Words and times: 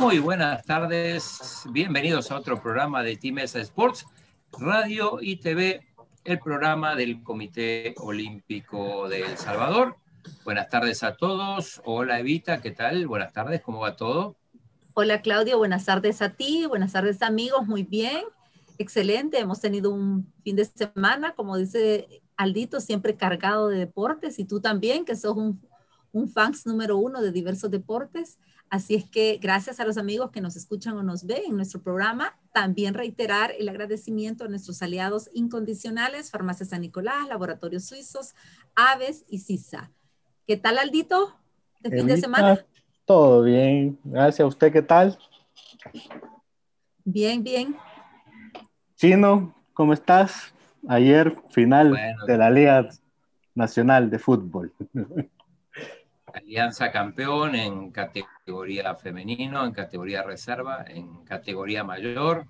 Muy 0.00 0.18
buenas 0.18 0.64
tardes. 0.64 1.64
Bienvenidos 1.70 2.30
a 2.30 2.38
otro 2.38 2.62
programa 2.62 3.02
de 3.02 3.16
Team 3.16 3.38
Sports, 3.38 4.06
Radio 4.58 5.18
y 5.20 5.36
TV, 5.36 5.86
el 6.24 6.38
programa 6.38 6.94
del 6.94 7.22
Comité 7.22 7.94
Olímpico 7.98 9.10
de 9.10 9.20
El 9.20 9.36
Salvador. 9.36 9.96
Buenas 10.44 10.70
tardes 10.70 11.02
a 11.02 11.16
todos. 11.16 11.82
Hola 11.84 12.18
Evita, 12.18 12.62
¿qué 12.62 12.70
tal? 12.70 13.06
Buenas 13.06 13.34
tardes, 13.34 13.60
¿cómo 13.60 13.80
va 13.80 13.94
todo? 13.94 14.36
Hola 14.94 15.20
Claudio, 15.20 15.58
buenas 15.58 15.84
tardes 15.84 16.22
a 16.22 16.30
ti, 16.30 16.64
buenas 16.66 16.92
tardes 16.92 17.20
amigos, 17.20 17.66
muy 17.66 17.82
bien, 17.82 18.22
excelente. 18.78 19.38
Hemos 19.38 19.60
tenido 19.60 19.90
un 19.90 20.32
fin 20.44 20.56
de 20.56 20.64
semana, 20.64 21.34
como 21.34 21.58
dice 21.58 22.22
Aldito, 22.38 22.80
siempre 22.80 23.16
cargado 23.16 23.68
de 23.68 23.80
deportes 23.80 24.38
y 24.38 24.46
tú 24.46 24.60
también, 24.60 25.04
que 25.04 25.14
sos 25.14 25.36
un 25.36 25.60
un 26.16 26.28
fans 26.28 26.66
número 26.66 26.96
uno 26.96 27.20
de 27.20 27.30
diversos 27.30 27.70
deportes. 27.70 28.38
Así 28.68 28.96
es 28.96 29.04
que 29.04 29.38
gracias 29.40 29.78
a 29.78 29.84
los 29.84 29.96
amigos 29.96 30.30
que 30.30 30.40
nos 30.40 30.56
escuchan 30.56 30.96
o 30.96 31.02
nos 31.02 31.24
ven 31.24 31.42
en 31.46 31.56
nuestro 31.56 31.80
programa, 31.80 32.36
también 32.52 32.94
reiterar 32.94 33.52
el 33.58 33.68
agradecimiento 33.68 34.44
a 34.44 34.48
nuestros 34.48 34.82
aliados 34.82 35.30
incondicionales, 35.32 36.30
Farmacia 36.30 36.66
San 36.66 36.80
Nicolás, 36.80 37.28
Laboratorios 37.28 37.84
Suizos, 37.84 38.34
Aves 38.74 39.24
y 39.28 39.38
CISA. 39.38 39.92
¿Qué 40.46 40.56
tal, 40.56 40.78
Aldito? 40.78 41.36
¿De 41.80 41.90
fin 41.90 42.06
de 42.06 42.16
semana? 42.16 42.64
Todo 43.04 43.42
bien. 43.42 43.98
Gracias 44.02 44.40
a 44.40 44.46
usted. 44.46 44.72
¿Qué 44.72 44.82
tal? 44.82 45.16
Bien, 47.04 47.44
bien. 47.44 47.76
Chino, 48.96 49.54
¿cómo 49.74 49.92
estás? 49.92 50.52
Ayer 50.88 51.36
final 51.50 51.96
de 52.26 52.36
la 52.36 52.50
Liga 52.50 52.88
Nacional 53.54 54.10
de 54.10 54.18
Fútbol. 54.18 54.72
Alianza 56.36 56.92
campeón 56.92 57.54
en 57.54 57.90
categoría 57.90 58.94
femenino, 58.94 59.64
en 59.64 59.72
categoría 59.72 60.22
reserva, 60.22 60.84
en 60.86 61.24
categoría 61.24 61.82
mayor. 61.82 62.46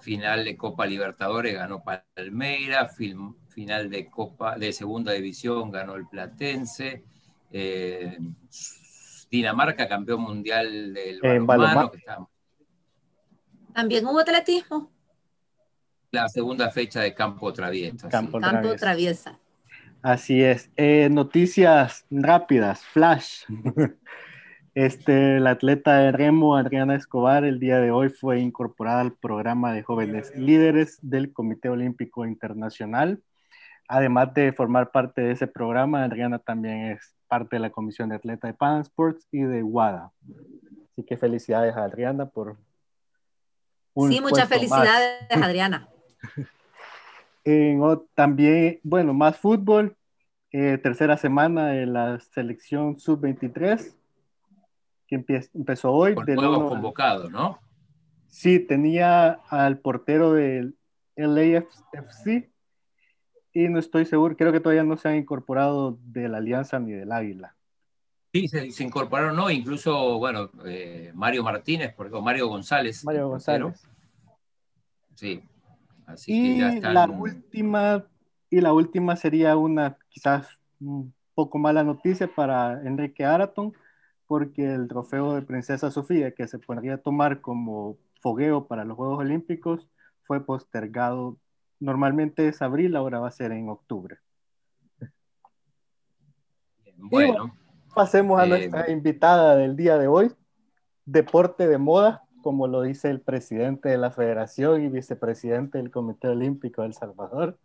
Final 0.00 0.44
de 0.44 0.56
Copa 0.56 0.86
Libertadores 0.86 1.54
ganó 1.54 1.82
Palmeira, 1.84 2.88
final 2.88 3.90
de 3.90 4.08
Copa 4.08 4.56
de 4.56 4.72
Segunda 4.72 5.12
División 5.12 5.70
ganó 5.70 5.94
el 5.96 6.08
Platense. 6.08 7.04
Eh, 7.50 8.18
Dinamarca 9.30 9.86
campeón 9.86 10.22
mundial 10.22 10.94
del 10.94 11.20
balonmano. 11.42 11.92
También 13.74 14.06
hubo 14.06 14.20
atletismo. 14.20 14.90
La 16.10 16.28
segunda 16.28 16.70
fecha 16.70 17.00
de 17.00 17.14
Campo 17.14 17.52
Traviesa. 17.52 18.08
Campo, 18.08 18.40
Traviesa. 18.76 19.38
Así 20.02 20.42
es. 20.42 20.68
Eh, 20.76 21.08
noticias 21.10 22.04
rápidas, 22.10 22.84
flash. 22.84 23.44
Este, 24.74 25.38
la 25.38 25.50
atleta 25.50 25.98
de 25.98 26.12
remo 26.12 26.56
Adriana 26.56 26.94
Escobar 26.94 27.44
el 27.44 27.60
día 27.60 27.78
de 27.78 27.90
hoy 27.90 28.08
fue 28.08 28.40
incorporada 28.40 29.02
al 29.02 29.12
programa 29.12 29.74
de 29.74 29.82
jóvenes 29.82 30.34
líderes 30.34 30.98
del 31.02 31.30
Comité 31.30 31.68
Olímpico 31.68 32.24
Internacional. 32.24 33.22
Además 33.86 34.32
de 34.32 34.50
formar 34.54 34.90
parte 34.90 35.20
de 35.20 35.32
ese 35.32 35.46
programa, 35.46 36.04
Adriana 36.04 36.38
también 36.38 36.92
es 36.92 37.14
parte 37.28 37.56
de 37.56 37.60
la 37.60 37.68
comisión 37.68 38.08
de 38.08 38.14
atleta 38.14 38.46
de 38.46 38.54
Pan 38.54 38.80
Sports 38.80 39.28
y 39.30 39.42
de 39.42 39.62
WADA. 39.62 40.10
Así 40.90 41.04
que 41.04 41.18
felicidades 41.18 41.76
a 41.76 41.84
Adriana 41.84 42.24
por... 42.24 42.56
sí, 44.08 44.22
muchas 44.22 44.48
felicidades, 44.48 45.18
Adriana. 45.30 45.86
también, 48.14 48.80
bueno, 48.82 49.14
más 49.14 49.36
fútbol, 49.36 49.96
eh, 50.50 50.78
tercera 50.82 51.16
semana 51.16 51.68
de 51.68 51.86
la 51.86 52.20
selección 52.20 52.98
sub-23, 52.98 53.94
que 55.06 55.24
empezó 55.54 55.92
hoy. 55.92 56.14
Con 56.14 56.26
nuevos 56.26 56.68
convocados, 56.70 57.30
¿no? 57.30 57.58
Sí, 58.28 58.60
tenía 58.60 59.40
al 59.48 59.78
portero 59.78 60.32
del 60.32 60.76
LAFC 61.16 62.50
y 63.52 63.68
no 63.68 63.78
estoy 63.78 64.06
seguro, 64.06 64.36
creo 64.36 64.52
que 64.52 64.60
todavía 64.60 64.84
no 64.84 64.96
se 64.96 65.08
han 65.08 65.16
incorporado 65.16 65.98
de 66.04 66.28
la 66.28 66.38
Alianza 66.38 66.78
ni 66.78 66.92
del 66.92 67.12
Águila. 67.12 67.54
Sí, 68.32 68.48
se, 68.48 68.82
incorporaron, 68.82 69.36
¿no? 69.36 69.50
Incluso, 69.50 70.18
bueno, 70.18 70.50
eh, 70.64 71.12
Mario 71.14 71.42
Martínez, 71.42 71.92
por 71.92 72.06
ejemplo, 72.06 72.22
Mario 72.22 72.48
González. 72.48 73.04
Mario 73.04 73.28
González. 73.28 73.86
Sí, 75.14 75.42
y 76.26 76.80
la 76.80 77.06
última 77.06 78.04
y 78.50 78.60
la 78.60 78.74
última 78.74 79.16
sería 79.16 79.56
una 79.56 79.96
quizás 80.10 80.46
un 80.78 81.14
poco 81.34 81.58
mala 81.58 81.82
noticia 81.84 82.28
para 82.28 82.82
Enrique 82.86 83.24
Araton, 83.24 83.72
porque 84.26 84.74
el 84.74 84.88
trofeo 84.88 85.34
de 85.34 85.40
Princesa 85.40 85.90
Sofía, 85.90 86.32
que 86.32 86.46
se 86.46 86.58
podría 86.58 86.98
tomar 86.98 87.40
como 87.40 87.96
fogueo 88.20 88.66
para 88.66 88.84
los 88.84 88.96
Juegos 88.96 89.20
Olímpicos, 89.20 89.88
fue 90.24 90.44
postergado. 90.44 91.38
Normalmente 91.80 92.46
es 92.46 92.60
abril, 92.60 92.94
ahora 92.94 93.20
va 93.20 93.28
a 93.28 93.32
ser 93.32 93.52
en 93.52 93.70
octubre. 93.70 94.18
Bueno. 96.98 97.56
pasemos 97.94 98.38
a 98.38 98.44
eh, 98.44 98.48
nuestra 98.48 98.90
invitada 98.90 99.56
del 99.56 99.76
día 99.76 99.96
de 99.96 100.08
hoy, 100.08 100.30
deporte 101.04 101.66
de 101.66 101.78
moda 101.78 102.21
como 102.42 102.66
lo 102.66 102.82
dice 102.82 103.08
el 103.08 103.20
presidente 103.20 103.88
de 103.88 103.98
la 103.98 104.10
Federación 104.10 104.82
y 104.82 104.88
vicepresidente 104.88 105.78
del 105.78 105.90
Comité 105.90 106.28
Olímpico 106.28 106.82
de 106.82 106.88
El 106.88 106.94
Salvador. 106.94 107.56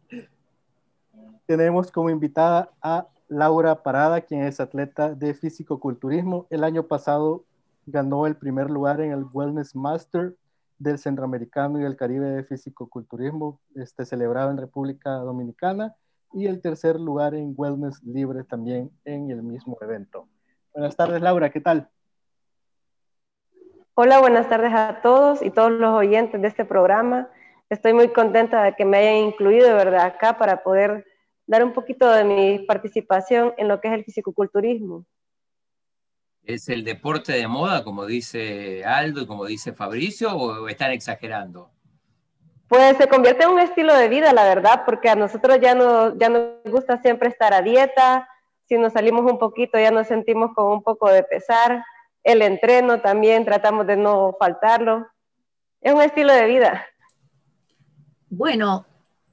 Tenemos 1.45 1.91
como 1.91 2.09
invitada 2.09 2.71
a 2.81 3.07
Laura 3.27 3.83
Parada, 3.83 4.21
quien 4.21 4.43
es 4.43 4.59
atleta 4.59 5.13
de 5.13 5.33
físico-culturismo. 5.33 6.47
El 6.49 6.63
año 6.63 6.83
pasado 6.83 7.43
ganó 7.85 8.25
el 8.27 8.35
primer 8.35 8.69
lugar 8.69 9.01
en 9.01 9.11
el 9.11 9.25
Wellness 9.33 9.75
Master 9.75 10.35
del 10.79 10.99
Centroamericano 10.99 11.81
y 11.81 11.83
el 11.83 11.97
Caribe 11.97 12.27
de 12.27 12.43
físico-culturismo, 12.43 13.59
este, 13.75 14.05
celebrado 14.05 14.51
en 14.51 14.57
República 14.57 15.11
Dominicana, 15.11 15.95
y 16.33 16.45
el 16.45 16.61
tercer 16.61 16.99
lugar 16.99 17.33
en 17.33 17.53
Wellness 17.55 18.03
Libre 18.03 18.43
también 18.43 18.91
en 19.05 19.31
el 19.31 19.41
mismo 19.41 19.77
evento. 19.81 20.27
Buenas 20.73 20.95
tardes, 20.95 21.21
Laura, 21.21 21.49
¿qué 21.49 21.61
tal? 21.61 21.89
Hola, 23.99 24.19
buenas 24.19 24.47
tardes 24.47 24.71
a 24.75 25.01
todos 25.01 25.41
y 25.41 25.49
todos 25.49 25.71
los 25.71 25.91
oyentes 25.91 26.39
de 26.39 26.47
este 26.47 26.65
programa. 26.65 27.31
Estoy 27.67 27.93
muy 27.93 28.09
contenta 28.09 28.61
de 28.61 28.75
que 28.75 28.85
me 28.85 28.97
hayan 28.97 29.29
incluido 29.29 29.67
de 29.67 29.73
verdad 29.73 30.05
acá 30.05 30.37
para 30.37 30.61
poder 30.61 31.03
dar 31.47 31.63
un 31.63 31.73
poquito 31.73 32.07
de 32.07 32.23
mi 32.23 32.59
participación 32.59 33.55
en 33.57 33.67
lo 33.67 33.81
que 33.81 33.87
es 33.87 33.95
el 33.95 34.03
fisicoculturismo. 34.03 35.03
¿Es 36.43 36.69
el 36.69 36.83
deporte 36.83 37.31
de 37.33 37.47
moda, 37.47 37.83
como 37.83 38.05
dice 38.05 38.85
Aldo 38.85 39.21
y 39.21 39.25
como 39.25 39.45
dice 39.45 39.73
Fabricio, 39.73 40.31
o 40.31 40.67
están 40.67 40.91
exagerando? 40.91 41.71
Pues 42.67 42.97
se 42.97 43.07
convierte 43.07 43.45
en 43.45 43.49
un 43.49 43.59
estilo 43.59 43.95
de 43.95 44.09
vida, 44.09 44.31
la 44.31 44.43
verdad, 44.43 44.83
porque 44.85 45.09
a 45.09 45.15
nosotros 45.15 45.57
ya, 45.59 45.73
no, 45.73 46.15
ya 46.19 46.29
nos 46.29 46.61
gusta 46.65 47.01
siempre 47.01 47.29
estar 47.29 47.51
a 47.51 47.63
dieta, 47.63 48.29
si 48.67 48.77
nos 48.77 48.93
salimos 48.93 49.25
un 49.31 49.39
poquito 49.39 49.79
ya 49.79 49.89
nos 49.89 50.05
sentimos 50.05 50.51
con 50.53 50.71
un 50.71 50.83
poco 50.83 51.09
de 51.09 51.23
pesar, 51.23 51.83
el 52.23 52.41
entreno 52.41 53.01
también, 53.01 53.45
tratamos 53.45 53.87
de 53.87 53.97
no 53.97 54.35
faltarlo. 54.39 55.07
Es 55.81 55.93
un 55.93 56.01
estilo 56.01 56.33
de 56.33 56.45
vida. 56.45 56.85
Bueno, 58.29 58.85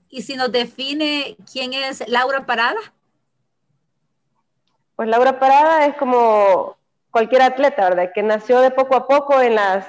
y 0.08 0.22
si 0.22 0.36
nos 0.36 0.52
define 0.52 1.36
quién 1.50 1.72
es 1.72 2.06
Laura 2.08 2.46
Parada. 2.46 2.78
Pues 4.94 5.08
Laura 5.08 5.40
Parada 5.40 5.86
es 5.86 5.96
como 5.96 6.76
cualquier 7.10 7.42
atleta, 7.42 7.88
¿verdad? 7.88 8.12
Que 8.14 8.22
nació 8.22 8.60
de 8.60 8.70
poco 8.70 8.94
a 8.94 9.08
poco 9.08 9.40
en 9.40 9.56
las, 9.56 9.86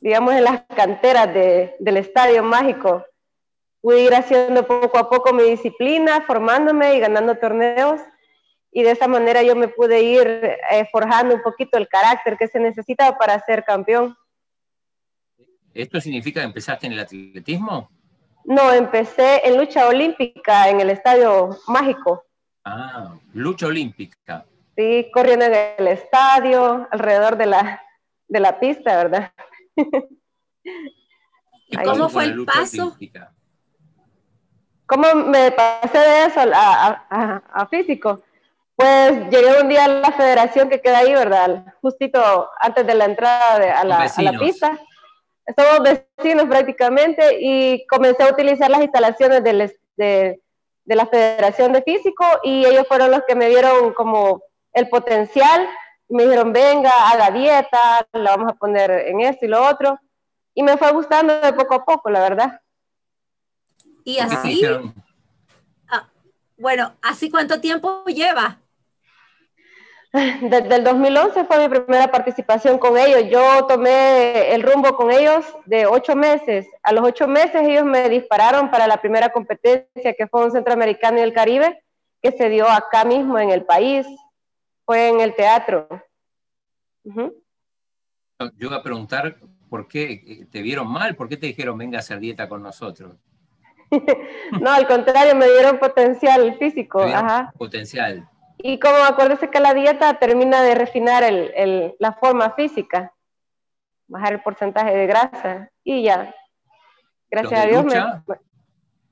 digamos, 0.00 0.34
en 0.34 0.44
las 0.44 0.62
canteras 0.76 1.32
del 1.34 1.96
Estadio 1.96 2.44
Mágico. 2.44 3.04
Pude 3.80 4.02
ir 4.02 4.14
haciendo 4.14 4.66
poco 4.66 4.98
a 4.98 5.10
poco 5.10 5.32
mi 5.32 5.42
disciplina, 5.44 6.20
formándome 6.20 6.94
y 6.94 7.00
ganando 7.00 7.36
torneos 7.36 8.00
y 8.76 8.82
de 8.82 8.90
esa 8.90 9.08
manera 9.08 9.42
yo 9.42 9.56
me 9.56 9.68
pude 9.68 10.02
ir 10.02 10.26
eh, 10.28 10.86
forjando 10.92 11.34
un 11.34 11.40
poquito 11.40 11.78
el 11.78 11.88
carácter 11.88 12.36
que 12.36 12.46
se 12.46 12.60
necesita 12.60 13.16
para 13.16 13.40
ser 13.40 13.64
campeón. 13.64 14.14
¿Esto 15.72 15.98
significa 15.98 16.40
que 16.40 16.46
empezaste 16.46 16.86
en 16.86 16.92
el 16.92 17.00
atletismo? 17.00 17.88
No, 18.44 18.70
empecé 18.74 19.48
en 19.48 19.56
lucha 19.56 19.88
olímpica 19.88 20.68
en 20.68 20.82
el 20.82 20.90
Estadio 20.90 21.56
Mágico. 21.68 22.22
Ah, 22.66 23.14
lucha 23.32 23.66
olímpica. 23.66 24.44
Sí, 24.76 25.10
corriendo 25.10 25.46
en 25.46 25.54
el 25.78 25.88
estadio, 25.88 26.86
alrededor 26.90 27.38
de 27.38 27.46
la, 27.46 27.82
de 28.28 28.40
la 28.40 28.60
pista, 28.60 28.94
¿verdad? 28.94 29.32
¿Y 31.68 31.78
cómo 31.78 32.10
fue 32.10 32.24
el 32.24 32.44
paso? 32.44 32.94
¿Cómo 34.84 35.14
me 35.14 35.50
pasé 35.50 35.98
de 35.98 36.26
eso 36.26 36.40
a, 36.52 37.42
a 37.54 37.66
físico? 37.68 38.22
Pues 38.76 39.30
llegué 39.30 39.60
un 39.60 39.68
día 39.68 39.86
a 39.86 39.88
la 39.88 40.12
federación 40.12 40.68
que 40.68 40.80
queda 40.80 40.98
ahí, 40.98 41.12
¿verdad? 41.14 41.74
Justito 41.80 42.50
antes 42.60 42.86
de 42.86 42.94
la 42.94 43.06
entrada 43.06 43.80
a, 43.80 43.84
la, 43.84 44.02
a, 44.02 44.22
la, 44.22 44.38
pista. 44.38 44.78
Somos 45.56 45.80
vecinos 45.82 46.44
prácticamente 46.46 47.38
y 47.40 47.86
comencé 47.86 48.22
a 48.22 48.30
utilizar 48.30 48.70
las 48.70 48.82
instalaciones 48.82 49.42
de, 49.42 49.72
de, 49.96 50.40
la 50.94 51.06
Federación 51.06 51.72
de 51.72 51.82
Físico 51.82 52.24
y 52.42 52.66
ellos 52.66 52.86
fueron 52.86 53.10
los 53.10 53.22
que 53.26 53.34
me 53.34 53.48
dieron 53.48 53.94
como 53.94 54.42
el 54.72 54.88
potencial 54.88 55.66
me 56.08 56.24
dijeron, 56.24 56.52
venga, 56.52 56.92
haga 57.10 57.30
dieta, 57.30 58.06
la 58.12 58.36
vamos 58.36 58.52
a 58.52 58.56
poner 58.56 58.90
en 58.90 59.20
esto 59.20 59.44
y 59.44 59.48
lo 59.48 59.66
otro. 59.66 59.98
Y 60.54 60.62
me 60.62 60.76
fue 60.76 60.92
gustando 60.92 61.40
de 61.40 61.52
poco 61.52 61.74
a 61.74 61.84
poco, 61.84 62.10
la 62.10 62.20
verdad. 62.20 62.60
Y 64.04 64.18
así, 64.18 64.62
ah, 65.88 66.08
bueno, 66.56 66.94
¿así 67.02 67.30
cuánto 67.30 67.60
tiempo 67.60 68.04
lleva? 68.06 68.60
Desde 70.40 70.76
el 70.76 70.84
2011 70.84 71.44
fue 71.44 71.68
mi 71.68 71.68
primera 71.68 72.10
participación 72.10 72.78
con 72.78 72.96
ellos. 72.96 73.24
Yo 73.30 73.66
tomé 73.66 74.54
el 74.54 74.62
rumbo 74.62 74.96
con 74.96 75.10
ellos 75.10 75.44
de 75.66 75.86
ocho 75.86 76.16
meses. 76.16 76.66
A 76.82 76.92
los 76.92 77.04
ocho 77.04 77.28
meses 77.28 77.62
ellos 77.62 77.84
me 77.84 78.08
dispararon 78.08 78.70
para 78.70 78.86
la 78.86 79.00
primera 79.00 79.30
competencia 79.30 80.14
que 80.14 80.26
fue 80.26 80.44
un 80.44 80.52
centroamericano 80.52 81.18
y 81.18 81.22
el 81.22 81.32
Caribe 81.32 81.82
que 82.22 82.32
se 82.32 82.48
dio 82.48 82.68
acá 82.68 83.04
mismo 83.04 83.38
en 83.38 83.50
el 83.50 83.64
país. 83.64 84.06
Fue 84.84 85.08
en 85.08 85.20
el 85.20 85.34
teatro. 85.34 85.88
Yo 87.04 87.32
iba 88.58 88.76
a 88.76 88.82
preguntar 88.82 89.36
por 89.68 89.88
qué 89.88 90.46
te 90.50 90.62
vieron 90.62 90.88
mal, 90.88 91.16
por 91.16 91.28
qué 91.28 91.36
te 91.36 91.46
dijeron 91.46 91.76
venga 91.76 91.98
a 91.98 92.00
hacer 92.00 92.20
dieta 92.20 92.48
con 92.48 92.62
nosotros. 92.62 93.16
no, 94.60 94.70
al 94.70 94.86
contrario, 94.86 95.34
me 95.34 95.46
dieron 95.46 95.78
potencial 95.78 96.56
físico. 96.58 97.04
Potencial. 97.56 98.28
Y 98.58 98.78
como 98.78 98.96
acuérdese 99.04 99.50
que 99.50 99.60
la 99.60 99.74
dieta 99.74 100.18
termina 100.18 100.62
de 100.62 100.74
refinar 100.74 101.22
el, 101.22 101.94
la 101.98 102.12
forma 102.12 102.50
física, 102.50 103.12
bajar 104.06 104.34
el 104.34 104.42
porcentaje 104.42 104.96
de 104.96 105.06
grasa 105.06 105.70
y 105.84 106.02
ya. 106.02 106.34
Gracias 107.30 107.60
a 107.60 107.66
Dios. 107.66 107.84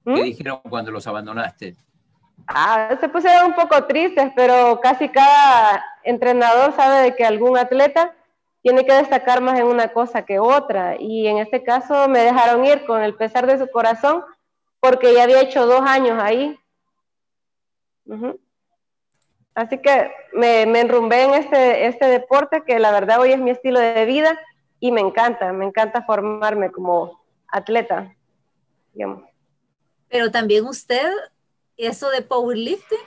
¿Qué 0.04 0.10
¿Mm? 0.10 0.14
dijeron 0.14 0.60
cuando 0.68 0.90
los 0.90 1.06
abandonaste? 1.06 1.76
Ah, 2.46 2.96
se 3.00 3.08
pusieron 3.08 3.46
un 3.46 3.54
poco 3.54 3.84
tristes, 3.84 4.30
pero 4.36 4.80
casi 4.80 5.08
cada 5.08 5.84
entrenador 6.02 6.72
sabe 6.72 7.02
de 7.02 7.16
que 7.16 7.24
algún 7.24 7.56
atleta 7.56 8.14
tiene 8.62 8.84
que 8.84 8.94
destacar 8.94 9.40
más 9.40 9.58
en 9.58 9.66
una 9.66 9.88
cosa 9.88 10.24
que 10.24 10.38
otra. 10.38 10.96
Y 10.98 11.26
en 11.26 11.38
este 11.38 11.62
caso 11.62 12.08
me 12.08 12.20
dejaron 12.20 12.64
ir 12.64 12.84
con 12.86 13.02
el 13.02 13.14
pesar 13.14 13.46
de 13.46 13.58
su 13.58 13.70
corazón 13.70 14.24
porque 14.80 15.14
ya 15.14 15.24
había 15.24 15.40
hecho 15.40 15.66
dos 15.66 15.82
años 15.82 16.18
ahí. 16.22 16.58
Así 19.54 19.78
que 19.78 20.10
me, 20.32 20.66
me, 20.66 20.80
enrumbé 20.80 21.22
en 21.22 21.34
este, 21.34 21.86
este 21.86 22.06
deporte 22.06 22.62
que 22.66 22.78
la 22.80 22.90
verdad 22.90 23.20
hoy 23.20 23.32
es 23.32 23.38
mi 23.38 23.50
estilo 23.50 23.78
de 23.78 24.04
vida 24.04 24.38
y 24.80 24.90
me 24.90 25.00
encanta, 25.00 25.52
me 25.52 25.64
encanta 25.64 26.02
formarme 26.02 26.72
como 26.72 27.24
atleta. 27.48 28.14
Pero 30.08 30.30
también 30.30 30.66
usted, 30.66 31.10
eso 31.76 32.10
de 32.10 32.22
powerlifting. 32.22 32.98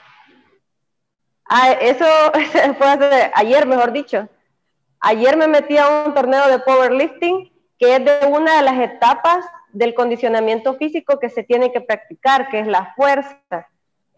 Ah, 1.44 1.72
eso 1.72 2.04
fue 2.78 3.30
ayer, 3.34 3.66
mejor 3.66 3.92
dicho. 3.92 4.28
Ayer 5.00 5.36
me 5.36 5.48
metí 5.48 5.78
a 5.78 6.04
un 6.06 6.14
torneo 6.14 6.48
de 6.48 6.58
powerlifting 6.58 7.52
que 7.78 7.96
es 7.96 8.04
de 8.04 8.26
una 8.26 8.56
de 8.56 8.62
las 8.62 8.78
etapas 8.80 9.44
del 9.72 9.94
condicionamiento 9.94 10.74
físico 10.74 11.18
que 11.20 11.30
se 11.30 11.44
tiene 11.44 11.70
que 11.72 11.80
practicar, 11.80 12.48
que 12.48 12.60
es 12.60 12.66
la 12.66 12.92
fuerza. 12.96 13.68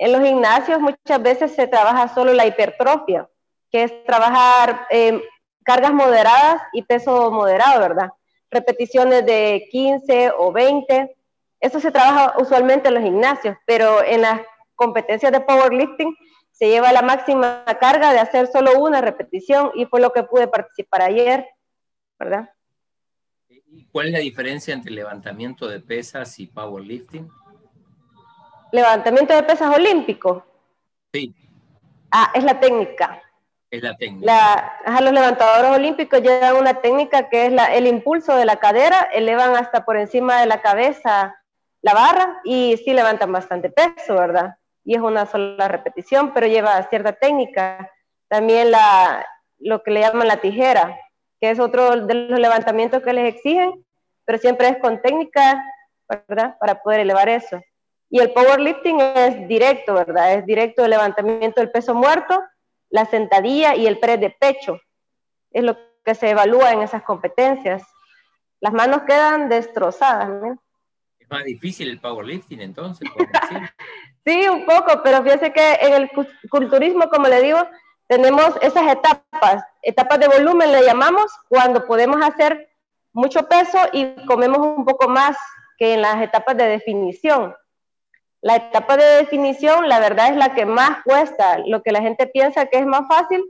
En 0.00 0.12
los 0.12 0.22
gimnasios 0.22 0.80
muchas 0.80 1.22
veces 1.22 1.54
se 1.54 1.66
trabaja 1.66 2.08
solo 2.08 2.32
la 2.32 2.46
hipertrofia, 2.46 3.28
que 3.70 3.82
es 3.82 4.04
trabajar 4.04 4.86
eh, 4.88 5.22
cargas 5.62 5.92
moderadas 5.92 6.62
y 6.72 6.80
peso 6.80 7.30
moderado, 7.30 7.80
¿verdad? 7.80 8.08
Repeticiones 8.50 9.26
de 9.26 9.68
15 9.70 10.32
o 10.38 10.52
20. 10.52 11.14
Eso 11.60 11.80
se 11.80 11.90
trabaja 11.90 12.34
usualmente 12.38 12.88
en 12.88 12.94
los 12.94 13.02
gimnasios, 13.02 13.58
pero 13.66 14.02
en 14.02 14.22
las 14.22 14.40
competencias 14.74 15.32
de 15.32 15.40
powerlifting 15.40 16.16
se 16.50 16.68
lleva 16.68 16.94
la 16.94 17.02
máxima 17.02 17.62
carga 17.78 18.14
de 18.14 18.20
hacer 18.20 18.46
solo 18.46 18.78
una 18.78 19.02
repetición 19.02 19.70
y 19.74 19.84
fue 19.84 20.00
lo 20.00 20.14
que 20.14 20.22
pude 20.22 20.48
participar 20.48 21.02
ayer, 21.02 21.46
¿verdad? 22.18 22.48
¿Y 23.48 23.84
cuál 23.92 24.06
es 24.06 24.12
la 24.14 24.20
diferencia 24.20 24.72
entre 24.72 24.92
levantamiento 24.92 25.68
de 25.68 25.78
pesas 25.78 26.40
y 26.40 26.46
powerlifting? 26.46 27.28
Levantamiento 28.72 29.34
de 29.34 29.42
pesas 29.42 29.74
olímpico. 29.74 30.44
Sí. 31.12 31.34
Ah, 32.10 32.30
es 32.34 32.44
la 32.44 32.58
técnica. 32.60 33.22
Es 33.70 33.82
la 33.82 33.96
técnica. 33.96 34.78
los 35.00 35.12
levantadores 35.12 35.70
olímpicos 35.70 36.20
llevan 36.20 36.56
una 36.56 36.74
técnica 36.74 37.28
que 37.28 37.46
es 37.46 37.52
la, 37.52 37.72
el 37.74 37.86
impulso 37.86 38.34
de 38.34 38.44
la 38.44 38.56
cadera, 38.56 39.08
elevan 39.12 39.54
hasta 39.56 39.84
por 39.84 39.96
encima 39.96 40.40
de 40.40 40.46
la 40.46 40.60
cabeza 40.60 41.36
la 41.82 41.94
barra 41.94 42.40
y 42.44 42.76
sí 42.78 42.92
levantan 42.92 43.32
bastante 43.32 43.70
peso, 43.70 44.14
¿verdad? 44.14 44.56
Y 44.84 44.94
es 44.94 45.00
una 45.00 45.26
sola 45.26 45.68
repetición, 45.68 46.32
pero 46.32 46.46
lleva 46.46 46.82
cierta 46.88 47.12
técnica. 47.12 47.90
También 48.28 48.70
la, 48.70 49.26
lo 49.58 49.82
que 49.82 49.90
le 49.90 50.00
llaman 50.00 50.28
la 50.28 50.38
tijera, 50.38 50.98
que 51.40 51.50
es 51.50 51.60
otro 51.60 51.96
de 52.06 52.14
los 52.14 52.40
levantamientos 52.40 53.02
que 53.02 53.12
les 53.12 53.34
exigen, 53.34 53.84
pero 54.24 54.38
siempre 54.38 54.68
es 54.68 54.78
con 54.78 55.00
técnica, 55.00 55.64
¿verdad? 56.28 56.56
Para 56.58 56.82
poder 56.82 57.00
elevar 57.00 57.28
eso. 57.28 57.60
Y 58.10 58.18
el 58.18 58.32
powerlifting 58.32 59.00
es 59.00 59.46
directo, 59.46 59.94
¿verdad? 59.94 60.34
Es 60.34 60.44
directo 60.44 60.84
el 60.84 60.90
levantamiento 60.90 61.60
del 61.60 61.70
peso 61.70 61.94
muerto, 61.94 62.42
la 62.90 63.06
sentadilla 63.06 63.76
y 63.76 63.86
el 63.86 64.00
press 64.00 64.20
de 64.20 64.30
pecho. 64.30 64.80
Es 65.52 65.62
lo 65.62 65.76
que 66.04 66.14
se 66.16 66.30
evalúa 66.30 66.72
en 66.72 66.82
esas 66.82 67.04
competencias. 67.04 67.84
Las 68.60 68.72
manos 68.72 69.02
quedan 69.06 69.48
destrozadas. 69.48 70.28
¿no? 70.28 70.58
Es 71.18 71.30
más 71.30 71.44
difícil 71.44 71.88
el 71.88 72.00
powerlifting 72.00 72.60
entonces. 72.60 73.08
sí, 74.26 74.48
un 74.48 74.66
poco, 74.66 75.00
pero 75.04 75.22
fíjese 75.22 75.52
que 75.52 75.74
en 75.80 75.94
el 75.94 76.10
culturismo, 76.50 77.08
como 77.08 77.28
le 77.28 77.40
digo, 77.40 77.58
tenemos 78.08 78.56
esas 78.60 78.90
etapas, 78.90 79.62
etapas 79.82 80.18
de 80.18 80.26
volumen 80.26 80.72
le 80.72 80.82
llamamos, 80.82 81.30
cuando 81.48 81.86
podemos 81.86 82.20
hacer 82.26 82.70
mucho 83.12 83.48
peso 83.48 83.78
y 83.92 84.14
comemos 84.26 84.58
un 84.58 84.84
poco 84.84 85.08
más 85.08 85.36
que 85.78 85.94
en 85.94 86.02
las 86.02 86.20
etapas 86.20 86.56
de 86.56 86.66
definición. 86.66 87.54
La 88.42 88.56
etapa 88.56 88.96
de 88.96 89.04
definición, 89.16 89.88
la 89.88 90.00
verdad, 90.00 90.30
es 90.30 90.36
la 90.36 90.54
que 90.54 90.64
más 90.64 91.02
cuesta. 91.04 91.58
Lo 91.66 91.82
que 91.82 91.92
la 91.92 92.00
gente 92.00 92.26
piensa 92.26 92.66
que 92.66 92.78
es 92.78 92.86
más 92.86 93.06
fácil, 93.06 93.42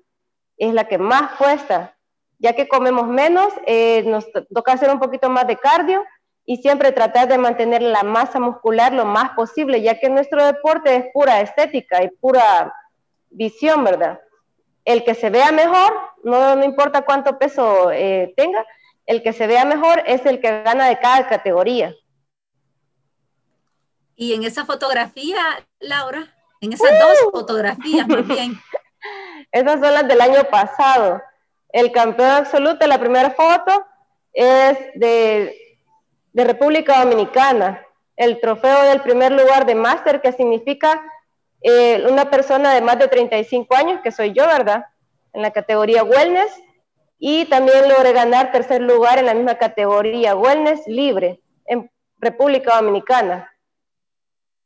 es 0.56 0.74
la 0.74 0.84
que 0.84 0.98
más 0.98 1.32
cuesta. 1.36 1.96
Ya 2.38 2.54
que 2.54 2.68
comemos 2.68 3.06
menos, 3.06 3.52
eh, 3.66 4.02
nos 4.06 4.26
toca 4.52 4.72
hacer 4.72 4.90
un 4.90 4.98
poquito 4.98 5.28
más 5.30 5.46
de 5.46 5.56
cardio 5.56 6.04
y 6.44 6.56
siempre 6.56 6.92
tratar 6.92 7.28
de 7.28 7.38
mantener 7.38 7.82
la 7.82 8.02
masa 8.02 8.40
muscular 8.40 8.92
lo 8.92 9.04
más 9.04 9.30
posible, 9.30 9.82
ya 9.82 9.98
que 9.98 10.08
nuestro 10.08 10.44
deporte 10.44 10.96
es 10.96 11.04
pura 11.12 11.40
estética 11.40 12.02
y 12.02 12.08
pura 12.08 12.74
visión, 13.30 13.84
¿verdad? 13.84 14.20
El 14.84 15.04
que 15.04 15.14
se 15.14 15.30
vea 15.30 15.52
mejor, 15.52 15.94
no, 16.24 16.64
importa 16.64 17.02
cuánto 17.02 17.38
peso 17.38 17.90
eh, 17.92 18.32
tenga, 18.36 18.66
el 19.06 19.22
que 19.22 19.32
se 19.32 19.46
vea 19.46 19.64
mejor 19.64 20.02
es 20.06 20.26
el 20.26 20.40
que 20.40 20.62
gana 20.62 20.88
de 20.88 20.98
cada 20.98 21.28
categoría. 21.28 21.94
Y 24.20 24.34
en 24.34 24.44
esa 24.44 24.66
fotografía, 24.66 25.40
Laura, 25.78 26.28
en 26.60 26.74
esas 26.74 26.90
dos 26.98 27.32
fotografías 27.32 28.06
más 28.06 28.28
bien. 28.28 28.52
Esas 29.50 29.80
son 29.80 29.94
las 29.94 30.06
del 30.06 30.20
año 30.20 30.44
pasado. 30.50 31.22
El 31.70 31.90
campeón 31.90 32.28
absoluto, 32.28 32.86
la 32.86 33.00
primera 33.00 33.30
foto, 33.30 33.86
es 34.34 34.76
de, 34.94 35.78
de 36.34 36.44
República 36.44 37.02
Dominicana. 37.02 37.82
El 38.14 38.42
trofeo 38.42 38.82
del 38.82 39.00
primer 39.00 39.32
lugar 39.32 39.64
de 39.64 39.74
máster, 39.74 40.20
que 40.20 40.32
significa 40.32 41.02
eh, 41.62 42.04
una 42.06 42.28
persona 42.28 42.74
de 42.74 42.82
más 42.82 42.98
de 42.98 43.08
35 43.08 43.74
años, 43.74 44.00
que 44.02 44.12
soy 44.12 44.34
yo, 44.34 44.46
¿verdad? 44.46 44.84
En 45.32 45.40
la 45.40 45.50
categoría 45.50 46.04
Wellness. 46.04 46.52
Y 47.18 47.46
también 47.46 47.88
logré 47.88 48.12
ganar 48.12 48.52
tercer 48.52 48.82
lugar 48.82 49.18
en 49.18 49.24
la 49.24 49.34
misma 49.34 49.54
categoría 49.54 50.36
Wellness 50.36 50.86
Libre 50.86 51.40
en 51.64 51.90
República 52.18 52.76
Dominicana 52.76 53.49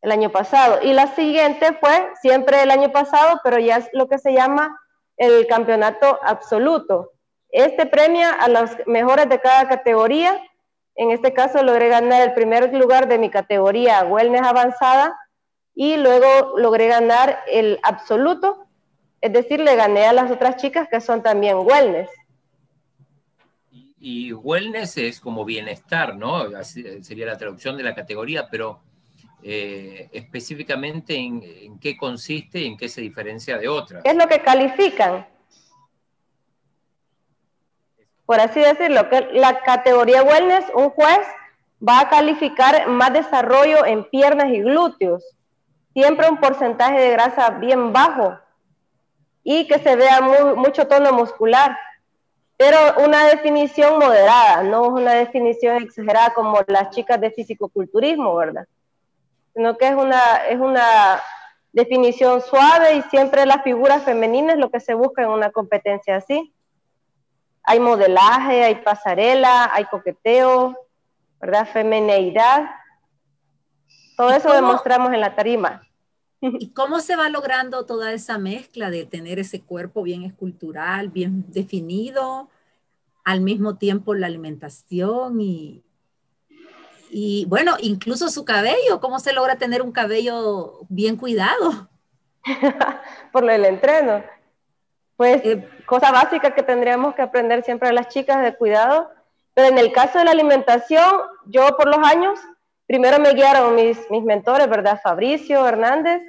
el 0.04 0.12
año 0.12 0.30
pasado. 0.30 0.80
Y 0.82 0.92
la 0.92 1.14
siguiente 1.14 1.72
fue 1.80 2.08
siempre 2.20 2.62
el 2.62 2.70
año 2.70 2.92
pasado, 2.92 3.40
pero 3.42 3.58
ya 3.58 3.78
es 3.78 3.88
lo 3.94 4.06
que 4.06 4.18
se 4.18 4.34
llama 4.34 4.78
el 5.16 5.46
campeonato 5.46 6.20
absoluto. 6.22 7.12
Este 7.48 7.86
premia 7.86 8.32
a 8.32 8.48
los 8.48 8.70
mejores 8.86 9.30
de 9.30 9.40
cada 9.40 9.66
categoría. 9.66 10.42
En 10.94 11.10
este 11.10 11.32
caso 11.32 11.62
logré 11.62 11.88
ganar 11.88 12.20
el 12.20 12.34
primer 12.34 12.72
lugar 12.74 13.08
de 13.08 13.18
mi 13.18 13.30
categoría 13.30 14.04
Wellness 14.04 14.42
avanzada 14.42 15.18
y 15.74 15.96
luego 15.96 16.58
logré 16.58 16.88
ganar 16.88 17.40
el 17.48 17.80
absoluto, 17.82 18.66
es 19.22 19.32
decir, 19.32 19.58
le 19.58 19.74
gané 19.74 20.06
a 20.06 20.12
las 20.12 20.30
otras 20.30 20.56
chicas 20.56 20.86
que 20.88 21.00
son 21.00 21.22
también 21.22 21.56
Wellness. 21.56 22.10
Y, 23.98 24.34
Wellness 24.34 24.98
es 24.98 25.18
como 25.18 25.46
bienestar, 25.46 26.14
¿no? 26.14 26.44
Sería 26.62 27.24
la 27.24 27.38
traducción 27.38 27.78
de 27.78 27.82
la 27.82 27.94
categoría, 27.94 28.48
pero 28.50 28.82
eh, 29.46 30.08
específicamente 30.12 31.14
en, 31.14 31.78
qué 31.78 31.98
consiste 31.98 32.60
y 32.60 32.66
en 32.66 32.78
qué 32.78 32.88
se 32.88 33.02
diferencia 33.02 33.58
de 33.58 33.68
otras. 33.68 34.02
¿Qué 34.02 34.08
es 34.08 34.16
lo 34.16 34.26
que 34.26 34.40
califican? 34.40 35.26
Por 38.24 38.40
así 38.40 38.60
decirlo, 38.60 39.06
la 39.34 39.60
categoría 39.60 40.22
wellness, 40.22 40.64
un 40.74 40.88
juez 40.88 41.20
va 41.86 42.00
a 42.00 42.08
calificar 42.08 42.88
más 42.88 43.12
desarrollo 43.12 43.84
en 43.84 44.04
piernas 44.04 44.50
y 44.50 44.62
glúteos, 44.62 45.22
siempre 45.92 46.26
un 46.30 46.38
porcentaje 46.38 46.98
de 46.98 47.10
grasa 47.10 47.50
bien 47.50 47.92
bajo. 47.92 48.38
y 49.42 49.66
que 49.66 49.78
se 49.78 49.94
vea 49.94 50.22
mucho 50.22 50.88
tono 50.88 51.12
muscular, 51.12 51.76
pero 52.56 52.78
una 53.04 53.26
definición 53.26 53.98
moderada, 53.98 54.62
no 54.62 54.84
una 54.84 55.12
definición 55.12 55.82
exagerada 55.82 56.32
como 56.32 56.62
las 56.66 56.88
chicas 56.88 57.20
de 57.20 57.30
fisicoculturismo, 57.30 58.34
¿verdad? 58.36 58.66
Sino 59.54 59.76
que 59.78 59.88
es 59.88 59.94
una, 59.94 60.36
es 60.48 60.58
una 60.58 61.22
definición 61.72 62.40
suave 62.40 62.96
y 62.96 63.02
siempre 63.02 63.46
las 63.46 63.62
figuras 63.62 64.02
femeninas 64.04 64.58
lo 64.58 64.70
que 64.70 64.80
se 64.80 64.94
busca 64.94 65.22
en 65.22 65.28
una 65.28 65.50
competencia 65.50 66.16
así. 66.16 66.52
Hay 67.62 67.80
modelaje, 67.80 68.64
hay 68.64 68.76
pasarela, 68.76 69.70
hay 69.72 69.84
coqueteo, 69.86 70.76
¿verdad? 71.40 71.66
Femineidad. 71.66 72.70
Todo 74.16 74.30
eso 74.30 74.52
demostramos 74.52 75.12
en 75.12 75.20
la 75.20 75.34
tarima. 75.34 75.82
¿Y 76.40 76.70
cómo 76.72 77.00
se 77.00 77.16
va 77.16 77.28
logrando 77.28 77.86
toda 77.86 78.12
esa 78.12 78.38
mezcla 78.38 78.90
de 78.90 79.06
tener 79.06 79.38
ese 79.38 79.62
cuerpo 79.62 80.02
bien 80.02 80.24
escultural, 80.24 81.08
bien 81.08 81.44
definido, 81.48 82.48
al 83.24 83.40
mismo 83.40 83.76
tiempo 83.76 84.14
la 84.14 84.26
alimentación 84.26 85.40
y, 85.40 85.83
y 87.16 87.44
bueno, 87.44 87.76
incluso 87.78 88.28
su 88.28 88.44
cabello, 88.44 89.00
¿cómo 89.00 89.20
se 89.20 89.32
logra 89.32 89.54
tener 89.54 89.82
un 89.82 89.92
cabello 89.92 90.80
bien 90.88 91.16
cuidado? 91.16 91.88
Por 93.32 93.48
el 93.48 93.64
entreno. 93.64 94.24
Pues 95.14 95.40
eh, 95.44 95.68
cosa 95.86 96.10
básica 96.10 96.56
que 96.56 96.64
tendríamos 96.64 97.14
que 97.14 97.22
aprender 97.22 97.62
siempre 97.62 97.88
a 97.88 97.92
las 97.92 98.08
chicas 98.08 98.42
de 98.42 98.56
cuidado. 98.56 99.12
Pero 99.54 99.68
en 99.68 99.78
el 99.78 99.92
caso 99.92 100.18
de 100.18 100.24
la 100.24 100.32
alimentación, 100.32 101.08
yo 101.46 101.76
por 101.76 101.86
los 101.86 102.04
años, 102.04 102.36
primero 102.84 103.20
me 103.20 103.32
guiaron 103.32 103.76
mis, 103.76 104.10
mis 104.10 104.24
mentores, 104.24 104.68
¿verdad? 104.68 105.00
Fabricio 105.00 105.64
Hernández, 105.68 106.20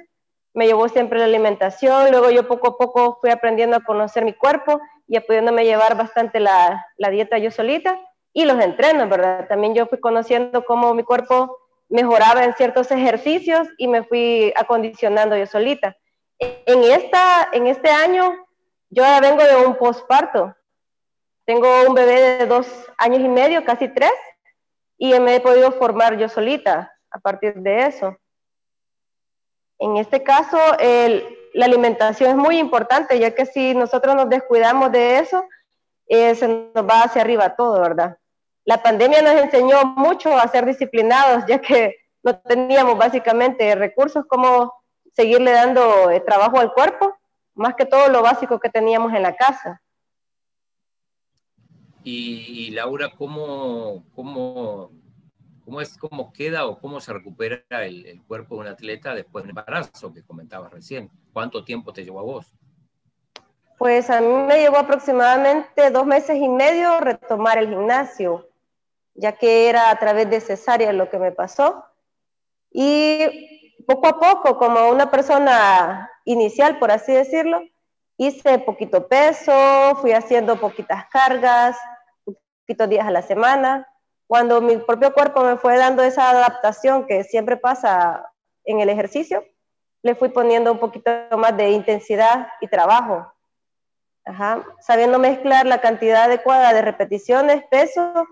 me 0.54 0.68
llevó 0.68 0.88
siempre 0.88 1.18
la 1.18 1.24
alimentación, 1.24 2.12
luego 2.12 2.30
yo 2.30 2.46
poco 2.46 2.68
a 2.68 2.78
poco 2.78 3.18
fui 3.20 3.30
aprendiendo 3.30 3.76
a 3.76 3.82
conocer 3.82 4.24
mi 4.24 4.34
cuerpo 4.34 4.80
y 5.08 5.18
pudiéndome 5.18 5.64
llevar 5.64 5.96
bastante 5.96 6.38
la, 6.38 6.86
la 6.96 7.10
dieta 7.10 7.38
yo 7.38 7.50
solita 7.50 7.98
y 8.36 8.44
los 8.44 8.60
entrenos, 8.62 9.08
¿verdad? 9.08 9.48
También 9.48 9.74
yo 9.74 9.86
fui 9.86 9.98
conociendo 9.98 10.62
cómo 10.66 10.92
mi 10.92 11.02
cuerpo 11.02 11.56
mejoraba 11.88 12.44
en 12.44 12.52
ciertos 12.52 12.90
ejercicios 12.90 13.66
y 13.78 13.88
me 13.88 14.04
fui 14.04 14.52
acondicionando 14.54 15.38
yo 15.38 15.46
solita. 15.46 15.96
En, 16.38 16.84
esta, 16.84 17.48
en 17.52 17.66
este 17.66 17.88
año 17.88 18.36
yo 18.90 19.06
ahora 19.06 19.30
vengo 19.30 19.42
de 19.42 19.66
un 19.66 19.76
posparto. 19.76 20.54
Tengo 21.46 21.66
un 21.88 21.94
bebé 21.94 22.20
de 22.40 22.46
dos 22.46 22.68
años 22.98 23.20
y 23.20 23.28
medio, 23.28 23.64
casi 23.64 23.88
tres, 23.88 24.12
y 24.98 25.18
me 25.18 25.36
he 25.36 25.40
podido 25.40 25.72
formar 25.72 26.18
yo 26.18 26.28
solita 26.28 26.92
a 27.10 27.18
partir 27.18 27.54
de 27.54 27.86
eso. 27.86 28.18
En 29.78 29.96
este 29.96 30.22
caso, 30.22 30.58
la 31.54 31.64
alimentación 31.64 32.28
es 32.32 32.36
muy 32.36 32.58
importante, 32.58 33.18
ya 33.18 33.34
que 33.34 33.46
si 33.46 33.74
nosotros 33.74 34.14
nos 34.14 34.28
descuidamos 34.28 34.92
de 34.92 35.20
eso, 35.20 35.42
eh, 36.06 36.34
se 36.34 36.46
nos 36.46 36.86
va 36.86 37.04
hacia 37.04 37.22
arriba 37.22 37.56
todo, 37.56 37.80
¿verdad? 37.80 38.18
La 38.66 38.82
pandemia 38.82 39.22
nos 39.22 39.32
enseñó 39.32 39.82
mucho 39.96 40.36
a 40.36 40.46
ser 40.48 40.66
disciplinados, 40.66 41.44
ya 41.46 41.58
que 41.60 41.96
no 42.22 42.38
teníamos 42.40 42.98
básicamente 42.98 43.74
recursos 43.74 44.26
como 44.26 44.74
seguirle 45.14 45.52
dando 45.52 46.10
eh, 46.10 46.20
trabajo 46.20 46.58
al 46.58 46.74
cuerpo, 46.74 47.16
más 47.54 47.74
que 47.74 47.86
todo 47.86 48.08
lo 48.08 48.20
básico 48.20 48.60
que 48.60 48.68
teníamos 48.68 49.14
en 49.14 49.22
la 49.22 49.34
casa. 49.34 49.80
Y, 52.02 52.70
Laura, 52.70 53.08
¿cómo, 53.16 54.04
cómo 54.14 54.92
¿Cómo, 55.66 55.80
es, 55.80 55.98
¿Cómo 55.98 56.32
queda 56.32 56.64
o 56.66 56.78
cómo 56.78 57.00
se 57.00 57.12
recupera 57.12 57.64
el, 57.84 58.22
cuerpo 58.28 58.54
de 58.54 58.60
un 58.60 58.66
atleta 58.68 59.16
después 59.16 59.42
del 59.42 59.50
embarazo 59.50 60.14
que 60.14 60.22
comentabas 60.22 60.72
recién? 60.72 61.10
¿Cuánto 61.32 61.64
tiempo 61.64 61.92
te 61.92 62.04
llevó 62.04 62.20
a 62.20 62.22
vos? 62.22 62.54
Pues 63.76 64.08
a 64.08 64.20
mí 64.20 64.32
me 64.46 64.60
llevó 64.60 64.76
aproximadamente 64.76 65.90
dos 65.90 66.06
meses 66.06 66.36
y 66.36 66.48
medio 66.48 67.00
retomar 67.00 67.58
el 67.58 67.68
gimnasio, 67.68 68.45
ya 69.16 69.32
que 69.32 69.68
era 69.68 69.90
a 69.90 69.98
través 69.98 70.30
de 70.30 70.40
cesárea 70.40 70.92
lo 70.92 71.10
que 71.10 71.18
me 71.18 71.32
pasó. 71.32 71.84
Y 72.70 73.74
poco 73.86 74.06
a 74.08 74.18
poco, 74.18 74.58
como 74.58 74.88
una 74.88 75.10
persona 75.10 76.10
inicial, 76.24 76.78
por 76.78 76.90
así 76.90 77.12
decirlo, 77.12 77.62
hice 78.16 78.58
poquito 78.58 79.08
peso, 79.08 79.52
fui 80.00 80.12
haciendo 80.12 80.60
poquitas 80.60 81.06
cargas, 81.10 81.76
poquitos 82.24 82.88
días 82.88 83.06
a 83.06 83.10
la 83.10 83.22
semana, 83.22 83.88
cuando 84.26 84.60
mi 84.60 84.76
propio 84.78 85.14
cuerpo 85.14 85.44
me 85.44 85.56
fue 85.56 85.76
dando 85.76 86.02
esa 86.02 86.30
adaptación 86.30 87.06
que 87.06 87.24
siempre 87.24 87.56
pasa 87.56 88.32
en 88.64 88.80
el 88.80 88.88
ejercicio, 88.88 89.44
le 90.02 90.14
fui 90.14 90.28
poniendo 90.28 90.72
un 90.72 90.78
poquito 90.78 91.10
más 91.38 91.56
de 91.56 91.70
intensidad 91.70 92.48
y 92.60 92.68
trabajo. 92.68 93.32
Sabiendo 94.80 95.20
mezclar 95.20 95.66
la 95.66 95.80
cantidad 95.80 96.24
adecuada 96.24 96.72
de 96.72 96.82
repeticiones, 96.82 97.64
peso 97.70 98.26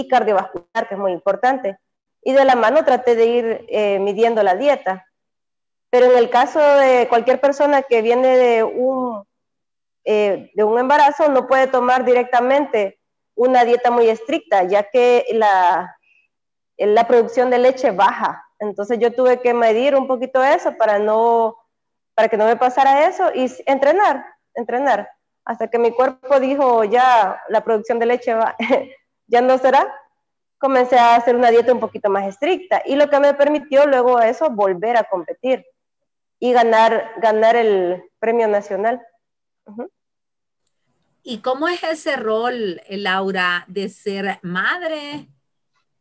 y 0.00 0.08
cardiovascular, 0.08 0.88
que 0.88 0.94
es 0.94 1.00
muy 1.00 1.12
importante. 1.12 1.78
Y 2.22 2.32
de 2.32 2.44
la 2.44 2.54
mano 2.54 2.84
traté 2.84 3.14
de 3.14 3.26
ir 3.26 3.66
eh, 3.68 3.98
midiendo 3.98 4.42
la 4.42 4.56
dieta. 4.56 5.06
Pero 5.90 6.06
en 6.06 6.16
el 6.16 6.30
caso 6.30 6.60
de 6.60 7.08
cualquier 7.08 7.40
persona 7.40 7.82
que 7.82 8.02
viene 8.02 8.36
de 8.36 8.62
un, 8.62 9.24
eh, 10.04 10.50
de 10.54 10.64
un 10.64 10.78
embarazo, 10.78 11.28
no 11.28 11.46
puede 11.46 11.66
tomar 11.66 12.04
directamente 12.04 13.00
una 13.34 13.64
dieta 13.64 13.90
muy 13.90 14.08
estricta, 14.08 14.64
ya 14.64 14.84
que 14.84 15.26
la, 15.32 15.96
la 16.76 17.06
producción 17.06 17.50
de 17.50 17.58
leche 17.58 17.90
baja. 17.90 18.44
Entonces 18.58 18.98
yo 18.98 19.12
tuve 19.12 19.40
que 19.40 19.54
medir 19.54 19.96
un 19.96 20.06
poquito 20.06 20.44
eso 20.44 20.76
para, 20.76 20.98
no, 20.98 21.56
para 22.14 22.28
que 22.28 22.36
no 22.36 22.44
me 22.44 22.56
pasara 22.56 23.08
eso 23.08 23.30
y 23.34 23.50
entrenar, 23.66 24.24
entrenar. 24.54 25.10
Hasta 25.44 25.68
que 25.68 25.78
mi 25.78 25.90
cuerpo 25.90 26.38
dijo, 26.38 26.84
ya 26.84 27.40
la 27.48 27.64
producción 27.64 27.98
de 27.98 28.06
leche 28.06 28.34
ya 29.30 29.40
no 29.40 29.56
será, 29.58 29.92
comencé 30.58 30.98
a 30.98 31.14
hacer 31.14 31.36
una 31.36 31.50
dieta 31.50 31.72
un 31.72 31.80
poquito 31.80 32.10
más 32.10 32.26
estricta. 32.26 32.82
Y 32.84 32.96
lo 32.96 33.08
que 33.08 33.20
me 33.20 33.32
permitió 33.34 33.86
luego 33.86 34.20
eso, 34.20 34.50
volver 34.50 34.96
a 34.96 35.04
competir 35.04 35.64
y 36.38 36.52
ganar, 36.52 37.12
ganar 37.18 37.56
el 37.56 38.02
premio 38.18 38.48
nacional. 38.48 39.00
¿Y 41.22 41.38
cómo 41.38 41.68
es 41.68 41.82
ese 41.82 42.16
rol, 42.16 42.80
Laura, 42.88 43.64
de 43.68 43.88
ser 43.88 44.38
madre, 44.42 45.28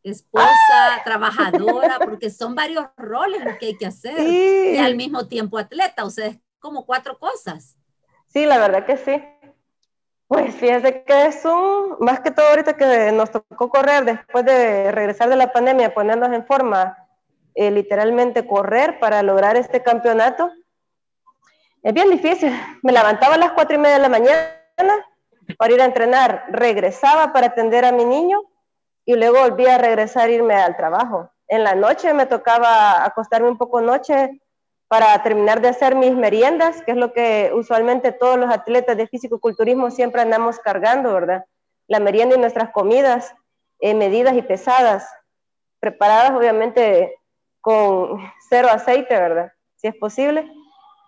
esposa, 0.02 1.02
trabajadora? 1.04 2.00
Porque 2.04 2.30
son 2.30 2.56
varios 2.56 2.86
roles 2.98 3.42
que 3.60 3.68
hay 3.68 3.78
que 3.78 3.86
hacer 3.86 4.28
y 4.28 4.78
al 4.78 4.96
mismo 4.96 5.28
tiempo 5.28 5.58
atleta, 5.58 6.04
o 6.04 6.10
sea, 6.10 6.28
es 6.28 6.40
como 6.60 6.86
cuatro 6.86 7.20
cosas. 7.20 7.78
Sí, 8.28 8.46
la 8.46 8.58
verdad 8.58 8.86
que 8.86 8.98
sí. 8.98 9.24
Pues 10.30 10.54
fíjese 10.54 11.04
que 11.06 11.26
es 11.26 11.44
un, 11.44 11.96
más 12.02 12.20
que 12.20 12.30
todo 12.30 12.50
ahorita 12.50 12.78
que 12.78 13.12
nos 13.12 13.32
tocó 13.32 13.68
correr 13.68 14.06
después 14.06 14.46
de 14.46 14.92
regresar 14.92 15.28
de 15.28 15.36
la 15.36 15.52
pandemia, 15.52 15.96
ponernos 15.96 16.32
en 16.32 16.46
forma, 16.46 16.96
eh, 17.56 17.72
literalmente 17.72 18.46
correr 18.46 19.00
para 19.00 19.24
lograr 19.24 19.58
este 19.58 19.82
campeonato, 19.82 20.52
es 21.82 21.94
bien 21.96 22.12
difícil. 22.12 22.54
Me 22.84 22.92
levantaba 22.92 23.34
a 23.34 23.38
las 23.40 23.54
cuatro 23.54 23.76
y 23.76 23.80
media 23.80 23.96
de 23.96 24.04
la 24.04 24.10
mañana 24.10 25.08
para 25.58 25.74
ir 25.74 25.82
a 25.82 25.86
entrenar, 25.86 26.46
regresaba 26.50 27.34
para 27.34 27.48
atender 27.48 27.84
a 27.84 27.92
mi 27.92 28.06
niño 28.06 28.44
y 29.06 29.16
luego 29.16 29.40
volvía 29.40 29.76
a 29.76 29.80
regresar, 29.80 30.30
irme 30.30 30.54
al 30.54 30.78
trabajo. 30.78 31.32
En 31.48 31.64
la 31.64 31.74
noche 31.74 32.14
me 32.14 32.28
tocaba 32.28 33.04
acostarme 33.04 33.50
un 33.50 33.58
poco 33.58 33.82
noche 33.82 34.40
para 34.90 35.22
terminar 35.22 35.62
de 35.62 35.70
hacer 35.70 35.96
mis 35.96 36.16
meriendas, 36.16 36.82
que 36.82 36.92
es 36.92 36.98
lo 36.98 37.14
que 37.14 37.52
usualmente 37.54 38.12
todos 38.12 38.40
los 38.40 38.52
atletas 38.52 38.98
de 38.98 39.08
físico-culturismo 39.08 39.92
siempre 39.92 40.22
andamos 40.22 40.60
cargando, 40.60 41.14
¿verdad? 41.14 41.46
La 41.88 42.00
merienda 42.00 42.36
y 42.36 42.40
nuestras 42.40 42.72
comidas 42.72 43.34
eh, 43.80 43.94
medidas 43.94 44.36
y 44.36 44.42
pesadas, 44.42 45.08
preparadas 45.80 46.32
obviamente 46.32 47.16
con 47.62 48.20
cero 48.50 48.68
aceite, 48.72 49.14
¿verdad? 49.14 49.54
Si 49.76 49.88
es 49.88 49.96
posible. 49.96 50.52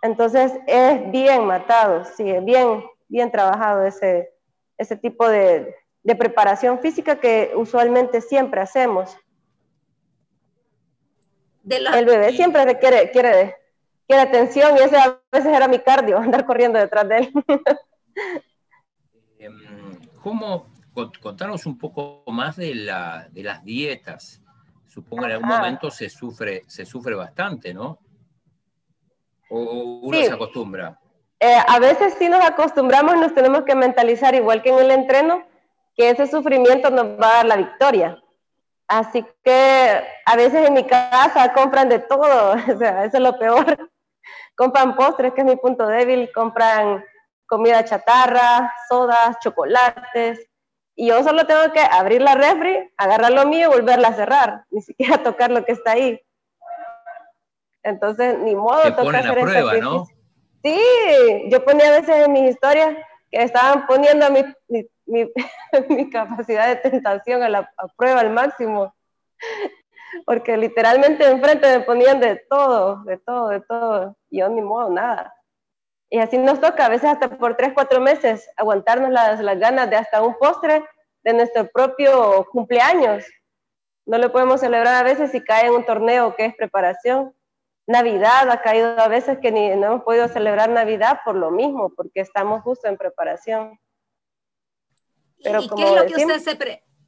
Entonces 0.04 0.54
es 0.68 1.12
bien 1.12 1.46
matado, 1.46 2.06
sí, 2.06 2.30
es 2.30 2.46
bien, 2.46 2.84
bien 3.08 3.32
trabajado 3.32 3.84
ese, 3.84 4.32
ese 4.78 4.96
tipo 4.96 5.28
de, 5.28 5.76
de 6.04 6.16
preparación 6.16 6.80
física 6.80 7.20
que 7.20 7.52
usualmente 7.56 8.22
siempre 8.22 8.62
hacemos. 8.62 9.18
El 11.68 12.06
bebé 12.06 12.32
siempre 12.32 12.64
requiere 12.64 13.10
quiere, 13.12 13.56
quiere 14.12 14.24
atención 14.24 14.76
y 14.76 14.82
ese 14.82 14.98
a 14.98 15.18
veces 15.32 15.54
era 15.54 15.68
mi 15.70 15.80
cardio, 15.80 16.18
andar 16.20 16.46
corriendo 16.46 16.78
detrás 16.78 17.08
de 17.08 17.18
él. 17.18 17.34
Em, 19.40 19.58
¿Cómo, 20.22 20.68
contanos 21.20 21.66
un 21.66 21.76
poco 21.76 22.24
más 22.28 22.58
de, 22.58 22.76
la, 22.76 23.28
de 23.32 23.42
las 23.42 23.64
dietas? 23.64 24.40
Supongo 24.86 25.26
en 25.26 25.32
algún 25.32 25.50
momento 25.50 25.90
se 25.90 26.10
sufre, 26.10 26.62
se 26.68 26.86
sufre 26.86 27.16
bastante, 27.16 27.74
¿no? 27.74 27.98
¿O 29.50 30.02
uno 30.04 30.18
se 30.20 30.32
acostumbra? 30.32 31.00
Eh, 31.40 31.58
a 31.68 31.80
veces 31.80 32.14
sí 32.20 32.30
nos 32.30 32.46
acostumbramos, 32.46 33.16
nos 33.16 33.34
tenemos 33.34 33.64
que 33.64 33.74
mentalizar, 33.74 34.36
igual 34.36 34.62
que 34.62 34.70
en 34.70 34.78
el 34.78 34.92
entreno, 34.92 35.44
que 35.96 36.12
ese 36.12 36.28
sufrimiento 36.28 36.92
nos 36.92 37.20
va 37.20 37.30
a 37.30 37.36
dar 37.38 37.46
la 37.48 37.56
victoria. 37.56 38.22
Así 38.88 39.26
que 39.44 40.04
a 40.24 40.36
veces 40.36 40.68
en 40.68 40.74
mi 40.76 40.86
casa 40.86 41.52
compran 41.54 41.90
de 41.90 41.98
todo, 41.98 42.52
o 42.76 42.78
sea, 42.78 43.06
eso 43.06 43.18
es 43.18 43.24
lo 43.24 43.40
peor. 43.40 43.91
Compran 44.56 44.96
postres, 44.96 45.34
que 45.34 45.42
es 45.42 45.48
mi 45.48 45.56
punto 45.56 45.88
débil, 45.88 46.32
compran 46.34 47.04
comida 47.46 47.84
chatarra, 47.84 48.74
sodas, 48.88 49.38
chocolates, 49.40 50.52
y 50.96 51.08
yo 51.08 51.24
solo 51.24 51.46
tengo 51.46 51.72
que 51.74 51.80
abrir 51.80 52.22
la 52.22 52.36
refri, 52.36 52.92
agarrar 52.98 53.32
lo 53.32 53.46
mío 53.46 53.70
y 53.70 53.74
volverla 53.74 54.10
a 54.10 54.14
cerrar, 54.14 54.66
ni 54.70 54.82
siquiera 54.82 55.24
tocar 55.24 55.52
lo 55.52 55.66
que 55.66 55.72
está 55.72 55.92
ahí. 55.92 56.22
Entonces, 57.84 58.38
ni 58.40 58.56
modo, 58.56 58.84
Te 58.84 58.92
ponen 58.92 59.28
a 59.28 59.34
prueba, 59.34 59.74
¿no? 59.78 60.06
Sí, 60.64 60.80
yo 61.48 61.66
ponía 61.66 61.88
a 61.88 62.00
veces 62.00 62.28
en 62.28 62.32
mis 62.32 62.52
historias 62.52 62.96
que 63.32 63.42
estaban 63.42 63.88
poniendo 63.88 64.30
mi, 64.30 64.44
mi, 64.68 65.32
mi, 65.90 66.10
capacidad 66.12 66.68
de 66.68 66.76
tentación 66.76 67.42
a, 67.42 67.50
la, 67.50 67.74
a 67.78 67.88
prueba 67.98 68.20
al 68.20 68.30
máximo, 68.30 68.94
porque 70.26 70.58
literalmente 70.58 71.30
enfrente 71.30 71.78
me 71.78 71.84
ponían 71.84 72.20
de 72.20 72.38
todo, 72.50 73.04
de 73.04 73.18
todo, 73.18 73.50
de 73.50 73.62
todo, 73.62 74.18
y 74.30 74.40
yo 74.40 74.50
ni 74.50 74.62
modo, 74.62 74.90
nada. 74.90 75.34
Y 76.10 76.20
así 76.20 76.38
nos 76.38 76.60
toca, 76.60 76.86
a 76.86 76.90
veces 76.90 77.10
hasta 77.10 77.38
por 77.38 77.56
tres, 77.56 77.72
cuatro 77.74 78.02
meses, 78.02 78.50
aguantarnos 78.58 79.12
las, 79.12 79.40
las 79.40 79.60
ganas 79.60 79.90
de 79.90 79.96
hasta 79.96 80.22
un 80.22 80.38
postre 80.38 80.84
de 81.24 81.34
nuestro 81.34 81.70
propio 81.70 82.46
cumpleaños. 82.52 83.26
No 84.06 84.18
lo 84.18 84.32
podemos 84.32 84.60
celebrar 84.60 84.96
a 84.96 85.04
veces 85.04 85.32
si 85.32 85.42
cae 85.42 85.68
en 85.68 85.74
un 85.74 85.86
torneo 85.86 86.36
que 86.36 86.46
es 86.46 86.56
preparación. 86.56 87.34
Navidad 87.88 88.50
ha 88.50 88.62
caído 88.62 89.00
a 89.00 89.08
veces 89.08 89.40
que 89.40 89.52
ni, 89.52 89.70
no 89.76 89.88
hemos 89.88 90.04
podido 90.04 90.28
celebrar 90.28 90.70
Navidad 90.70 91.20
por 91.24 91.36
lo 91.36 91.52
mismo, 91.52 91.94
porque 91.96 92.22
estamos 92.22 92.62
justo 92.62 92.88
en 92.88 92.98
preparación. 92.98 93.80
Pero 95.44 95.62
¿Y 95.62 95.70
qué, 95.70 95.84
es 95.84 95.96
lo 95.96 96.06
que 96.06 96.26
usted 96.26 96.40
se 96.40 96.56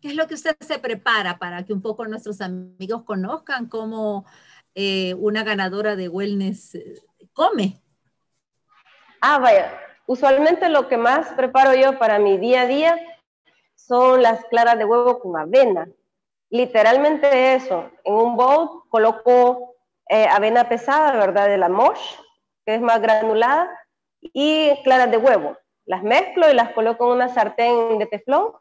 ¿qué 0.03 0.10
es 0.10 0.15
lo 0.15 0.27
que 0.27 0.33
usted 0.33 0.57
se 0.60 0.79
prepara 0.79 1.38
para 1.39 1.63
que 1.63 1.72
un 1.72 1.81
poco 1.81 2.05
nuestros 2.05 2.41
amigos 2.41 3.03
conozcan 3.03 3.69
cómo 3.69 4.25
eh, 4.75 5.13
una 5.13 5.45
ganadora 5.45 5.95
de 5.95 6.10
wellness 6.10 6.75
eh, 6.75 7.01
come? 7.31 7.81
Ah, 9.22 9.39
vaya. 9.39 9.79
Usualmente 10.05 10.67
lo 10.67 10.89
que 10.89 10.98
más 10.98 11.29
preparo 11.38 11.74
yo 11.74 11.98
para 11.98 12.19
mi 12.19 12.38
día 12.38 12.63
a 12.63 12.65
día 12.65 13.00
son 13.75 14.22
las 14.22 14.43
claras 14.48 14.77
de 14.77 14.83
huevo 14.83 15.19
con 15.19 15.38
avena. 15.38 15.88
Literalmente 16.50 17.55
eso. 17.55 17.89
En 18.03 18.13
un 18.13 18.36
bowl 18.36 18.83
coloco 18.89 19.74
eh, 20.10 20.27
avena 20.27 20.67
pesada, 20.67 21.13
¿verdad? 21.13 21.48
De 21.48 21.57
la 21.57 21.69
mosh, 21.69 22.17
que 22.65 22.75
es 22.75 22.81
más 22.81 23.01
granulada, 23.01 23.69
y 24.19 24.74
claras 24.83 25.10
de 25.10 25.17
huevo. 25.17 25.57
Las 25.86 26.03
mezclo 26.03 26.51
y 26.51 26.53
las 26.53 26.74
coloco 26.74 27.05
en 27.05 27.13
una 27.13 27.29
sartén 27.29 27.98
de 28.00 28.05
teflón 28.05 28.51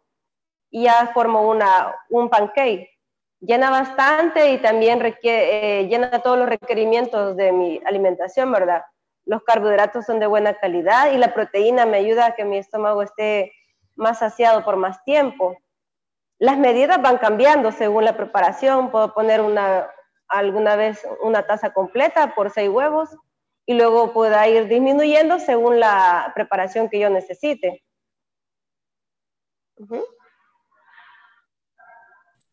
y 0.73 0.85
ya 0.85 1.13
formo 1.15 1.49
una, 1.49 1.95
un 2.11 2.29
pancake. 2.29 2.91
Llena 3.39 3.71
bastante 3.71 4.51
y 4.51 4.59
también 4.59 5.01
eh, 5.23 5.87
llena 5.89 6.21
todos 6.21 6.39
los 6.39 6.49
requerimientos 6.49 7.37
de 7.37 7.53
mi 7.53 7.81
alimentación, 7.85 8.51
¿verdad? 8.51 8.83
los 9.25 9.43
carbohidratos 9.45 10.07
son 10.07 10.19
de 10.19 10.27
buena 10.27 10.55
calidad 10.55 11.13
y 11.13 11.17
la 11.17 11.33
proteína 11.35 11.87
me 11.87 11.99
ayuda 11.99 12.27
a 12.27 12.35
que 12.35 12.45
mi 12.45 12.59
estómago 12.59 13.03
esté 13.03 13.53
más 13.95 14.19
saciado 14.19 14.65
por 14.65 14.77
más 14.77 15.03
tiempo. 15.05 15.57
Las 16.39 16.59
medidas 16.59 17.01
van 17.01 17.19
cambiando 17.19 17.71
según 17.71 18.05
la 18.05 18.17
preparación. 18.17 18.91
Puedo 18.91 19.15
poner 19.15 19.41
una, 19.41 19.89
alguna 20.29 20.77
vez 20.77 21.07
una 21.23 21.47
taza 21.47 21.73
completa 21.73 22.35
por 22.35 22.51
seis 22.51 22.69
huevos 22.69 23.11
y 23.65 23.75
luego 23.75 24.13
pueda 24.13 24.49
ir 24.49 24.67
disminuyendo 24.67 25.39
según 25.39 25.79
la 25.79 26.33
preparación 26.35 26.89
que 26.89 26.99
yo 26.99 27.11
necesite. 27.11 27.85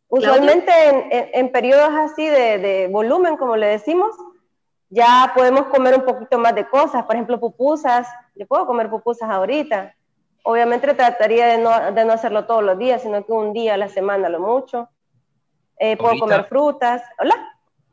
Usualmente 0.09 0.71
en, 1.39 1.51
periodos 1.51 1.91
así 1.93 2.27
de, 2.27 2.57
de 2.57 2.87
volumen, 2.87 3.37
como 3.37 3.55
le 3.55 3.67
decimos, 3.67 4.15
ya 4.89 5.31
podemos 5.35 5.67
comer 5.67 5.95
un 5.95 6.03
poquito 6.03 6.39
más 6.39 6.55
de 6.55 6.67
cosas, 6.67 7.05
por 7.05 7.15
ejemplo, 7.15 7.39
pupusas, 7.39 8.07
yo 8.35 8.47
puedo 8.47 8.65
comer 8.65 8.89
pupusas 8.89 9.29
ahorita. 9.29 9.95
Obviamente 10.43 10.93
trataría 10.95 11.45
de 11.45 11.57
no, 11.59 11.91
de 11.91 12.05
no 12.05 12.13
hacerlo 12.13 12.45
todos 12.45 12.63
los 12.63 12.77
días, 12.79 13.03
sino 13.03 13.23
que 13.23 13.31
un 13.31 13.53
día 13.53 13.75
a 13.75 13.77
la 13.77 13.87
semana 13.87 14.29
lo 14.29 14.39
mucho. 14.39 14.89
Eh, 15.77 15.95
puedo 15.95 16.17
comer 16.17 16.45
frutas. 16.45 17.03
Hola. 17.19 17.35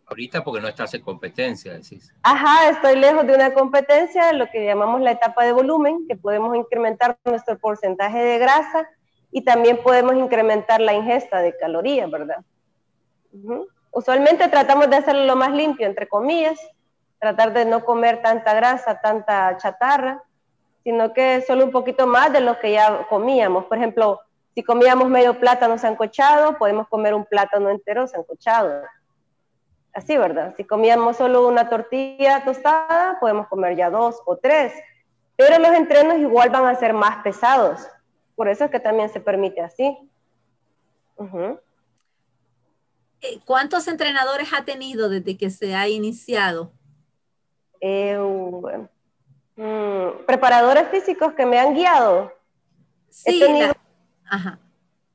Ahorita 0.06 0.42
porque 0.42 0.62
no 0.62 0.68
estás 0.68 0.94
en 0.94 1.02
competencia, 1.02 1.74
decís. 1.74 2.14
Ajá, 2.22 2.70
estoy 2.70 2.96
lejos 2.96 3.26
de 3.26 3.34
una 3.34 3.52
competencia, 3.52 4.32
lo 4.32 4.48
que 4.50 4.64
llamamos 4.64 5.02
la 5.02 5.10
etapa 5.10 5.44
de 5.44 5.52
volumen, 5.52 6.06
que 6.08 6.16
podemos 6.16 6.56
incrementar 6.56 7.18
nuestro 7.24 7.58
porcentaje 7.58 8.18
de 8.18 8.38
grasa 8.38 8.88
y 9.30 9.42
también 9.42 9.82
podemos 9.82 10.14
incrementar 10.14 10.80
la 10.80 10.94
ingesta 10.94 11.40
de 11.40 11.56
calorías, 11.56 12.10
¿verdad? 12.10 12.38
Usualmente 13.90 14.48
tratamos 14.48 14.88
de 14.90 14.96
hacerlo 14.96 15.24
lo 15.24 15.36
más 15.36 15.52
limpio, 15.52 15.86
entre 15.86 16.08
comillas, 16.08 16.58
tratar 17.18 17.52
de 17.52 17.64
no 17.64 17.84
comer 17.84 18.22
tanta 18.22 18.54
grasa, 18.54 19.00
tanta 19.00 19.56
chatarra, 19.56 20.22
sino 20.84 21.12
que 21.12 21.42
solo 21.42 21.64
un 21.64 21.70
poquito 21.70 22.06
más 22.06 22.32
de 22.32 22.40
lo 22.40 22.58
que 22.58 22.72
ya 22.72 23.06
comíamos. 23.08 23.64
Por 23.64 23.78
ejemplo, 23.78 24.20
si 24.54 24.62
comíamos 24.62 25.08
medio 25.08 25.38
plátano 25.38 25.76
sancochado, 25.78 26.56
podemos 26.58 26.88
comer 26.88 27.14
un 27.14 27.24
plátano 27.24 27.68
entero 27.70 28.06
sancochado. 28.06 28.82
Así, 29.92 30.16
¿verdad? 30.16 30.54
Si 30.56 30.64
comíamos 30.64 31.16
solo 31.16 31.48
una 31.48 31.68
tortilla 31.68 32.44
tostada, 32.44 33.18
podemos 33.18 33.48
comer 33.48 33.76
ya 33.76 33.90
dos 33.90 34.22
o 34.26 34.36
tres. 34.36 34.72
Pero 35.36 35.58
los 35.58 35.72
entrenos 35.72 36.18
igual 36.18 36.50
van 36.50 36.66
a 36.66 36.74
ser 36.74 36.92
más 36.92 37.22
pesados. 37.22 37.88
Por 38.36 38.48
eso 38.48 38.64
es 38.64 38.70
que 38.70 38.78
también 38.78 39.08
se 39.08 39.18
permite 39.18 39.62
así. 39.62 39.98
Eh, 43.22 43.40
¿Cuántos 43.44 43.88
entrenadores 43.88 44.50
ha 44.52 44.64
tenido 44.64 45.08
desde 45.08 45.36
que 45.36 45.50
se 45.50 45.74
ha 45.74 45.88
iniciado? 45.88 46.70
Eh, 47.80 48.16
mm, 49.56 50.24
preparadores 50.26 50.88
físicos 50.88 51.32
que 51.32 51.46
me 51.46 51.58
han 51.58 51.74
guiado. 51.74 52.32
Sí, 53.08 53.42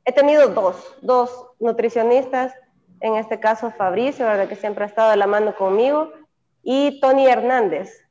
he, 0.03 0.11
tenido, 0.13 0.47
dos, 0.49 0.95
dos 1.01 1.45
nutricionistas, 1.59 2.53
en 2.99 3.15
este 3.15 3.39
caso 3.39 3.71
Fabricio, 3.71 4.25
que 4.49 4.55
siempre 4.55 4.83
ha 4.83 4.87
estado 4.87 5.11
a 5.11 5.15
la 5.15 5.27
mano 5.27 5.55
conmigo, 5.55 6.11
y 6.63 6.99
Tony 6.99 7.27
Hernández. 7.27 8.03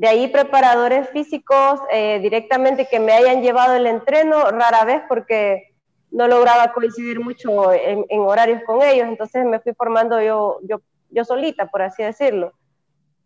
De 0.00 0.08
ahí 0.08 0.28
preparadores 0.28 1.10
físicos 1.10 1.78
eh, 1.92 2.20
directamente 2.22 2.88
que 2.90 2.98
me 2.98 3.12
hayan 3.12 3.42
llevado 3.42 3.74
el 3.74 3.86
entreno, 3.86 4.50
rara 4.50 4.84
vez 4.84 5.02
porque 5.06 5.74
no 6.10 6.26
lograba 6.26 6.72
coincidir 6.72 7.20
mucho 7.20 7.72
en, 7.72 8.06
horarios 8.20 8.62
con 8.64 8.82
ellos, 8.82 9.06
entonces 9.06 9.44
me 9.44 9.60
fui 9.60 9.74
formando 9.74 10.20
yo, 10.22 10.58
yo, 10.62 10.80
yo 11.10 11.24
solita, 11.24 11.66
por 11.66 11.82
así 11.82 12.02
decirlo. 12.02 12.54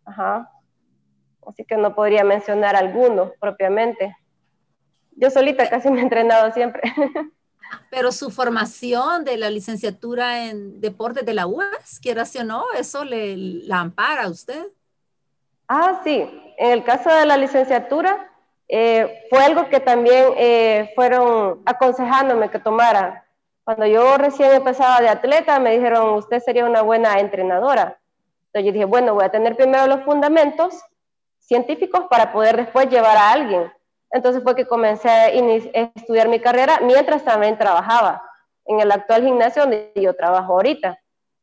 Ajá 0.03 0.51
así 1.47 1.63
que 1.63 1.77
no 1.77 1.95
podría 1.95 2.23
mencionar 2.23 2.75
alguno 2.75 3.33
propiamente. 3.39 4.15
Yo 5.11 5.29
solita 5.29 5.69
casi 5.69 5.89
me 5.89 5.99
he 5.99 6.03
entrenado 6.03 6.51
siempre. 6.51 6.81
Pero 7.89 8.11
su 8.11 8.29
formación 8.29 9.23
de 9.23 9.37
la 9.37 9.49
licenciatura 9.49 10.45
en 10.45 10.81
deportes 10.81 11.25
de 11.25 11.33
la 11.33 11.47
UAS, 11.47 11.99
quiera 11.99 12.23
o 12.23 12.43
no, 12.43 12.65
eso 12.77 13.03
le 13.03 13.37
la 13.37 13.79
ampara 13.79 14.23
a 14.23 14.29
usted. 14.29 14.67
Ah, 15.67 16.01
sí. 16.03 16.41
En 16.57 16.71
el 16.71 16.83
caso 16.83 17.09
de 17.09 17.25
la 17.25 17.37
licenciatura, 17.37 18.29
eh, 18.67 19.25
fue 19.29 19.39
algo 19.43 19.69
que 19.69 19.79
también 19.79 20.33
eh, 20.37 20.91
fueron 20.95 21.61
aconsejándome 21.65 22.49
que 22.49 22.59
tomara. 22.59 23.25
Cuando 23.63 23.85
yo 23.85 24.17
recién 24.17 24.51
empezaba 24.51 25.01
de 25.01 25.09
atleta, 25.09 25.59
me 25.59 25.71
dijeron, 25.71 26.13
usted 26.15 26.39
sería 26.39 26.65
una 26.65 26.81
buena 26.81 27.19
entrenadora. 27.19 27.99
Entonces 28.47 28.65
yo 28.67 28.71
dije, 28.71 28.85
bueno, 28.85 29.13
voy 29.15 29.25
a 29.25 29.29
tener 29.29 29.55
primero 29.55 29.87
los 29.87 30.03
fundamentos 30.03 30.81
científicos 31.39 32.05
para 32.09 32.31
poder 32.31 32.57
después 32.57 32.89
llevar 32.89 33.17
a 33.17 33.31
alguien. 33.31 33.71
Entonces 34.11 34.41
fue 34.43 34.55
que 34.55 34.65
comencé 34.65 35.09
a, 35.09 35.27
estudiar 35.27 36.29
mi 36.29 36.39
carrera 36.39 36.79
mientras 36.81 37.23
también 37.23 37.57
trabajaba 37.57 38.23
en 38.65 38.79
el 38.79 38.91
actual 38.91 39.23
gimnasio 39.23 39.63
donde 39.63 39.91
yo 39.95 40.15
trabajo 40.15 40.53
ahorita. 40.53 40.97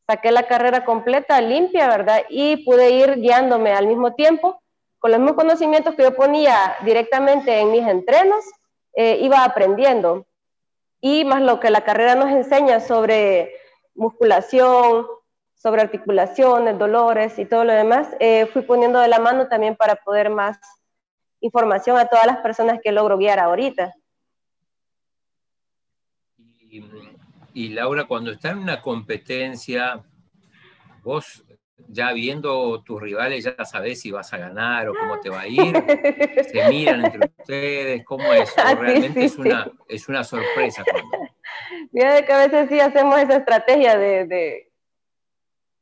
Saqué 0.07 0.31
la 0.31 0.47
carrera 0.47 0.85
completa, 0.85 1.39
limpia, 1.41 1.87
¿verdad? 1.87 2.23
Y 2.29 2.65
pude 2.65 2.91
ir 2.91 3.15
guiándome 3.15 3.71
al 3.71 3.87
mismo 3.87 4.13
tiempo 4.13 4.61
con 4.99 5.11
los 5.11 5.19
mismos 5.19 5.35
conocimientos 5.35 5.95
que 5.95 6.03
yo 6.03 6.15
ponía 6.15 6.77
directamente 6.85 7.59
en 7.59 7.71
mis 7.71 7.85
entrenos, 7.85 8.45
eh, 8.95 9.17
iba 9.21 9.43
aprendiendo. 9.43 10.25
Y 11.01 11.25
más 11.25 11.41
lo 11.41 11.59
que 11.59 11.69
la 11.69 11.81
carrera 11.81 12.15
nos 12.15 12.29
enseña 12.29 12.79
sobre 12.79 13.53
musculación, 13.95 15.05
sobre 15.55 15.81
articulaciones, 15.81 16.79
dolores 16.79 17.37
y 17.37 17.45
todo 17.45 17.65
lo 17.65 17.73
demás, 17.73 18.07
eh, 18.19 18.45
fui 18.53 18.61
poniendo 18.61 18.99
de 18.99 19.09
la 19.09 19.19
mano 19.19 19.49
también 19.49 19.75
para 19.75 19.95
poder 19.95 20.29
más 20.29 20.57
información 21.41 21.97
a 21.97 22.07
todas 22.07 22.25
las 22.25 22.37
personas 22.37 22.79
que 22.81 22.93
logro 22.93 23.17
guiar 23.17 23.39
ahorita. 23.39 23.93
Y, 27.53 27.69
Laura, 27.69 28.05
cuando 28.05 28.31
está 28.31 28.51
en 28.51 28.59
una 28.59 28.81
competencia, 28.81 30.01
vos 31.03 31.43
ya 31.87 32.13
viendo 32.13 32.81
tus 32.81 33.01
rivales 33.01 33.43
ya 33.43 33.65
sabés 33.65 34.01
si 34.01 34.09
vas 34.09 34.33
a 34.33 34.37
ganar 34.37 34.87
o 34.89 34.93
cómo 34.93 35.19
te 35.19 35.29
va 35.29 35.41
a 35.41 35.47
ir, 35.47 35.73
se 36.51 36.69
miran 36.69 37.05
entre 37.05 37.31
ustedes, 37.37 38.05
¿cómo 38.05 38.33
es? 38.33 38.51
¿O 38.57 38.75
realmente 38.75 39.25
es, 39.25 39.37
una, 39.37 39.71
es 39.87 40.07
una 40.09 40.23
sorpresa? 40.23 40.83
Mira 41.91 42.25
que 42.25 42.33
a 42.33 42.47
veces 42.47 42.69
sí 42.69 42.79
hacemos 42.79 43.19
esa 43.19 43.37
estrategia 43.37 43.97
de 43.97 44.73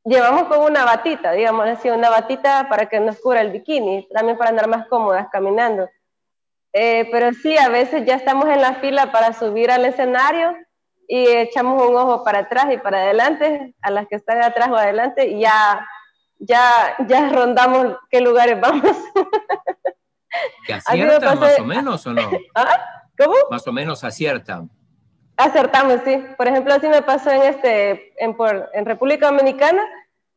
llevamos 0.04 0.44
como 0.44 0.66
una 0.66 0.84
batita, 0.84 1.32
digamos 1.32 1.66
así, 1.66 1.88
una 1.90 2.10
batita 2.10 2.68
para 2.68 2.86
que 2.86 3.00
nos 3.00 3.20
cubra 3.20 3.40
el 3.40 3.50
bikini, 3.50 4.08
también 4.12 4.36
para 4.36 4.50
andar 4.50 4.68
más 4.68 4.86
cómodas 4.88 5.28
caminando. 5.30 5.88
Eh, 6.72 7.08
pero 7.10 7.32
sí, 7.34 7.56
a 7.58 7.68
veces 7.68 8.04
ya 8.06 8.14
estamos 8.14 8.46
en 8.48 8.60
la 8.60 8.74
fila 8.76 9.12
para 9.12 9.32
subir 9.34 9.70
al 9.70 9.84
escenario 9.84 10.56
y 11.06 11.26
echamos 11.26 11.82
un 11.86 11.94
ojo 11.96 12.24
para 12.24 12.40
atrás 12.40 12.66
y 12.72 12.78
para 12.78 12.98
adelante, 12.98 13.74
a 13.82 13.90
las 13.90 14.06
que 14.08 14.16
están 14.16 14.42
atrás 14.42 14.68
o 14.70 14.76
adelante, 14.76 15.28
y 15.28 15.40
ya, 15.40 15.86
ya, 16.38 16.96
ya 17.06 17.28
rondamos 17.28 17.98
qué 18.08 18.20
lugares 18.20 18.58
vamos. 18.58 18.96
¿Que 20.66 20.72
aciertan 20.74 21.38
más 21.38 21.58
o 21.58 21.64
menos 21.64 22.06
o 22.06 22.14
no? 22.14 22.30
¿Ah? 22.54 23.02
¿Cómo? 23.18 23.34
Más 23.50 23.66
o 23.66 23.72
menos 23.72 24.02
aciertan. 24.04 24.70
Acertamos, 25.36 26.00
sí. 26.04 26.24
Por 26.38 26.48
ejemplo, 26.48 26.72
así 26.72 26.88
me 26.88 27.02
pasó 27.02 27.30
en, 27.30 27.42
este, 27.42 28.14
en, 28.22 28.34
en 28.72 28.86
República 28.86 29.26
Dominicana, 29.26 29.82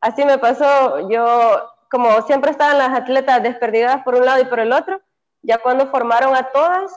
así 0.00 0.24
me 0.24 0.36
pasó, 0.36 1.08
yo 1.08 1.72
como 1.90 2.20
siempre 2.22 2.50
estaban 2.50 2.78
las 2.78 2.98
atletas 2.98 3.42
desperdigadas 3.42 4.02
por 4.02 4.16
un 4.16 4.26
lado 4.26 4.42
y 4.42 4.44
por 4.44 4.60
el 4.60 4.72
otro, 4.72 5.00
ya 5.46 5.58
cuando 5.58 5.86
formaron 5.86 6.34
a 6.34 6.50
todas, 6.50 6.92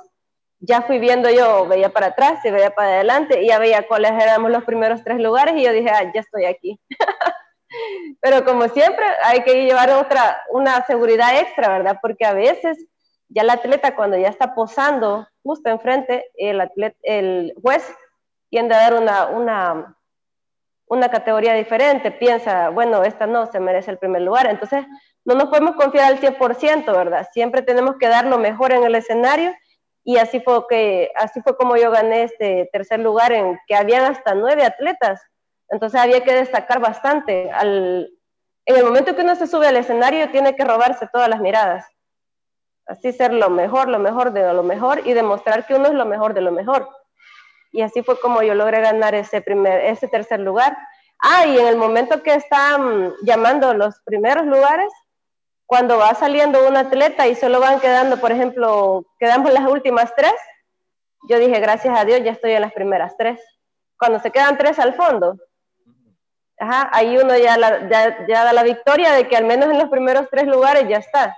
ya 0.59 0.81
fui 0.81 0.99
viendo 0.99 1.29
yo, 1.29 1.67
veía 1.67 1.89
para 1.89 2.07
atrás 2.07 2.43
y 2.43 2.51
veía 2.51 2.73
para 2.73 2.89
adelante 2.89 3.41
y 3.41 3.47
ya 3.47 3.59
veía 3.59 3.87
cuáles 3.87 4.11
éramos 4.11 4.51
los 4.51 4.63
primeros 4.63 5.03
tres 5.03 5.19
lugares 5.19 5.55
y 5.55 5.63
yo 5.63 5.71
dije, 5.71 5.89
ah, 5.89 6.11
ya 6.13 6.21
estoy 6.21 6.45
aquí. 6.45 6.79
Pero 8.21 8.43
como 8.43 8.67
siempre, 8.67 9.05
hay 9.23 9.43
que 9.43 9.65
llevar 9.65 9.91
otra, 9.91 10.41
una 10.51 10.83
seguridad 10.85 11.39
extra, 11.39 11.69
¿verdad? 11.69 11.99
Porque 12.01 12.25
a 12.25 12.33
veces 12.33 12.77
ya 13.29 13.43
el 13.43 13.49
atleta 13.51 13.95
cuando 13.95 14.17
ya 14.17 14.27
está 14.27 14.55
posando 14.55 15.27
justo 15.43 15.69
enfrente, 15.69 16.25
el, 16.35 16.59
atleta, 16.59 16.97
el 17.03 17.53
juez 17.61 17.87
tiende 18.49 18.73
a 18.73 18.79
dar 18.79 18.95
una, 18.95 19.27
una, 19.27 19.97
una 20.89 21.09
categoría 21.09 21.53
diferente, 21.53 22.11
piensa, 22.11 22.69
bueno, 22.69 23.03
esta 23.03 23.27
no, 23.27 23.45
se 23.45 23.59
merece 23.59 23.91
el 23.91 23.99
primer 23.99 24.23
lugar. 24.23 24.47
Entonces, 24.49 24.85
no 25.23 25.35
nos 25.35 25.49
podemos 25.49 25.75
confiar 25.75 26.05
al 26.05 26.19
100%, 26.19 26.85
¿verdad? 26.91 27.27
Siempre 27.31 27.61
tenemos 27.61 27.95
que 27.97 28.07
dar 28.07 28.25
lo 28.25 28.39
mejor 28.39 28.71
en 28.71 28.83
el 28.83 28.95
escenario 28.95 29.53
y 30.03 30.17
así 30.17 30.39
fue, 30.39 30.65
que, 30.67 31.11
así 31.15 31.41
fue 31.41 31.55
como 31.55 31.77
yo 31.77 31.91
gané 31.91 32.23
este 32.23 32.69
tercer 32.73 32.99
lugar 32.99 33.31
en 33.31 33.59
que 33.67 33.75
habían 33.75 34.11
hasta 34.11 34.33
nueve 34.33 34.63
atletas. 34.63 35.21
Entonces 35.69 36.01
había 36.01 36.23
que 36.23 36.33
destacar 36.33 36.79
bastante. 36.79 37.51
Al, 37.51 38.09
en 38.65 38.75
el 38.75 38.83
momento 38.83 39.15
que 39.15 39.21
uno 39.21 39.35
se 39.35 39.45
sube 39.45 39.67
al 39.67 39.77
escenario 39.77 40.31
tiene 40.31 40.55
que 40.55 40.65
robarse 40.65 41.07
todas 41.13 41.29
las 41.29 41.39
miradas. 41.39 41.85
Así 42.87 43.13
ser 43.13 43.31
lo 43.31 43.51
mejor, 43.51 43.89
lo 43.89 43.99
mejor 43.99 44.33
de 44.33 44.51
lo 44.51 44.63
mejor 44.63 45.05
y 45.05 45.13
demostrar 45.13 45.67
que 45.67 45.75
uno 45.75 45.89
es 45.89 45.93
lo 45.93 46.05
mejor 46.05 46.33
de 46.33 46.41
lo 46.41 46.51
mejor. 46.51 46.89
Y 47.71 47.81
así 47.81 48.03
fue 48.03 48.19
como 48.19 48.41
yo 48.41 48.55
logré 48.55 48.81
ganar 48.81 49.15
ese, 49.15 49.41
primer, 49.41 49.85
ese 49.85 50.07
tercer 50.07 50.39
lugar. 50.39 50.77
Ah, 51.19 51.45
y 51.45 51.57
en 51.57 51.67
el 51.67 51.77
momento 51.77 52.23
que 52.23 52.33
están 52.33 53.13
llamando 53.23 53.73
los 53.73 53.99
primeros 54.01 54.45
lugares, 54.45 54.91
cuando 55.65 55.97
va 55.97 56.15
saliendo 56.15 56.67
un 56.67 56.77
atleta 56.77 57.27
y 57.27 57.35
solo 57.35 57.59
van 57.59 57.79
quedando, 57.79 58.17
por 58.17 58.31
ejemplo, 58.31 59.05
quedamos 59.19 59.53
las 59.53 59.69
últimas 59.69 60.15
tres, 60.15 60.33
yo 61.29 61.37
dije, 61.37 61.59
gracias 61.59 61.97
a 61.97 62.05
Dios, 62.05 62.21
ya 62.23 62.31
estoy 62.31 62.53
en 62.53 62.61
las 62.61 62.73
primeras 62.73 63.15
tres. 63.17 63.39
Cuando 63.97 64.19
se 64.19 64.31
quedan 64.31 64.57
tres 64.57 64.79
al 64.79 64.95
fondo, 64.95 65.37
ajá, 66.57 66.89
ahí 66.91 67.17
uno 67.17 67.37
ya, 67.37 67.55
ya, 68.27 68.43
da 68.45 68.53
la 68.53 68.63
victoria 68.63 69.13
de 69.13 69.27
que 69.27 69.37
al 69.37 69.45
menos 69.45 69.69
en 69.69 69.77
los 69.77 69.89
primeros 69.89 70.27
tres 70.31 70.47
lugares 70.47 70.87
ya 70.87 70.97
está. 70.97 71.37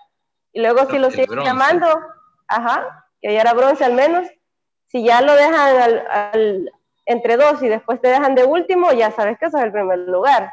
Y 0.54 0.62
luego 0.62 0.90
si 0.90 0.98
lo 0.98 1.12
siguen 1.12 1.40
llamando, 1.44 1.88
ajá, 2.48 3.06
que 3.22 3.34
ya 3.34 3.42
era 3.42 3.54
bronce 3.54 3.84
al 3.84 3.94
menos, 3.94 4.28
si 4.92 5.04
ya 5.04 5.22
lo 5.22 5.34
dejan 5.34 6.70
entre 7.06 7.38
dos 7.38 7.62
y 7.64 7.68
después 7.68 8.02
te 8.02 8.10
dejan 8.10 8.36
de 8.36 8.44
último, 8.44 8.92
ya 8.92 9.12
sabes 9.12 9.38
que 9.38 9.46
eso 9.46 9.58
es 9.58 9.64
el 9.64 9.72
primer 9.72 10.00
lugar. 10.00 10.52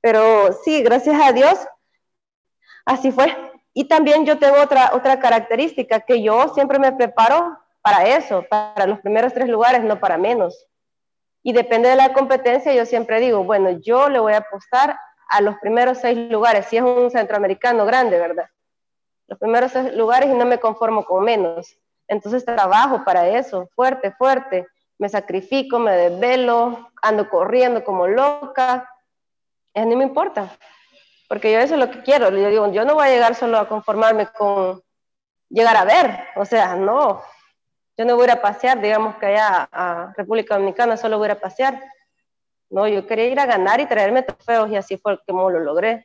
Pero 0.00 0.52
sí, 0.64 0.82
gracias 0.82 1.20
a 1.20 1.32
Dios, 1.32 1.58
Así 2.84 3.12
fue. 3.12 3.34
Y 3.74 3.86
también 3.88 4.26
yo 4.26 4.38
tengo 4.38 4.60
otra, 4.60 4.90
otra 4.94 5.18
característica, 5.18 6.00
que 6.00 6.22
yo 6.22 6.48
siempre 6.54 6.78
me 6.78 6.92
preparo 6.92 7.58
para 7.80 8.06
eso, 8.06 8.44
para 8.48 8.86
los 8.86 9.00
primeros 9.00 9.32
tres 9.32 9.48
lugares, 9.48 9.82
no 9.82 9.98
para 9.98 10.18
menos. 10.18 10.66
Y 11.42 11.52
depende 11.52 11.88
de 11.88 11.96
la 11.96 12.12
competencia, 12.12 12.72
yo 12.72 12.86
siempre 12.86 13.20
digo, 13.20 13.44
bueno, 13.44 13.70
yo 13.80 14.08
le 14.08 14.18
voy 14.18 14.34
a 14.34 14.38
apostar 14.38 14.96
a 15.28 15.40
los 15.40 15.56
primeros 15.56 15.98
seis 15.98 16.30
lugares, 16.30 16.66
si 16.66 16.76
es 16.76 16.82
un 16.82 17.10
centroamericano 17.10 17.86
grande, 17.86 18.18
¿verdad? 18.18 18.48
Los 19.26 19.38
primeros 19.38 19.72
seis 19.72 19.92
lugares 19.94 20.30
y 20.30 20.34
no 20.34 20.44
me 20.44 20.58
conformo 20.58 21.04
con 21.04 21.24
menos. 21.24 21.76
Entonces 22.12 22.44
trabajo 22.44 23.04
para 23.04 23.26
eso, 23.28 23.68
fuerte, 23.74 24.12
fuerte. 24.12 24.66
Me 24.98 25.08
sacrifico, 25.08 25.78
me 25.78 25.92
desvelo, 25.92 26.90
ando 27.02 27.28
corriendo 27.28 27.82
como 27.82 28.06
loca. 28.06 28.88
Eso 29.74 29.86
no 29.86 29.96
me 29.96 30.04
importa 30.04 30.56
porque 31.32 31.50
yo 31.50 31.60
eso 31.60 31.72
es 31.76 31.80
lo 31.80 31.90
que 31.90 32.02
quiero. 32.02 32.28
Yo 32.28 32.50
digo, 32.50 32.70
yo 32.72 32.84
no 32.84 32.92
voy 32.92 33.06
a 33.06 33.10
llegar 33.10 33.34
solo 33.34 33.56
a 33.56 33.66
conformarme 33.66 34.26
con 34.26 34.82
llegar 35.48 35.78
a 35.78 35.84
ver, 35.86 36.26
o 36.36 36.44
sea, 36.44 36.76
no. 36.76 37.22
Yo 37.96 38.04
no 38.04 38.16
voy 38.16 38.24
a 38.24 38.26
ir 38.26 38.30
a 38.32 38.42
pasear, 38.42 38.82
digamos 38.82 39.16
que 39.16 39.24
allá 39.24 39.66
a 39.72 40.12
República 40.14 40.56
Dominicana 40.56 40.98
solo 40.98 41.16
voy 41.16 41.30
a 41.30 41.40
pasear. 41.40 41.82
No, 42.68 42.86
yo 42.86 43.06
quería 43.06 43.28
ir 43.28 43.40
a 43.40 43.46
ganar 43.46 43.80
y 43.80 43.86
traerme 43.86 44.22
trofeos 44.22 44.68
y 44.68 44.76
así 44.76 44.98
fue 44.98 45.18
como 45.26 45.48
lo 45.48 45.60
logré. 45.60 46.04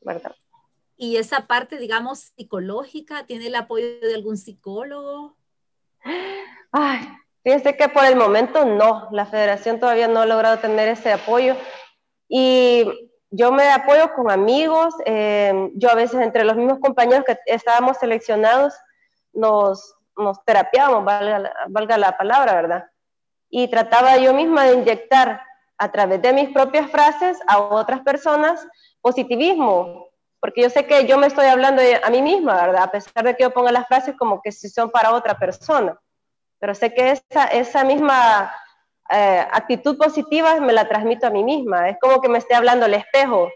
¿Verdad? 0.00 0.34
Y 1.00 1.16
esa 1.16 1.46
parte, 1.46 1.78
digamos, 1.78 2.32
psicológica, 2.36 3.24
¿tiene 3.24 3.46
el 3.46 3.54
apoyo 3.54 3.86
de 4.00 4.14
algún 4.16 4.36
psicólogo? 4.36 5.36
Ay, 6.72 7.08
fíjense 7.44 7.76
que 7.76 7.88
por 7.88 8.04
el 8.04 8.16
momento 8.16 8.64
no, 8.64 9.08
la 9.12 9.24
federación 9.24 9.78
todavía 9.78 10.08
no 10.08 10.20
ha 10.20 10.26
logrado 10.26 10.58
tener 10.58 10.88
ese 10.88 11.12
apoyo. 11.12 11.56
Y 12.28 12.84
yo 13.30 13.52
me 13.52 13.70
apoyo 13.70 14.12
con 14.12 14.28
amigos, 14.28 14.92
eh, 15.04 15.70
yo 15.74 15.88
a 15.88 15.94
veces 15.94 16.20
entre 16.20 16.44
los 16.44 16.56
mismos 16.56 16.80
compañeros 16.80 17.24
que 17.24 17.38
estábamos 17.46 17.98
seleccionados 17.98 18.74
nos, 19.32 19.94
nos 20.16 20.44
terapiábamos, 20.44 21.04
valga 21.68 21.96
la 21.96 22.18
palabra, 22.18 22.54
¿verdad? 22.54 22.90
Y 23.48 23.68
trataba 23.68 24.16
yo 24.16 24.34
misma 24.34 24.64
de 24.64 24.74
inyectar 24.74 25.42
a 25.78 25.92
través 25.92 26.20
de 26.20 26.32
mis 26.32 26.50
propias 26.50 26.90
frases 26.90 27.38
a 27.46 27.60
otras 27.60 28.00
personas 28.00 28.66
positivismo, 29.00 30.07
porque 30.40 30.62
yo 30.62 30.70
sé 30.70 30.86
que 30.86 31.06
yo 31.06 31.18
me 31.18 31.26
estoy 31.26 31.46
hablando 31.46 31.82
a 32.02 32.10
mí 32.10 32.22
misma, 32.22 32.54
¿verdad? 32.54 32.84
A 32.84 32.90
pesar 32.90 33.24
de 33.24 33.34
que 33.34 33.42
yo 33.42 33.50
ponga 33.50 33.72
las 33.72 33.86
frases 33.86 34.14
como 34.16 34.40
que 34.40 34.52
si 34.52 34.68
son 34.68 34.90
para 34.90 35.12
otra 35.12 35.38
persona, 35.38 35.98
pero 36.58 36.74
sé 36.74 36.94
que 36.94 37.10
esa, 37.10 37.44
esa 37.46 37.84
misma 37.84 38.52
eh, 39.10 39.46
actitud 39.52 39.96
positiva 39.96 40.60
me 40.60 40.72
la 40.72 40.88
transmito 40.88 41.26
a 41.26 41.30
mí 41.30 41.42
misma. 41.42 41.88
Es 41.88 41.96
como 42.00 42.20
que 42.20 42.28
me 42.28 42.38
esté 42.38 42.54
hablando 42.54 42.86
el 42.86 42.94
espejo 42.94 43.50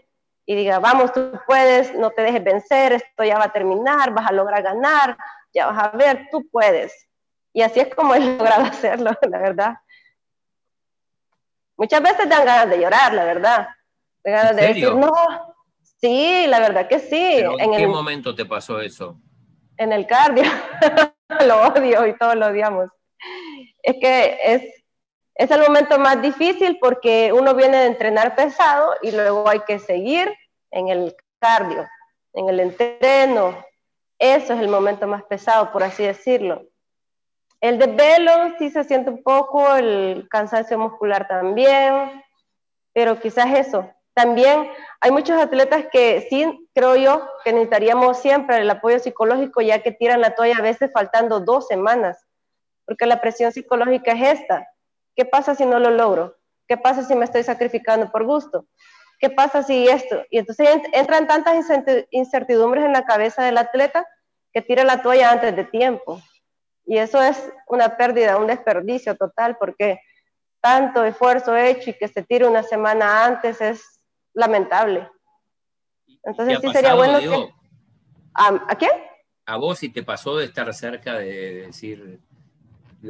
y 0.45 0.55
diga, 0.55 0.79
vamos, 0.79 1.13
tú 1.13 1.39
puedes, 1.47 1.93
no 1.95 2.11
te 2.11 2.21
dejes 2.21 2.43
vencer, 2.43 2.93
esto 2.93 3.23
ya 3.23 3.37
va 3.37 3.45
a 3.45 3.53
terminar, 3.53 4.11
vas 4.11 4.29
a 4.29 4.33
lograr 4.33 4.61
ganar, 4.61 5.17
ya 5.53 5.67
vas 5.67 5.85
a 5.85 5.89
ver, 5.95 6.27
tú 6.31 6.47
puedes. 6.51 7.07
Y 7.53 7.61
así 7.61 7.79
es 7.79 7.93
como 7.93 8.15
he 8.15 8.19
logrado 8.19 8.63
hacerlo, 8.65 9.11
la 9.21 9.37
verdad. 9.37 9.75
Muchas 11.77 12.01
veces 12.01 12.29
dan 12.29 12.45
ganas 12.45 12.69
de 12.69 12.79
llorar, 12.79 13.13
la 13.13 13.23
verdad. 13.23 13.67
Dan 14.23 14.33
ganas 14.33 14.55
de 14.55 14.67
decir, 14.67 14.95
no, 14.95 15.11
sí, 16.03 16.47
la 16.47 16.59
verdad 16.59 16.87
que 16.89 16.99
sí. 16.99 17.41
¿En, 17.59 17.71
qué 17.71 17.87
momento 17.87 18.35
te 18.35 18.45
pasó 18.45 18.81
eso? 18.81 19.17
En 19.77 19.93
el 19.93 20.05
cardio. 20.05 20.43
lo 21.47 21.61
odio 21.61 22.05
y 22.05 22.17
todos 22.17 22.35
lo 22.35 22.47
odiamos. 22.47 22.89
Es 23.81 23.95
que 24.01 24.37
es, 24.43 24.63
es 25.35 25.51
el 25.51 25.61
momento 25.61 25.97
más 25.97 26.21
difícil 26.21 26.77
porque 26.81 27.31
uno 27.31 27.55
viene 27.55 27.77
de 27.77 27.85
entrenar 27.85 28.35
pesado 28.35 28.93
y 29.01 29.11
luego 29.11 29.47
hay 29.47 29.61
que 29.61 29.79
seguir 29.79 30.33
en 30.71 30.89
el 30.89 31.15
cardio, 31.39 31.87
en 32.33 32.49
el 32.49 32.59
entreno. 32.59 33.63
Eso 34.19 34.53
es 34.53 34.59
el 34.59 34.67
momento 34.67 35.07
más 35.07 35.23
pesado, 35.23 35.71
por 35.71 35.83
así 35.83 36.03
decirlo. 36.03 36.63
El 37.61 37.79
desvelo 37.79 38.57
sí 38.59 38.69
se 38.69 38.83
siente 38.83 39.09
un 39.09 39.23
poco, 39.23 39.73
el 39.77 40.27
cansancio 40.29 40.77
muscular 40.77 41.29
también, 41.29 42.21
pero 42.91 43.17
quizás 43.21 43.47
eso. 43.57 43.89
También 44.13 44.69
hay 45.01 45.11
muchos 45.11 45.41
atletas 45.41 45.85
que 45.91 46.27
sí, 46.29 46.69
creo 46.73 46.95
yo, 46.95 47.27
que 47.43 47.51
necesitaríamos 47.51 48.19
siempre 48.19 48.57
el 48.57 48.69
apoyo 48.69 48.99
psicológico 48.99 49.61
ya 49.61 49.81
que 49.81 49.91
tiran 49.91 50.21
la 50.21 50.35
toalla 50.35 50.57
a 50.59 50.61
veces 50.61 50.91
faltando 50.93 51.39
dos 51.39 51.67
semanas, 51.67 52.25
porque 52.85 53.05
la 53.05 53.21
presión 53.21 53.51
psicológica 53.51 54.11
es 54.11 54.39
esta 54.39 54.67
¿Qué 55.15 55.25
pasa 55.25 55.55
si 55.55 55.65
no 55.65 55.79
lo 55.79 55.91
logro? 55.91 56.37
¿Qué 56.67 56.77
pasa 56.77 57.03
si 57.03 57.15
me 57.15 57.25
estoy 57.25 57.43
sacrificando 57.43 58.11
por 58.11 58.25
gusto? 58.25 58.65
¿Qué 59.19 59.29
pasa 59.29 59.63
si 59.63 59.87
esto? 59.87 60.23
Y 60.29 60.39
entonces 60.39 60.67
entran 60.91 61.27
tantas 61.27 61.55
incertidumbres 62.09 62.83
en 62.83 62.93
la 62.93 63.05
cabeza 63.05 63.43
del 63.43 63.57
atleta 63.57 64.07
que 64.51 64.61
tira 64.61 64.83
la 64.83 65.01
toalla 65.01 65.31
antes 65.31 65.55
de 65.55 65.63
tiempo. 65.65 66.21
Y 66.85 66.97
eso 66.97 67.21
es 67.21 67.51
una 67.67 67.95
pérdida, 67.95 68.37
un 68.37 68.47
desperdicio 68.47 69.15
total, 69.15 69.55
porque 69.57 70.01
tanto 70.61 71.03
esfuerzo 71.03 71.55
hecho 71.55 71.91
y 71.91 71.93
que 71.93 72.07
se 72.07 72.23
tire 72.23 72.47
una 72.47 72.63
semana 72.63 73.25
antes 73.25 73.61
es 73.61 73.92
lamentable. 74.33 75.09
Entonces 76.23 76.59
sí 76.61 76.71
sería 76.71 76.95
bueno 76.95 77.19
que... 77.19 77.53
¿A, 78.33 78.75
quién? 78.75 78.91
A 79.45 79.57
vos 79.57 79.79
si 79.79 79.89
te 79.89 80.03
pasó 80.03 80.37
de 80.37 80.45
estar 80.45 80.73
cerca 80.73 81.15
de 81.15 81.65
decir, 81.67 82.19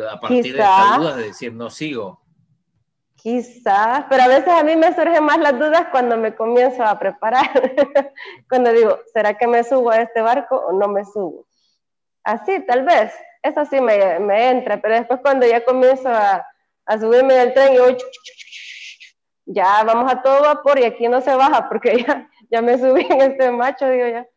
a 0.10 0.20
partir 0.20 0.56
de 0.56 0.62
estas 0.62 0.98
dudas 0.98 1.16
de 1.16 1.24
decir 1.24 1.54
no 1.54 1.70
sigo. 1.70 2.22
Quizás, 3.16 4.06
pero 4.10 4.24
a 4.24 4.28
veces 4.28 4.50
a 4.50 4.64
mí 4.64 4.76
me 4.76 4.94
surgen 4.94 5.24
más 5.24 5.38
las 5.38 5.58
dudas 5.58 5.88
cuando 5.92 6.18
me 6.18 6.36
comienzo 6.36 6.84
a 6.84 7.00
preparar, 7.00 7.52
cuando 8.50 8.74
digo, 8.74 9.00
¿será 9.14 9.38
que 9.38 9.48
me 9.48 9.64
subo 9.64 9.92
a 9.92 10.02
este 10.02 10.22
barco 10.22 10.58
o 10.58 10.74
no 10.74 10.90
me 10.90 11.06
subo? 11.06 11.48
Así, 12.24 12.66
tal 12.66 12.84
vez. 12.84 13.14
Eso 13.42 13.66
sí 13.66 13.80
me, 13.80 14.20
me 14.20 14.50
entra, 14.50 14.82
pero 14.82 14.96
después 14.96 15.20
cuando 15.22 15.46
ya 15.46 15.64
comienzo 15.64 16.10
a, 16.10 16.46
a 16.86 17.00
subirme 17.00 17.34
del 17.34 17.54
tren 17.54 17.74
y 17.74 17.78
hoy 17.78 17.98
ya 19.46 19.84
vamos 19.84 20.12
a 20.12 20.22
todo 20.22 20.42
vapor 20.42 20.80
y 20.80 20.86
aquí 20.86 21.08
no 21.08 21.22
se 21.22 21.36
baja 21.36 21.68
porque 21.70 22.04
ya, 22.08 22.30
ya 22.50 22.62
me 22.62 22.78
subí 22.78 23.06
en 23.10 23.22
este 23.22 23.52
macho, 23.52 23.90
digo 23.90 24.08
ya, 24.08 24.28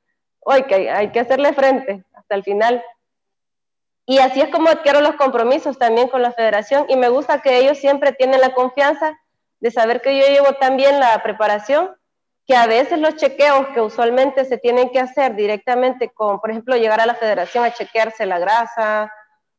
hoy 0.41 0.65
que 0.65 0.91
hay, 0.91 1.11
que 1.11 1.21
hacerle 1.21 1.53
frente 1.53 2.05
hasta 2.15 2.35
el 2.35 2.43
final. 2.43 2.83
Y 4.09 4.19
así 4.19 4.41
es 4.41 4.49
como 4.51 4.69
adquiero 4.69 5.01
los 5.01 5.17
compromisos 5.17 5.79
también 5.79 6.09
con 6.09 6.23
la 6.23 6.31
federación 6.31 6.87
y 6.89 6.97
me 6.97 7.09
gusta 7.09 7.43
que 7.43 7.59
ellos 7.59 7.79
siempre 7.79 8.13
tienen 8.13 8.41
la 8.41 8.55
confianza 8.55 9.19
de 9.59 9.71
saber 9.71 10.01
que 10.01 10.17
yo 10.17 10.27
llevo 10.27 10.53
también 10.55 11.01
la 11.01 11.21
preparación, 11.23 11.91
que 12.47 12.55
a 12.55 12.69
veces 12.69 13.01
los 13.01 13.17
chequeos 13.17 13.67
que 13.69 13.81
usualmente 13.81 14.45
se 14.45 14.59
tienen 14.59 14.91
que 14.91 15.01
hacer 15.01 15.35
directamente 15.35 16.11
con, 16.11 16.39
por 16.39 16.51
ejemplo, 16.51 16.77
llegar 16.77 17.01
a 17.01 17.07
la 17.07 17.17
federación 17.17 17.65
a 17.65 17.73
chequearse 17.73 18.27
la 18.27 18.39
grasa 18.39 19.13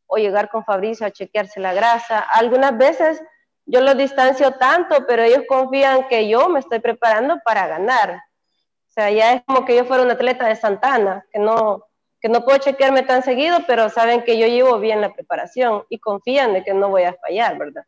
o 0.05 0.15
llegar 0.15 0.49
con 0.49 0.63
Fabricio 0.63 1.05
a 1.05 1.11
chequearse 1.11 1.59
la 1.59 1.73
grasa, 1.73 2.19
algunas 2.19 2.77
veces 2.77 3.21
yo 3.67 3.81
los 3.81 3.97
distancio 3.97 4.53
tanto, 4.53 5.05
pero 5.05 5.23
ellos 5.23 5.43
confían 5.47 6.07
que 6.07 6.27
yo 6.29 6.47
me 6.47 6.59
estoy 6.59 6.79
preparando 6.79 7.37
para 7.43 7.67
ganar. 7.67 8.11
O 8.13 8.89
sea, 8.89 9.11
ya 9.11 9.33
es 9.33 9.43
como 9.45 9.65
que 9.65 9.75
yo 9.75 9.85
fuera 9.85 10.03
un 10.03 10.09
atleta 10.09 10.47
de 10.47 10.55
Santana, 10.55 11.25
que 11.31 11.37
no, 11.37 11.83
que 12.21 12.29
no 12.29 12.45
puedo 12.45 12.57
chequearme 12.57 13.03
tan 13.03 13.23
seguido, 13.23 13.59
pero 13.67 13.89
saben 13.89 14.23
que 14.23 14.39
yo 14.39 14.47
llevo 14.47 14.79
bien 14.79 15.01
la 15.01 15.13
preparación 15.13 15.83
y 15.89 15.99
confían 15.99 16.53
de 16.53 16.63
que 16.63 16.73
no 16.73 16.89
voy 16.89 17.03
a 17.03 17.13
fallar, 17.15 17.57
¿verdad? 17.57 17.83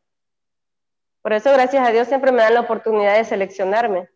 Por 1.21 1.33
eso, 1.33 1.51
gracias 1.51 1.87
a 1.87 1.91
Dios, 1.91 2.07
siempre 2.07 2.31
me 2.31 2.41
dan 2.41 2.53
la 2.53 2.61
oportunidad 2.61 3.15
de 3.15 3.23
seleccionarme. 3.23 4.09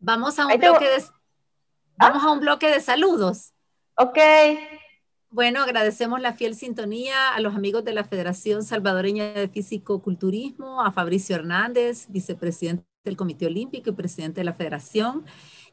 Vamos 0.00 0.38
a 0.38 0.46
un, 0.46 0.58
bloque 0.58 0.88
de, 0.88 1.04
vamos 1.96 2.22
a 2.22 2.30
un 2.32 2.40
bloque 2.40 2.68
de 2.68 2.80
saludos. 2.80 3.52
Ok. 3.96 4.18
Bueno, 5.34 5.62
agradecemos 5.64 6.20
la 6.20 6.34
fiel 6.34 6.54
sintonía 6.54 7.34
a 7.34 7.40
los 7.40 7.56
amigos 7.56 7.84
de 7.84 7.92
la 7.92 8.04
Federación 8.04 8.62
Salvadoreña 8.62 9.32
de 9.32 9.48
Físico-Culturismo, 9.48 10.80
a 10.80 10.92
Fabricio 10.92 11.34
Hernández, 11.34 12.06
vicepresidente 12.08 12.86
del 13.02 13.16
Comité 13.16 13.46
Olímpico 13.46 13.90
y 13.90 13.94
presidente 13.94 14.42
de 14.42 14.44
la 14.44 14.54
Federación. 14.54 15.26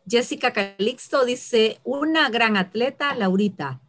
Jessica 0.10 0.52
Calixto 0.52 1.26
dice, 1.26 1.80
una 1.84 2.32
gran 2.32 2.58
atleta, 2.58 3.14
Laurita. 3.14 3.80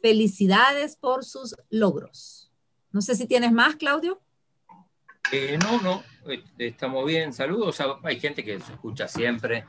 Felicidades 0.00 0.96
por 0.96 1.26
sus 1.26 1.54
logros. 1.68 2.50
No 2.90 3.02
sé 3.02 3.14
si 3.14 3.26
tienes 3.26 3.52
más, 3.52 3.76
Claudio. 3.76 4.22
Eh, 5.30 5.58
no, 5.62 5.78
no, 5.82 6.02
este, 6.26 6.68
estamos 6.68 7.04
bien. 7.04 7.34
Saludos. 7.34 7.78
Hay 8.02 8.18
gente 8.18 8.42
que 8.42 8.58
se 8.60 8.72
escucha 8.72 9.06
siempre, 9.06 9.66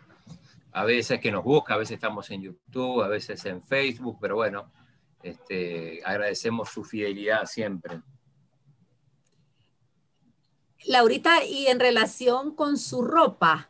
a 0.72 0.86
veces 0.86 1.20
que 1.20 1.34
nos 1.34 1.44
busca, 1.44 1.74
a 1.74 1.78
veces 1.78 1.96
estamos 1.96 2.32
en 2.32 2.44
YouTube, 2.44 3.02
a 3.02 3.10
veces 3.10 3.44
en 3.44 3.62
Facebook, 3.62 4.20
pero 4.22 4.38
bueno, 4.38 4.72
este, 5.24 6.02
agradecemos 6.06 6.70
su 6.70 6.84
fidelidad 6.84 7.46
siempre. 7.46 8.02
Laurita, 10.86 11.44
y 11.44 11.68
en 11.68 11.80
relación 11.80 12.56
con 12.56 12.78
su 12.78 13.02
ropa. 13.02 13.70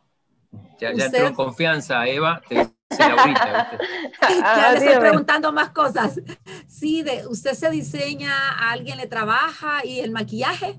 Ya, 0.78 0.92
ya 0.92 1.06
entró 1.06 1.26
en 1.26 1.34
confianza, 1.34 2.06
Eva, 2.06 2.40
te 2.48 2.54
dice 2.54 2.74
Laurita. 2.98 3.78
ya 4.42 4.72
le 4.72 4.78
estoy 4.78 5.00
preguntando 5.00 5.52
más 5.52 5.70
cosas. 5.70 6.20
Sí, 6.66 7.02
de, 7.02 7.26
¿usted 7.26 7.52
se 7.54 7.70
diseña, 7.70 8.32
a 8.32 8.70
alguien 8.70 8.96
le 8.96 9.06
trabaja 9.06 9.84
y 9.84 10.00
el 10.00 10.12
maquillaje? 10.12 10.78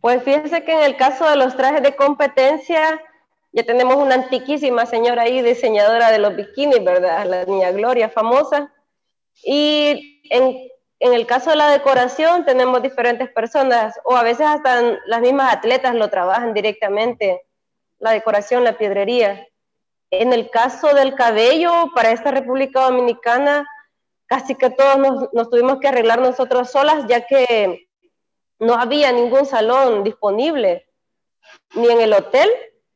Pues 0.00 0.22
fíjense 0.22 0.64
que 0.64 0.72
en 0.72 0.82
el 0.82 0.96
caso 0.96 1.28
de 1.28 1.36
los 1.36 1.56
trajes 1.56 1.82
de 1.82 1.94
competencia, 1.94 3.00
ya 3.52 3.64
tenemos 3.64 3.96
una 3.96 4.14
antiquísima 4.14 4.86
señora 4.86 5.22
ahí, 5.22 5.42
diseñadora 5.42 6.10
de 6.10 6.18
los 6.18 6.34
bikinis, 6.34 6.82
¿verdad? 6.82 7.26
La 7.26 7.44
niña 7.44 7.70
Gloria, 7.70 8.08
famosa. 8.08 8.72
Y 9.42 10.22
en, 10.30 10.68
en, 10.98 11.14
el 11.14 11.26
caso 11.26 11.50
de 11.50 11.56
la 11.56 11.70
decoración 11.70 12.44
tenemos 12.44 12.82
diferentes 12.82 13.30
personas 13.30 13.98
o 14.04 14.16
a 14.16 14.22
veces 14.22 14.46
hasta 14.46 14.98
las 15.06 15.20
mismas 15.20 15.52
atletas 15.54 15.94
lo 15.94 16.08
trabajan 16.10 16.52
directamente, 16.52 17.42
la 17.98 18.12
decoración, 18.12 18.64
la 18.64 18.76
piedrería. 18.76 19.46
En 20.10 20.32
el 20.32 20.50
caso 20.50 20.94
del 20.94 21.14
cabello, 21.14 21.90
para 21.94 22.10
esta 22.10 22.30
República 22.30 22.82
Dominicana, 22.82 23.66
casi 24.26 24.54
que 24.54 24.70
todos 24.70 24.98
nos, 24.98 25.32
nos 25.32 25.50
tuvimos 25.50 25.78
que 25.78 25.88
arreglar 25.88 26.20
nosotros 26.20 26.70
solas, 26.70 27.06
ya 27.08 27.26
que 27.26 27.88
no 28.58 28.74
había 28.74 29.10
ningún 29.12 29.46
salón 29.46 30.04
disponible, 30.04 30.86
ni 31.74 31.88
en 31.88 32.00
el 32.00 32.12
hotel, 32.12 32.50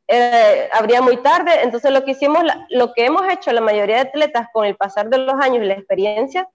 eh, 0.09 0.69
habría 0.73 1.01
muy 1.01 1.17
tarde, 1.19 1.63
entonces 1.63 1.91
lo 1.91 2.05
que 2.05 2.13
hicimos, 2.13 2.43
lo 2.71 2.93
que 2.93 3.07
hemos 3.07 3.27
hecho 3.33 3.53
la 3.53 3.61
mayoría 3.61 3.97
de 3.97 4.09
atletas 4.09 4.49
con 4.53 4.65
el 4.67 4.77
pasar 4.77 5.09
de 5.09 5.19
los 5.19 5.35
años 5.41 5.63
y 5.63 5.67
la 5.67 5.75
experiencia, 5.75 6.49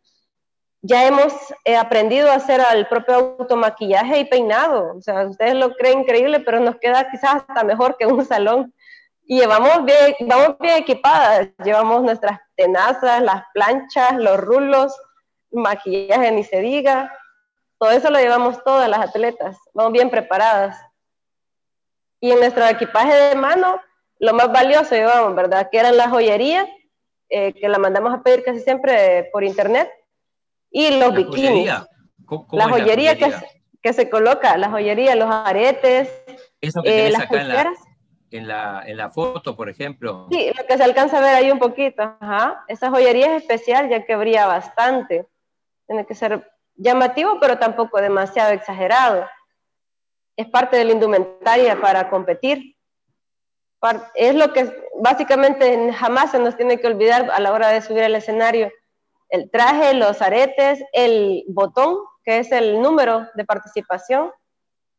ya 0.82 1.06
hemos 1.06 1.34
eh, 1.66 1.76
aprendido 1.76 2.32
a 2.32 2.36
hacer 2.36 2.62
el 2.74 2.88
propio 2.88 3.38
automaquillaje 3.40 4.20
y 4.20 4.26
peinado. 4.26 4.96
O 4.98 5.02
sea, 5.02 5.26
ustedes 5.26 5.56
lo 5.56 5.74
creen 5.76 6.00
increíble, 6.00 6.40
pero 6.40 6.60
nos 6.60 6.78
queda 6.78 7.10
quizás 7.10 7.44
hasta 7.48 7.64
mejor 7.64 7.98
que 7.98 8.06
un 8.06 8.26
salón. 8.26 8.74
Y 9.26 9.40
llevamos 9.40 9.84
bien, 9.84 10.16
vamos 10.22 10.58
bien 10.60 10.78
equipadas. 10.78 11.50
Llevamos 11.64 12.02
nuestras 12.04 12.40
tenazas, 12.56 13.22
las 13.22 13.44
planchas, 13.54 14.14
los 14.18 14.38
rulos, 14.38 14.96
maquillaje 15.52 16.32
ni 16.32 16.44
se 16.44 16.62
diga. 16.62 17.14
Todo 17.78 17.92
eso 17.92 18.10
lo 18.10 18.20
llevamos 18.20 18.64
todas 18.64 18.90
las 18.90 19.02
atletas. 19.02 19.58
Vamos 19.74 19.92
bien 19.92 20.10
preparadas. 20.10 20.78
Y 22.20 22.32
en 22.32 22.40
nuestro 22.40 22.66
equipaje 22.68 23.14
de 23.14 23.36
mano, 23.36 23.80
lo 24.20 24.34
más 24.34 24.52
valioso 24.52 24.96
llevamos, 24.96 25.36
¿verdad? 25.36 25.70
Que 25.72 25.80
eran 25.80 25.98
la 25.98 26.10
joyería, 26.10 26.68
eh, 27.30 27.54
que 27.54 27.70
la 27.70 27.80
mandamos 27.80 28.14
a 28.14 28.22
pedir 28.22 28.44
casi 28.44 28.60
siempre 28.60 29.30
por 29.32 29.44
internet, 29.44 29.90
y 30.72 31.00
los 31.00 31.14
bikinis. 31.14 31.72
la 32.52 32.70
joyería, 32.70 33.18
Que, 33.18 33.32
se, 33.32 33.48
que, 33.82 33.94
se 33.94 34.10
coloca, 34.10 34.58
la 34.58 34.70
joyería, 34.70 35.16
los 35.16 35.30
aretes, 35.30 36.10
Eso 36.62 36.82
que 36.84 37.08
eh, 37.08 37.12
las 37.12 37.24
acá 37.24 37.42
en 38.32 38.48
la, 38.48 38.84
en, 38.86 38.98
la, 38.98 39.10
foto, 39.10 39.56
por 39.56 39.70
ejemplo. 39.70 40.28
Sí, 40.30 40.52
lo 40.56 40.64
que 40.66 40.78
se 40.78 40.84
alcanza 40.84 41.18
a 41.18 41.22
ver 41.22 41.36
ahí 41.36 41.52
un 41.52 41.58
poquito. 41.58 42.04
Ajá. 42.20 42.64
Esa 42.68 42.92
joyería 42.92 43.36
es 43.36 43.42
especial 43.42 43.90
ya 43.90 44.06
que 44.06 44.16
brilla 44.16 44.46
bastante. 44.46 45.26
Tiene 45.88 46.06
que 46.06 46.14
ser 46.14 46.48
llamativo, 46.76 47.40
pero 47.40 47.58
tampoco 47.58 48.00
demasiado 48.00 48.52
exagerado 48.52 49.26
es 50.40 50.48
parte 50.48 50.78
de 50.78 50.86
la 50.86 50.94
indumentaria 50.94 51.82
para 51.82 52.10
competir. 52.10 52.78
Es 54.16 54.34
lo 54.34 54.54
que 54.54 54.74
básicamente 55.02 55.92
jamás 55.92 56.32
se 56.32 56.40
nos 56.40 56.56
tiene 56.56 56.80
que 56.80 56.88
olvidar 56.88 57.30
a 57.30 57.42
la 57.42 57.52
hora 57.52 57.68
de 57.68 57.82
subir 57.82 58.04
al 58.04 58.16
escenario. 58.16 58.72
El 59.28 59.52
traje, 59.52 59.94
los 59.94 60.22
aretes, 60.22 60.82
el 60.94 61.44
botón, 61.50 61.98
que 62.24 62.40
es 62.40 62.54
el 62.54 62.82
número 62.82 63.28
de 63.36 63.44
participación, 63.44 64.32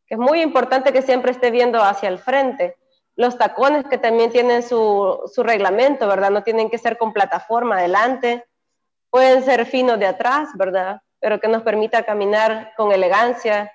que 0.07 0.17
es 0.17 0.21
muy 0.21 0.43
importante 0.43 0.93
que 0.93 1.01
siempre 1.01 1.33
esté 1.33 1.51
viendo 1.51 1.83
hacia 1.83 2.11
el 2.11 2.19
frente. 2.19 2.77
Los 3.17 3.39
tacones 3.39 3.87
que 3.87 3.97
también 3.97 4.31
tienen 4.31 4.63
su, 4.63 5.23
su 5.33 5.43
reglamento, 5.43 6.07
¿verdad? 6.07 6.29
No 6.29 6.43
tienen 6.43 6.69
que 6.69 6.77
ser 6.77 6.99
con 6.99 7.15
plataforma 7.15 7.79
adelante, 7.79 8.45
pueden 9.09 9.43
ser 9.43 9.65
finos 9.65 9.99
de 9.99 10.07
atrás, 10.07 10.51
¿verdad? 10.57 11.01
Pero 11.19 11.41
que 11.41 11.49
nos 11.49 11.63
permita 11.63 12.03
caminar 12.03 12.75
con 12.77 12.93
elegancia, 12.93 13.73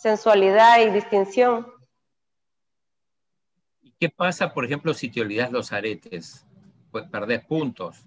sensualidad 0.00 0.80
y 0.80 0.90
distinción. 0.90 1.66
¿Y 3.82 3.92
qué 4.00 4.08
pasa, 4.08 4.52
por 4.52 4.64
ejemplo, 4.64 4.94
si 4.94 5.10
te 5.10 5.20
olvidas 5.20 5.52
los 5.52 5.72
aretes? 5.72 6.46
Pues 6.90 7.04
perdés 7.10 7.44
puntos. 7.44 8.02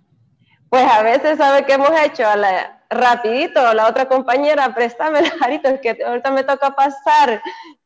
Pues 0.70 0.92
a 0.92 1.04
veces, 1.04 1.38
¿sabe 1.38 1.66
qué 1.66 1.74
hemos 1.74 1.92
hecho? 2.02 2.28
A 2.28 2.36
la, 2.36 2.84
rapidito, 2.90 3.74
la 3.76 3.88
otra 3.88 4.08
compañera, 4.08 4.74
préstame 4.74 5.22
los 5.22 5.40
aretes 5.40 5.80
que 5.82 6.04
ahorita 6.04 6.32
me 6.32 6.44
toca 6.44 6.76
pasar. 6.76 7.40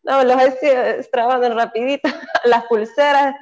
No, 0.04 0.24
los 0.24 0.41
extrabando 0.41 1.54
rapidito, 1.54 2.08
las 2.46 2.63
pulseras, 2.63 3.36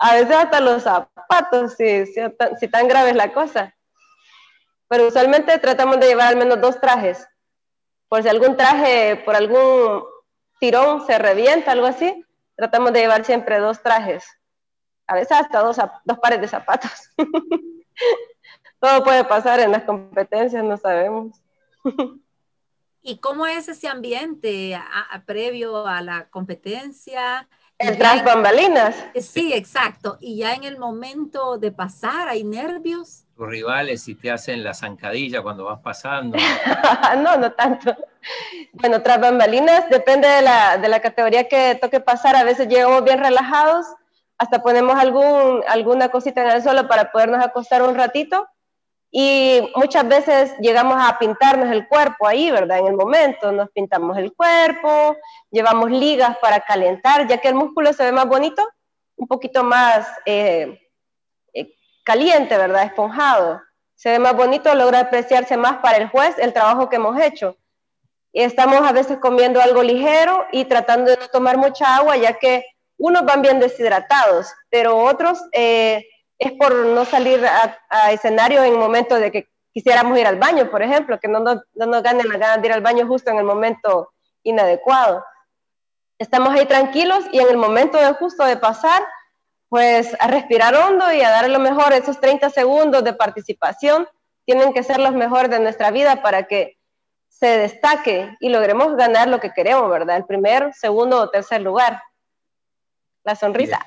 a 0.00 0.14
veces 0.14 0.34
hasta 0.34 0.60
los 0.60 0.82
zapatos, 0.82 1.74
si, 1.76 2.06
si, 2.06 2.20
si 2.58 2.66
tan 2.66 2.88
grave 2.88 3.10
es 3.10 3.16
la 3.16 3.32
cosa. 3.32 3.72
Pero 4.88 5.06
usualmente 5.06 5.56
tratamos 5.58 6.00
de 6.00 6.08
llevar 6.08 6.28
al 6.28 6.36
menos 6.36 6.60
dos 6.60 6.80
trajes 6.80 7.28
por 8.08 8.22
si 8.22 8.28
algún 8.28 8.56
traje, 8.56 9.16
por 9.24 9.36
algún 9.36 10.04
tirón 10.58 11.06
se 11.06 11.18
revienta, 11.18 11.72
algo 11.72 11.86
así, 11.86 12.24
tratamos 12.56 12.92
de 12.92 13.00
llevar 13.00 13.24
siempre 13.24 13.58
dos 13.58 13.82
trajes, 13.82 14.24
a 15.06 15.14
veces 15.14 15.32
hasta 15.32 15.60
dos, 15.60 15.76
dos 16.04 16.18
pares 16.18 16.40
de 16.40 16.48
zapatos. 16.48 17.10
Todo 18.80 19.02
puede 19.02 19.24
pasar 19.24 19.58
en 19.60 19.72
las 19.72 19.82
competencias, 19.82 20.62
no 20.62 20.76
sabemos. 20.76 21.36
¿Y 23.02 23.18
cómo 23.18 23.46
es 23.46 23.68
ese 23.68 23.88
ambiente 23.88 24.78
previo 25.26 25.86
a 25.86 26.00
la 26.02 26.28
competencia? 26.28 27.48
Tras 27.76 28.24
bambalinas. 28.24 28.96
Sí, 29.20 29.52
exacto. 29.52 30.18
Y 30.20 30.36
ya 30.38 30.54
en 30.54 30.64
el 30.64 30.78
momento 30.78 31.58
de 31.58 31.72
pasar, 31.72 32.28
¿hay 32.28 32.44
nervios? 32.44 33.24
Tus 33.38 33.48
rivales 33.48 34.02
si 34.02 34.16
te 34.16 34.32
hacen 34.32 34.64
la 34.64 34.74
zancadilla 34.74 35.40
cuando 35.42 35.64
vas 35.64 35.78
pasando? 35.80 36.36
no, 37.22 37.36
no 37.36 37.52
tanto. 37.52 37.96
Bueno, 38.72 39.00
tras 39.00 39.20
bambalinas, 39.20 39.88
depende 39.88 40.26
de 40.26 40.42
la, 40.42 40.76
de 40.76 40.88
la, 40.88 41.00
categoría 41.00 41.48
que 41.48 41.76
toque 41.76 42.00
pasar. 42.00 42.34
A 42.34 42.42
veces 42.42 42.66
llegamos 42.66 43.04
bien 43.04 43.20
relajados, 43.20 43.86
hasta 44.38 44.60
ponemos 44.60 44.98
algún, 44.98 45.62
alguna 45.68 46.08
cosita 46.08 46.42
en 46.42 46.50
el 46.50 46.62
suelo 46.62 46.88
para 46.88 47.12
podernos 47.12 47.42
acostar 47.44 47.82
un 47.82 47.94
ratito. 47.94 48.48
Y 49.10 49.70
muchas 49.76 50.06
veces 50.06 50.54
llegamos 50.60 50.96
a 50.98 51.16
pintarnos 51.18 51.70
el 51.70 51.86
cuerpo 51.86 52.26
ahí, 52.26 52.50
¿verdad? 52.50 52.80
En 52.80 52.88
el 52.88 52.94
momento 52.94 53.52
nos 53.52 53.70
pintamos 53.70 54.18
el 54.18 54.34
cuerpo, 54.34 55.16
llevamos 55.50 55.92
ligas 55.92 56.36
para 56.42 56.60
calentar, 56.60 57.26
ya 57.28 57.38
que 57.38 57.48
el 57.48 57.54
músculo 57.54 57.92
se 57.92 58.04
ve 58.04 58.12
más 58.12 58.26
bonito, 58.26 58.68
un 59.16 59.28
poquito 59.28 59.62
más 59.62 60.08
eh, 60.26 60.87
caliente, 62.08 62.56
¿verdad? 62.56 62.84
Esponjado. 62.84 63.60
Se 63.94 64.10
ve 64.10 64.18
más 64.18 64.34
bonito, 64.34 64.74
logra 64.74 65.00
apreciarse 65.00 65.58
más 65.58 65.76
para 65.78 65.98
el 65.98 66.08
juez 66.08 66.34
el 66.38 66.54
trabajo 66.54 66.88
que 66.88 66.96
hemos 66.96 67.20
hecho. 67.20 67.54
Y 68.32 68.40
estamos 68.40 68.80
a 68.80 68.92
veces 68.92 69.18
comiendo 69.18 69.60
algo 69.60 69.82
ligero 69.82 70.46
y 70.50 70.64
tratando 70.64 71.10
de 71.10 71.18
no 71.18 71.28
tomar 71.28 71.58
mucha 71.58 71.96
agua, 71.96 72.16
ya 72.16 72.32
que 72.38 72.64
unos 72.96 73.26
van 73.26 73.42
bien 73.42 73.60
deshidratados, 73.60 74.46
pero 74.70 74.96
otros 74.96 75.38
eh, 75.52 76.06
es 76.38 76.52
por 76.52 76.74
no 76.74 77.04
salir 77.04 77.44
a, 77.44 78.10
escenario 78.10 78.64
en 78.64 78.72
el 78.72 78.78
momento 78.78 79.16
de 79.16 79.30
que 79.30 79.48
quisiéramos 79.74 80.18
ir 80.18 80.26
al 80.26 80.36
baño, 80.36 80.70
por 80.70 80.82
ejemplo, 80.82 81.20
que 81.20 81.28
no, 81.28 81.40
no, 81.40 81.60
no 81.74 81.86
nos 81.86 82.02
ganen 82.02 82.26
la 82.28 82.38
ganas 82.38 82.62
de 82.62 82.68
ir 82.68 82.72
al 82.72 82.80
baño 82.80 83.06
justo 83.06 83.30
en 83.30 83.36
el 83.36 83.44
momento 83.44 84.12
inadecuado. 84.44 85.22
Estamos 86.18 86.54
ahí 86.54 86.64
tranquilos 86.64 87.22
y 87.32 87.38
en 87.40 87.48
el 87.48 87.58
momento 87.58 87.98
de 87.98 88.14
justo 88.14 88.44
de 88.44 88.56
pasar, 88.56 89.02
pues 89.68 90.16
a 90.18 90.26
respirar 90.28 90.74
hondo 90.74 91.12
y 91.12 91.20
a 91.20 91.30
dar 91.30 91.48
lo 91.48 91.58
mejor 91.58 91.92
esos 91.92 92.20
30 92.20 92.50
segundos 92.50 93.04
de 93.04 93.12
participación 93.12 94.08
tienen 94.44 94.72
que 94.72 94.82
ser 94.82 94.98
los 94.98 95.12
mejores 95.12 95.50
de 95.50 95.60
nuestra 95.60 95.90
vida 95.90 96.22
para 96.22 96.44
que 96.44 96.78
se 97.28 97.58
destaque 97.58 98.36
y 98.40 98.48
logremos 98.48 98.96
ganar 98.96 99.28
lo 99.28 99.40
que 99.40 99.52
queremos, 99.52 99.88
¿verdad? 99.90 100.16
El 100.16 100.24
primer, 100.24 100.72
segundo 100.74 101.20
o 101.20 101.30
tercer 101.30 101.60
lugar. 101.60 102.02
La 103.24 103.36
sonrisa. 103.36 103.84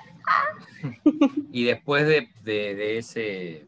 Y 1.52 1.64
después 1.66 2.08
de, 2.08 2.98
ese, 2.98 3.68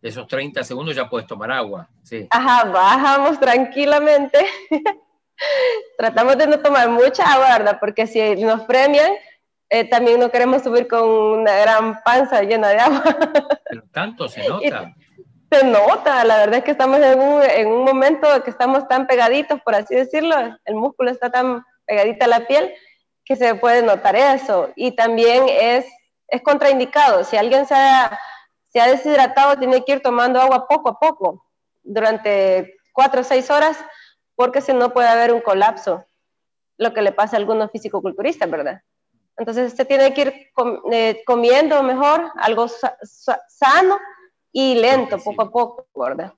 esos 0.00 0.26
30 0.28 0.62
segundos 0.62 0.94
ya 0.94 1.10
puedes 1.10 1.26
tomar 1.26 1.50
agua. 1.50 1.88
Sí. 2.04 2.26
Ajá, 2.30 2.64
bajamos 2.70 3.38
tranquilamente. 3.40 4.46
Tratamos 5.98 6.38
de 6.38 6.46
no 6.46 6.60
tomar 6.60 6.88
mucha 6.88 7.24
agua, 7.24 7.58
¿verdad? 7.58 7.78
Porque 7.80 8.06
si 8.06 8.36
nos 8.36 8.62
premian, 8.62 9.12
eh, 9.72 9.88
también 9.88 10.20
no 10.20 10.30
queremos 10.30 10.62
subir 10.62 10.86
con 10.86 11.02
una 11.02 11.54
gran 11.56 12.02
panza 12.02 12.42
llena 12.42 12.68
de 12.68 12.78
agua. 12.78 13.02
Pero 13.68 13.82
tanto 13.92 14.28
se 14.28 14.48
nota. 14.48 14.94
se 15.50 15.64
nota, 15.64 16.24
la 16.24 16.36
verdad 16.38 16.58
es 16.58 16.64
que 16.64 16.70
estamos 16.72 17.00
en 17.00 17.18
un, 17.18 17.42
en 17.42 17.68
un 17.68 17.84
momento 17.84 18.26
que 18.44 18.50
estamos 18.50 18.86
tan 18.86 19.06
pegaditos, 19.06 19.60
por 19.62 19.74
así 19.74 19.94
decirlo, 19.94 20.36
el 20.64 20.74
músculo 20.74 21.10
está 21.10 21.30
tan 21.30 21.64
pegadita 21.86 22.26
a 22.26 22.28
la 22.28 22.46
piel 22.46 22.72
que 23.24 23.36
se 23.36 23.54
puede 23.54 23.82
notar 23.82 24.16
eso. 24.16 24.70
Y 24.76 24.92
también 24.92 25.44
es 25.48 25.86
es 26.32 26.42
contraindicado. 26.42 27.24
Si 27.24 27.36
alguien 27.36 27.66
se 27.66 27.74
ha, 27.74 28.18
se 28.68 28.80
ha 28.80 28.88
deshidratado, 28.88 29.58
tiene 29.58 29.84
que 29.84 29.92
ir 29.92 30.00
tomando 30.00 30.40
agua 30.40 30.66
poco 30.66 30.88
a 30.88 30.98
poco 30.98 31.44
durante 31.82 32.78
cuatro 32.92 33.20
o 33.20 33.24
seis 33.24 33.50
horas, 33.50 33.78
porque 34.34 34.62
si 34.62 34.72
no 34.72 34.94
puede 34.94 35.08
haber 35.08 35.32
un 35.32 35.42
colapso, 35.42 36.06
lo 36.78 36.94
que 36.94 37.02
le 37.02 37.12
pasa 37.12 37.36
a 37.36 37.38
algunos 37.38 37.70
fisicoculturistas, 37.70 38.50
¿verdad? 38.50 38.80
Entonces 39.36 39.72
se 39.74 39.84
tiene 39.84 40.12
que 40.14 40.20
ir 40.20 40.50
eh, 40.92 41.22
comiendo 41.24 41.82
mejor, 41.82 42.30
algo 42.36 42.66
sano 42.68 43.98
y 44.52 44.74
lento, 44.74 45.18
poco 45.18 45.42
a 45.42 45.50
poco, 45.50 45.86
¿verdad? 45.94 46.32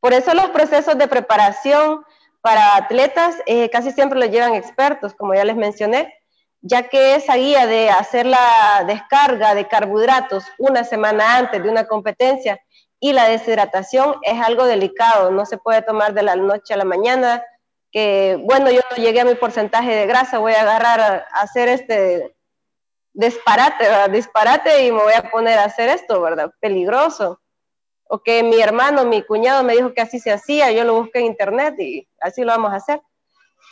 Por 0.00 0.12
eso 0.12 0.34
los 0.34 0.50
procesos 0.50 0.96
de 0.98 1.08
preparación 1.08 2.04
para 2.42 2.76
atletas 2.76 3.36
eh, 3.46 3.70
casi 3.70 3.90
siempre 3.90 4.20
los 4.20 4.30
llevan 4.30 4.54
expertos, 4.54 5.14
como 5.14 5.34
ya 5.34 5.44
les 5.44 5.56
mencioné, 5.56 6.14
ya 6.60 6.88
que 6.88 7.14
esa 7.14 7.36
guía 7.36 7.66
de 7.66 7.90
hacer 7.90 8.26
la 8.26 8.84
descarga 8.86 9.54
de 9.54 9.66
carbohidratos 9.66 10.44
una 10.58 10.84
semana 10.84 11.38
antes 11.38 11.62
de 11.62 11.70
una 11.70 11.86
competencia 11.86 12.60
y 13.00 13.12
la 13.12 13.28
deshidratación 13.28 14.16
es 14.22 14.40
algo 14.40 14.64
delicado, 14.64 15.30
no 15.30 15.46
se 15.46 15.58
puede 15.58 15.82
tomar 15.82 16.14
de 16.14 16.22
la 16.22 16.36
noche 16.36 16.74
a 16.74 16.76
la 16.76 16.84
mañana, 16.84 17.42
que 17.96 18.38
bueno, 18.42 18.70
yo 18.70 18.82
no 18.90 18.96
llegué 19.02 19.22
a 19.22 19.24
mi 19.24 19.36
porcentaje 19.36 19.90
de 19.90 20.04
grasa, 20.04 20.36
voy 20.36 20.52
a 20.52 20.60
agarrar 20.60 21.00
a 21.00 21.40
hacer 21.40 21.66
este 21.70 22.36
disparate, 23.14 23.86
disparate 24.10 24.84
y 24.84 24.92
me 24.92 25.02
voy 25.02 25.14
a 25.14 25.30
poner 25.30 25.58
a 25.58 25.64
hacer 25.64 25.88
esto, 25.88 26.20
¿verdad? 26.20 26.52
Peligroso. 26.60 27.40
O 28.06 28.18
que 28.18 28.42
mi 28.42 28.60
hermano, 28.60 29.06
mi 29.06 29.22
cuñado 29.22 29.62
me 29.64 29.72
dijo 29.72 29.94
que 29.94 30.02
así 30.02 30.20
se 30.20 30.30
hacía, 30.30 30.70
yo 30.72 30.84
lo 30.84 30.92
busqué 30.92 31.20
en 31.20 31.24
internet 31.24 31.76
y 31.78 32.06
así 32.20 32.42
lo 32.42 32.48
vamos 32.48 32.74
a 32.74 32.76
hacer. 32.76 33.00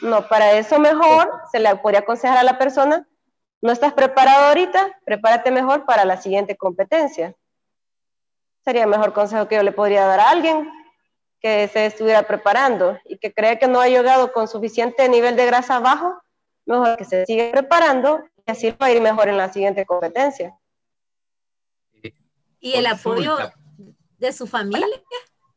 No, 0.00 0.26
para 0.26 0.52
eso 0.52 0.78
mejor 0.78 1.30
se 1.52 1.60
le 1.60 1.76
podría 1.76 2.00
aconsejar 2.00 2.38
a 2.38 2.44
la 2.44 2.56
persona, 2.56 3.06
no 3.60 3.72
estás 3.72 3.92
preparado 3.92 4.46
ahorita, 4.46 5.00
prepárate 5.04 5.50
mejor 5.50 5.84
para 5.84 6.06
la 6.06 6.16
siguiente 6.16 6.56
competencia. 6.56 7.34
Sería 8.64 8.84
el 8.84 8.88
mejor 8.88 9.12
consejo 9.12 9.48
que 9.48 9.56
yo 9.56 9.62
le 9.62 9.72
podría 9.72 10.06
dar 10.06 10.20
a 10.20 10.30
alguien 10.30 10.66
que 11.44 11.68
se 11.68 11.84
estuviera 11.84 12.22
preparando 12.22 12.98
y 13.04 13.18
que 13.18 13.30
cree 13.30 13.58
que 13.58 13.68
no 13.68 13.78
ha 13.78 13.86
llegado 13.86 14.32
con 14.32 14.48
suficiente 14.48 15.06
nivel 15.10 15.36
de 15.36 15.44
grasa 15.44 15.78
bajo, 15.78 16.18
mejor 16.64 16.96
que 16.96 17.04
se 17.04 17.26
siga 17.26 17.50
preparando 17.50 18.24
y 18.46 18.50
así 18.50 18.70
va 18.70 18.86
a 18.86 18.92
ir 18.92 19.02
mejor 19.02 19.28
en 19.28 19.36
la 19.36 19.52
siguiente 19.52 19.84
competencia. 19.84 20.58
¿Y 22.60 22.72
el 22.72 22.86
apoyo 22.86 23.36
de 24.16 24.32
su 24.32 24.46
familia? 24.46 25.02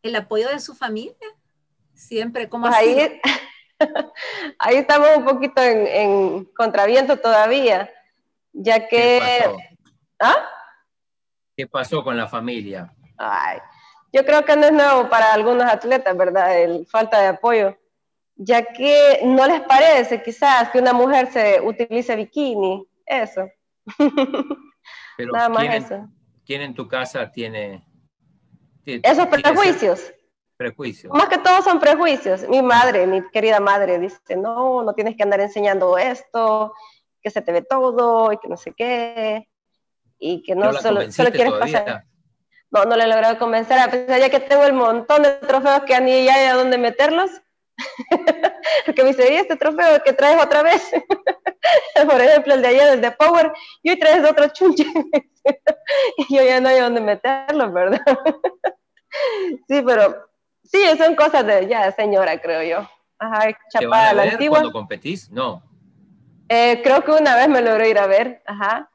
¿El 0.01 0.17
apoyo 0.17 0.49
de 0.49 0.59
su 0.59 0.75
familia? 0.75 1.15
Siempre, 1.93 2.49
como 2.49 2.65
pues 2.65 2.75
ahí, 2.75 3.21
Ahí 4.59 4.75
estamos 4.75 5.07
un 5.15 5.23
poquito 5.23 5.61
en, 5.61 6.43
contraviento 6.53 7.15
todavía, 7.15 7.89
ya 8.51 8.89
que... 8.89 9.21
¿Qué 9.21 9.41
pasó? 9.41 9.57
¿Ah? 10.19 10.49
¿Qué 11.55 11.65
pasó 11.65 12.03
con 12.03 12.17
la 12.17 12.27
familia? 12.27 12.93
Yo 14.13 14.25
creo 14.25 14.45
que 14.45 14.55
no 14.55 14.65
es 14.65 14.73
nuevo 14.73 15.09
para 15.09 15.33
algunos 15.33 15.65
atletas, 15.65 16.15
¿verdad? 16.15 16.59
El 16.61 16.85
falta 16.87 17.19
de 17.19 17.27
apoyo, 17.27 17.77
ya 18.35 18.63
que 18.63 19.19
no 19.23 19.45
les 19.47 19.61
parece 19.61 20.21
quizás 20.21 20.69
que 20.69 20.79
una 20.79 20.93
mujer 20.93 21.31
se 21.31 21.59
utilice 21.61 22.15
bikini, 22.15 22.87
eso. 23.05 23.49
Nada 25.17 25.49
más 25.49 25.63
eso. 25.75 26.07
¿Quién 26.45 26.61
en 26.61 26.73
tu 26.73 26.87
casa 26.87 27.31
tiene... 27.31 27.83
Esos 28.85 29.27
prejuicios. 29.27 30.13
Prejuicios. 30.55 31.13
Más 31.13 31.27
que 31.27 31.37
todo 31.37 31.61
son 31.61 31.79
prejuicios. 31.79 32.47
Mi 32.47 32.61
madre, 32.61 33.05
mi 33.05 33.21
querida 33.29 33.59
madre, 33.59 33.99
dice, 33.99 34.35
no, 34.37 34.81
no 34.81 34.93
tienes 34.93 35.17
que 35.17 35.23
andar 35.23 35.41
enseñando 35.41 35.97
esto, 35.97 36.73
que 37.21 37.29
se 37.29 37.41
te 37.41 37.51
ve 37.51 37.61
todo 37.61 38.31
y 38.31 38.37
que 38.37 38.47
no 38.47 38.55
sé 38.55 38.73
qué, 38.75 39.47
y 40.17 40.41
que 40.41 40.55
no 40.55 40.71
solo, 40.73 41.11
solo, 41.11 41.31
quieres 41.31 41.53
pasar. 41.53 42.05
No, 42.71 42.85
no 42.85 42.95
le 42.95 43.03
he 43.03 43.07
logrado 43.07 43.37
convencer, 43.37 43.79
a 43.79 43.89
pesar 43.89 44.19
de 44.19 44.29
que 44.29 44.39
tengo 44.39 44.63
el 44.63 44.73
montón 44.73 45.23
de 45.23 45.31
trofeos 45.31 45.83
que 45.83 45.99
ni 46.01 46.25
ya 46.25 46.35
hay 46.35 46.45
a 46.47 46.55
dónde 46.55 46.77
meterlos. 46.77 47.31
Porque 48.85 49.03
me 49.03 49.09
dice, 49.09 49.31
¿y 49.31 49.37
este 49.37 49.55
trofeo 49.55 50.01
que 50.03 50.13
traes 50.13 50.41
otra 50.41 50.63
vez? 50.63 50.91
Por 52.09 52.21
ejemplo, 52.21 52.53
el 52.53 52.61
de 52.61 52.67
ayer, 52.67 52.93
el 52.93 53.01
de 53.01 53.11
Power, 53.11 53.51
y 53.83 53.91
hoy 53.91 53.99
traes 53.99 54.29
otro 54.29 54.47
chunche. 54.49 54.85
y 56.17 56.35
yo 56.35 56.43
ya 56.43 56.59
no 56.59 56.69
hay 56.69 56.77
a 56.77 56.83
dónde 56.83 57.01
meterlos, 57.01 57.71
¿verdad? 57.71 58.01
sí, 59.67 59.81
pero 59.85 60.27
Sí, 60.71 60.79
son 60.97 61.15
cosas 61.15 61.45
de 61.45 61.67
ya 61.67 61.91
señora, 61.91 62.39
creo 62.41 62.61
yo. 62.63 62.89
Ajá, 63.19 63.57
chapada 63.69 64.13
la 64.13 64.23
antigua. 64.23 64.59
cuando 64.59 64.71
competís? 64.71 65.31
No. 65.31 65.63
Eh, 66.49 66.81
creo 66.83 67.03
que 67.03 67.11
una 67.11 67.35
vez 67.35 67.47
me 67.47 67.61
logró 67.61 67.85
ir 67.87 67.97
a 67.97 68.07
ver, 68.07 68.43
ajá. 68.45 68.89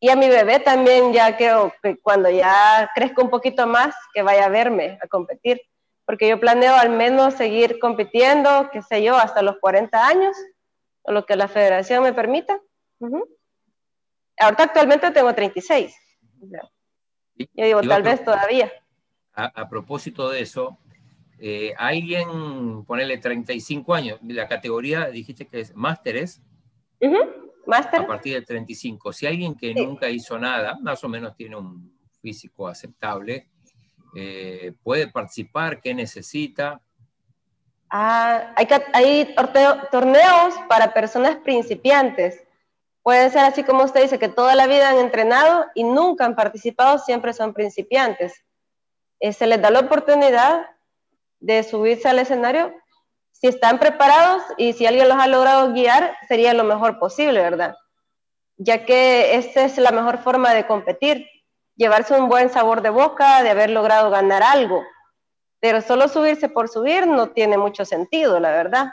Y 0.00 0.10
a 0.10 0.16
mi 0.16 0.28
bebé 0.28 0.60
también 0.60 1.12
ya 1.12 1.36
creo 1.36 1.72
que 1.82 1.98
cuando 1.98 2.30
ya 2.30 2.90
crezca 2.94 3.22
un 3.22 3.30
poquito 3.30 3.66
más, 3.66 3.94
que 4.14 4.22
vaya 4.22 4.46
a 4.46 4.48
verme 4.48 4.98
a 5.02 5.08
competir. 5.08 5.60
Porque 6.04 6.28
yo 6.28 6.40
planeo 6.40 6.74
al 6.74 6.90
menos 6.90 7.34
seguir 7.34 7.78
compitiendo, 7.78 8.70
qué 8.72 8.80
sé 8.82 9.02
yo, 9.02 9.16
hasta 9.16 9.42
los 9.42 9.58
40 9.58 10.06
años, 10.06 10.36
o 11.02 11.12
lo 11.12 11.26
que 11.26 11.36
la 11.36 11.48
federación 11.48 12.02
me 12.02 12.12
permita. 12.12 12.60
Ahorita 14.38 14.62
actualmente 14.62 15.10
tengo 15.10 15.34
36. 15.34 15.94
Yo 17.34 17.64
digo, 17.64 17.82
tal 17.82 18.02
vez 18.02 18.24
todavía. 18.24 18.72
a 19.34 19.68
propósito 19.68 20.30
de 20.30 20.40
eso, 20.40 20.78
eh, 21.40 21.72
alguien, 21.78 22.84
ponele 22.84 23.18
35 23.18 23.94
años, 23.94 24.18
la 24.22 24.48
categoría 24.48 25.06
dijiste 25.06 25.46
que 25.46 25.60
es 25.60 25.74
másteres. 25.76 26.42
A 27.98 28.06
partir 28.06 28.34
de 28.34 28.42
35. 28.42 29.12
Si 29.12 29.26
alguien 29.26 29.54
que 29.54 29.74
nunca 29.74 30.08
hizo 30.08 30.38
nada, 30.38 30.78
más 30.80 31.04
o 31.04 31.08
menos 31.08 31.36
tiene 31.36 31.56
un 31.56 31.92
físico 32.20 32.66
aceptable, 32.66 33.48
eh, 34.14 34.72
puede 34.82 35.08
participar, 35.08 35.80
¿qué 35.80 35.94
necesita? 35.94 36.80
Ah, 37.90 38.52
hay, 38.56 38.66
hay 38.94 39.34
torneos 39.90 40.54
para 40.68 40.94
personas 40.94 41.36
principiantes. 41.36 42.42
Puede 43.02 43.30
ser 43.30 43.44
así 43.44 43.62
como 43.62 43.84
usted 43.84 44.02
dice, 44.02 44.18
que 44.18 44.28
toda 44.28 44.54
la 44.54 44.66
vida 44.66 44.90
han 44.90 44.98
entrenado 44.98 45.66
y 45.74 45.84
nunca 45.84 46.24
han 46.24 46.36
participado, 46.36 46.98
siempre 46.98 47.32
son 47.32 47.54
principiantes. 47.54 48.44
Eh, 49.20 49.32
se 49.32 49.46
les 49.46 49.60
da 49.60 49.70
la 49.70 49.80
oportunidad 49.80 50.66
de 51.40 51.62
subirse 51.62 52.08
al 52.08 52.18
escenario, 52.18 52.74
si 53.40 53.46
están 53.46 53.78
preparados 53.78 54.42
y 54.56 54.72
si 54.72 54.86
alguien 54.86 55.08
los 55.08 55.18
ha 55.18 55.28
logrado 55.28 55.72
guiar, 55.72 56.16
sería 56.26 56.54
lo 56.54 56.64
mejor 56.64 56.98
posible, 56.98 57.40
¿verdad? 57.40 57.76
Ya 58.56 58.84
que 58.84 59.36
esta 59.36 59.64
es 59.64 59.78
la 59.78 59.92
mejor 59.92 60.18
forma 60.18 60.52
de 60.52 60.66
competir, 60.66 61.24
llevarse 61.76 62.18
un 62.18 62.28
buen 62.28 62.50
sabor 62.50 62.82
de 62.82 62.90
boca, 62.90 63.44
de 63.44 63.50
haber 63.50 63.70
logrado 63.70 64.10
ganar 64.10 64.42
algo. 64.42 64.82
Pero 65.60 65.80
solo 65.82 66.08
subirse 66.08 66.48
por 66.48 66.68
subir 66.68 67.06
no 67.06 67.28
tiene 67.28 67.58
mucho 67.58 67.84
sentido, 67.84 68.40
la 68.40 68.50
verdad, 68.50 68.92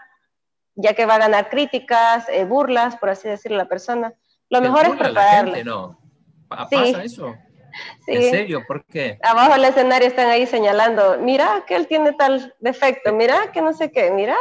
ya 0.75 0.93
que 0.93 1.07
va 1.07 1.15
a 1.15 1.19
ganar 1.19 1.49
críticas, 1.49 2.29
eh, 2.29 2.45
burlas, 2.45 2.97
por 2.97 3.09
así 3.09 3.27
decirlo, 3.27 3.57
la 3.57 3.67
persona. 3.67 4.13
Lo 4.49 4.61
mejor 4.61 4.85
es 4.85 4.95
prepararla. 4.95 5.63
no. 5.63 5.99
¿Pasa 6.47 7.03
eso? 7.03 7.33
¿En 8.07 8.29
serio? 8.29 8.63
¿Por 8.67 8.85
qué? 8.85 9.17
Abajo 9.23 9.53
del 9.53 9.65
escenario 9.65 10.07
están 10.07 10.29
ahí 10.29 10.45
señalando, 10.45 11.17
mira 11.19 11.63
que 11.67 11.75
él 11.75 11.87
tiene 11.87 12.13
tal 12.13 12.53
defecto, 12.59 13.13
mira 13.13 13.51
que 13.51 13.61
no 13.61 13.73
sé 13.73 13.91
qué, 13.91 14.11
mira. 14.11 14.35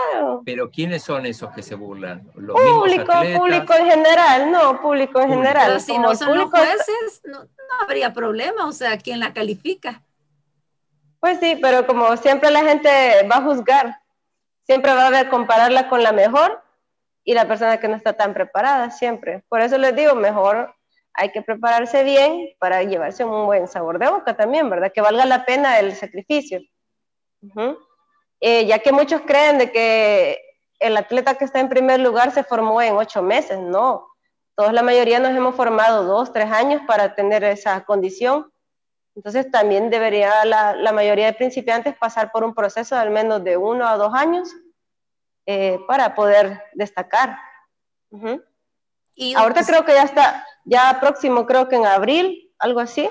Pero 0.44 0.70
¿quiénes 0.70 1.02
son 1.02 1.26
esos 1.26 1.50
que 1.52 1.62
se 1.62 1.74
burlan? 1.74 2.28
¿Los 2.34 2.60
público, 2.60 3.12
público 3.36 3.74
en 3.74 3.86
general, 3.86 4.50
no, 4.50 4.80
público 4.80 5.20
en 5.20 5.30
general. 5.30 5.66
Pero 5.66 5.80
si 5.80 5.98
no 5.98 6.14
son 6.14 6.36
los 6.36 6.50
jueces, 6.50 7.22
no, 7.24 7.44
no, 7.44 7.48
habría 7.82 8.12
problema, 8.12 8.66
o 8.66 8.72
sea, 8.72 8.98
¿quién 8.98 9.20
la 9.20 9.32
califica? 9.32 10.02
Pues 11.20 11.40
sí, 11.40 11.58
pero 11.60 11.86
como 11.86 12.16
siempre 12.16 12.50
la 12.50 12.62
gente 12.62 12.90
va 13.30 13.36
a 13.36 13.42
juzgar, 13.42 13.98
siempre 14.66 14.92
va 14.92 15.06
a 15.06 15.10
ver 15.10 15.28
compararla 15.28 15.88
con 15.88 16.02
la 16.02 16.12
mejor 16.12 16.62
y 17.24 17.32
la 17.32 17.48
persona 17.48 17.78
que 17.78 17.88
no 17.88 17.96
está 17.96 18.12
tan 18.12 18.34
preparada, 18.34 18.90
siempre. 18.90 19.42
Por 19.48 19.62
eso 19.62 19.78
les 19.78 19.96
digo, 19.96 20.14
mejor 20.14 20.73
hay 21.14 21.30
que 21.30 21.42
prepararse 21.42 22.02
bien 22.02 22.50
para 22.58 22.82
llevarse 22.82 23.24
un 23.24 23.46
buen 23.46 23.68
sabor 23.68 23.98
de 23.98 24.08
boca 24.08 24.36
también, 24.36 24.68
¿verdad? 24.68 24.92
Que 24.92 25.00
valga 25.00 25.24
la 25.24 25.44
pena 25.44 25.78
el 25.78 25.94
sacrificio. 25.94 26.60
Eh, 28.40 28.66
ya 28.66 28.78
que 28.80 28.92
muchos 28.92 29.22
creen 29.22 29.58
de 29.58 29.70
que 29.70 30.40
el 30.78 30.96
atleta 30.96 31.36
que 31.36 31.44
está 31.44 31.60
en 31.60 31.68
primer 31.68 32.00
lugar 32.00 32.32
se 32.32 32.42
formó 32.42 32.82
en 32.82 32.96
ocho 32.96 33.22
meses, 33.22 33.58
no. 33.58 34.08
Todos 34.56 34.72
la 34.72 34.82
mayoría 34.82 35.18
nos 35.18 35.30
hemos 35.30 35.54
formado 35.54 36.04
dos, 36.04 36.32
tres 36.32 36.50
años 36.50 36.82
para 36.86 37.14
tener 37.14 37.44
esa 37.44 37.84
condición. 37.84 38.52
Entonces 39.14 39.50
también 39.50 39.90
debería 39.90 40.44
la, 40.44 40.74
la 40.74 40.92
mayoría 40.92 41.26
de 41.26 41.32
principiantes 41.34 41.96
pasar 41.96 42.32
por 42.32 42.44
un 42.44 42.54
proceso 42.54 42.96
de 42.96 43.00
al 43.00 43.10
menos 43.10 43.44
de 43.44 43.56
uno 43.56 43.86
a 43.86 43.96
dos 43.96 44.12
años 44.12 44.52
eh, 45.46 45.78
para 45.86 46.14
poder 46.14 46.62
destacar. 46.72 47.38
y 49.14 49.34
Ahorita 49.34 49.62
creo 49.64 49.84
que 49.84 49.92
ya 49.92 50.04
está, 50.04 50.46
ya 50.64 50.98
próximo, 51.00 51.46
creo 51.46 51.68
que 51.68 51.76
en 51.76 51.86
abril, 51.86 52.52
algo 52.58 52.80
así, 52.80 53.08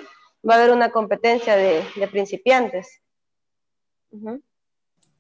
va 0.47 0.55
a 0.55 0.57
haber 0.57 0.71
una 0.71 0.91
competencia 0.91 1.55
de, 1.55 1.83
principiantes. 2.11 3.01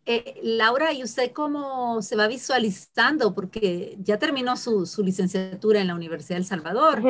Eh, 0.05 0.39
Laura, 0.43 0.91
¿y 0.91 1.03
usted 1.03 1.31
cómo 1.31 2.01
se 2.01 2.15
va 2.15 2.27
visualizando? 2.27 3.33
Porque 3.33 3.95
ya 3.99 4.19
terminó 4.19 4.57
su, 4.57 4.85
licenciatura 5.03 5.79
en 5.79 5.87
la 5.87 5.95
Universidad 5.95 6.37
del 6.37 6.45
Salvador. 6.45 7.01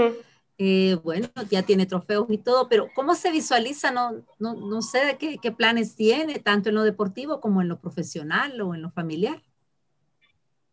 Eh, 0.60 0.98
bueno, 1.04 1.28
ya 1.50 1.64
tiene 1.64 1.88
trofeos 1.88 2.28
y 2.30 2.38
todo, 2.38 2.70
pero 2.70 2.88
¿cómo 2.94 3.16
se 3.16 3.32
visualiza? 3.32 3.92
No, 3.92 4.24
no, 4.38 4.82
sé 4.84 5.06
de 5.06 5.18
qué, 5.18 5.40
qué, 5.42 5.52
planes 5.52 5.96
tiene, 5.96 6.40
tanto 6.40 6.70
en 6.70 6.76
lo 6.76 6.84
deportivo 6.84 7.42
como 7.42 7.62
en 7.62 7.70
lo 7.70 7.80
profesional 7.80 8.62
o 8.62 8.76
en 8.76 8.84
lo 8.84 8.92
familiar. 8.92 9.42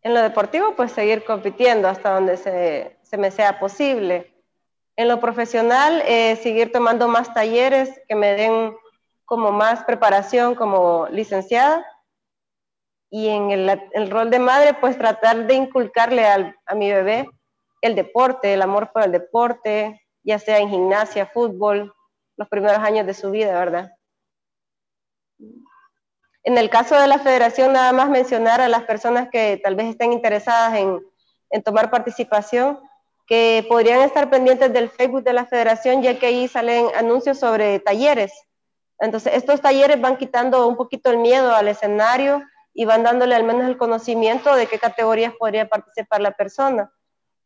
En 0.03 0.15
lo 0.15 0.21
deportivo, 0.21 0.77
pues 0.77 0.93
seguir 0.93 1.25
compitiendo 1.25 1.89
hasta 1.89 2.15
donde 2.15 2.37
se, 2.37 2.99
se 3.03 3.17
me 3.17 3.31
sea 3.31 3.59
posible. 3.59 4.33
En 5.01 5.09
lo 5.09 5.19
profesional, 5.19 6.03
eh, 6.05 6.37
seguir 6.37 6.73
tomando 6.73 7.09
más 7.09 7.33
talleres 7.33 8.03
que 8.07 8.15
me 8.15 8.35
den 8.35 8.77
como 9.25 9.51
más 9.51 9.83
preparación 9.85 10.55
como 10.55 11.09
licenciada. 11.11 11.87
Y 13.09 13.29
en 13.29 13.51
el, 13.51 14.11
rol 14.11 14.29
de 14.29 14.39
madre, 14.39 14.75
pues 14.75 14.99
tratar 14.99 15.47
de 15.47 15.55
inculcarle 15.55 16.27
a 16.27 16.75
mi 16.75 16.93
bebé 16.93 17.27
el 17.81 17.95
deporte, 17.95 18.53
el 18.53 18.61
amor 18.61 18.93
por 18.93 19.05
el 19.05 19.11
deporte, 19.11 20.07
ya 20.23 20.39
sea 20.39 20.59
en 20.59 20.69
gimnasia, 20.69 21.25
fútbol, 21.25 21.95
los 22.37 22.49
primeros 22.51 22.81
años 22.81 23.07
de 23.07 23.15
su 23.15 23.31
vida, 23.31 23.59
¿verdad? 23.59 23.93
En 26.43 26.59
el 26.59 26.69
caso 26.69 27.01
de 27.01 27.07
la 27.07 27.19
federación, 27.19 27.73
nada 27.73 27.93
más 27.95 28.11
mencionar 28.11 28.61
a 28.61 28.69
las 28.69 28.83
personas 28.83 29.31
que 29.31 29.59
tal 29.65 29.77
vez 29.77 29.87
estén 29.87 30.13
interesadas 30.13 30.75
en, 30.75 31.01
en 31.49 31.63
tomar 31.63 31.91
participación, 31.91 32.79
que 33.31 33.65
podrían 33.69 34.01
estar 34.01 34.29
pendientes 34.29 34.73
del 34.73 34.91
Facebook 34.91 35.23
de 35.23 35.33
la 35.33 35.47
federación, 35.47 36.03
ya 36.03 36.19
que 36.19 36.27
ahí 36.27 36.49
salen 36.49 36.89
anuncios 36.97 37.39
sobre 37.39 37.79
talleres. 37.79 38.33
Entonces, 38.99 39.35
estos 39.37 39.61
talleres 39.61 40.01
van 40.01 40.17
quitando 40.17 40.67
un 40.67 40.77
poquito 40.77 41.13
el 41.13 41.19
miedo 41.19 41.55
al 41.55 41.69
escenario 41.69 42.43
y 42.75 42.87
van 42.87 43.05
dándole 43.05 43.37
al 43.37 43.45
menos 43.45 43.69
el 43.69 43.77
conocimiento 43.77 44.57
de 44.57 44.67
qué 44.67 44.81
categorías 44.81 45.33
podría 45.39 45.69
participar 45.69 46.21
la 46.21 46.33
persona. 46.33 46.93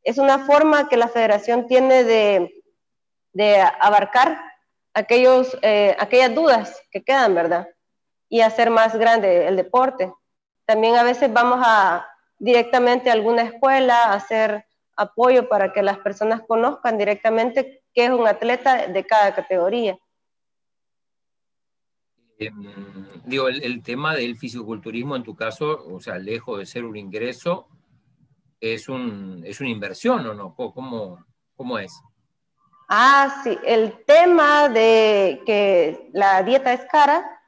Es 0.03 0.16
una 0.16 0.39
forma 0.39 0.89
que 0.89 0.97
la 0.97 1.09
federación 1.09 1.66
tiene 1.66 2.03
de, 2.03 2.64
de 3.35 3.61
abarcar 3.61 4.41
aquellos, 4.95 5.55
eh, 5.61 5.95
aquellas 5.99 6.35
dudas 6.35 6.80
que 6.91 7.05
quedan, 7.05 7.35
¿verdad? 7.35 7.68
Y 8.30 8.41
hacer 8.41 8.70
más 8.70 8.97
grande 8.97 9.49
el 9.49 9.57
deporte. 9.57 10.11
También 10.64 10.97
a 10.97 11.03
veces 11.03 11.30
vamos 11.30 11.61
a 11.62 12.09
directamente 12.39 13.11
a 13.11 13.12
alguna 13.12 13.43
escuela 13.43 14.05
a 14.05 14.14
hacer 14.14 14.64
apoyo 14.97 15.49
para 15.49 15.72
que 15.72 15.82
las 15.82 15.99
personas 15.99 16.42
conozcan 16.47 16.99
directamente 16.99 17.82
qué 17.92 18.07
es 18.07 18.11
un 18.11 18.26
atleta 18.26 18.86
de 18.86 19.05
cada 19.05 19.34
categoría. 19.34 19.99
Em, 22.38 23.07
digo, 23.24 23.49
el, 23.49 23.82
tema 23.82 24.14
del 24.14 24.36
fisiculturismo 24.36 25.14
en 25.16 25.22
tu 25.22 25.34
caso, 25.36 25.86
o 25.86 26.01
sea, 26.01 26.18
lejos 26.18 26.59
de 26.59 26.66
ser 26.66 26.84
un 26.84 26.97
ingreso, 26.97 27.68
es, 28.61 28.88
un, 28.88 29.42
es 29.45 29.61
una 29.61 29.70
inversión 29.70 30.26
o 30.26 30.34
no? 30.34 30.55
¿Cómo, 30.55 31.24
¿Cómo 31.55 31.78
es? 31.78 31.92
Ah, 32.88 33.40
sí, 33.42 33.59
el 33.64 34.05
tema 34.05 34.68
de 34.68 35.42
que 35.47 36.11
la 36.12 36.42
dieta 36.42 36.72
es 36.72 36.84
cara, 36.86 37.40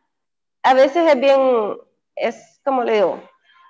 a 0.63 0.75
veces 0.75 1.09
es 1.09 1.21
bien, 1.21 1.77
es 2.15 2.61
como 2.65 2.85
le 2.85 2.95
digo, 2.95 3.23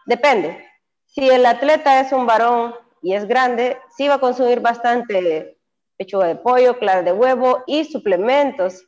depende. 0.07 0.65
Si 1.07 1.29
el 1.29 1.47
atleta 1.47 2.01
es 2.01 2.13
un 2.13 2.27
varón 2.27 2.75
y 3.07 3.15
es 3.15 3.29
grande, 3.29 3.79
sí 3.97 4.09
va 4.09 4.15
a 4.15 4.19
consumir 4.19 4.59
bastante 4.59 5.57
pechuga 5.97 6.27
de 6.27 6.35
pollo, 6.35 6.77
clara 6.77 7.05
de 7.05 7.13
huevo 7.13 7.63
y 7.65 7.85
suplementos. 7.85 8.85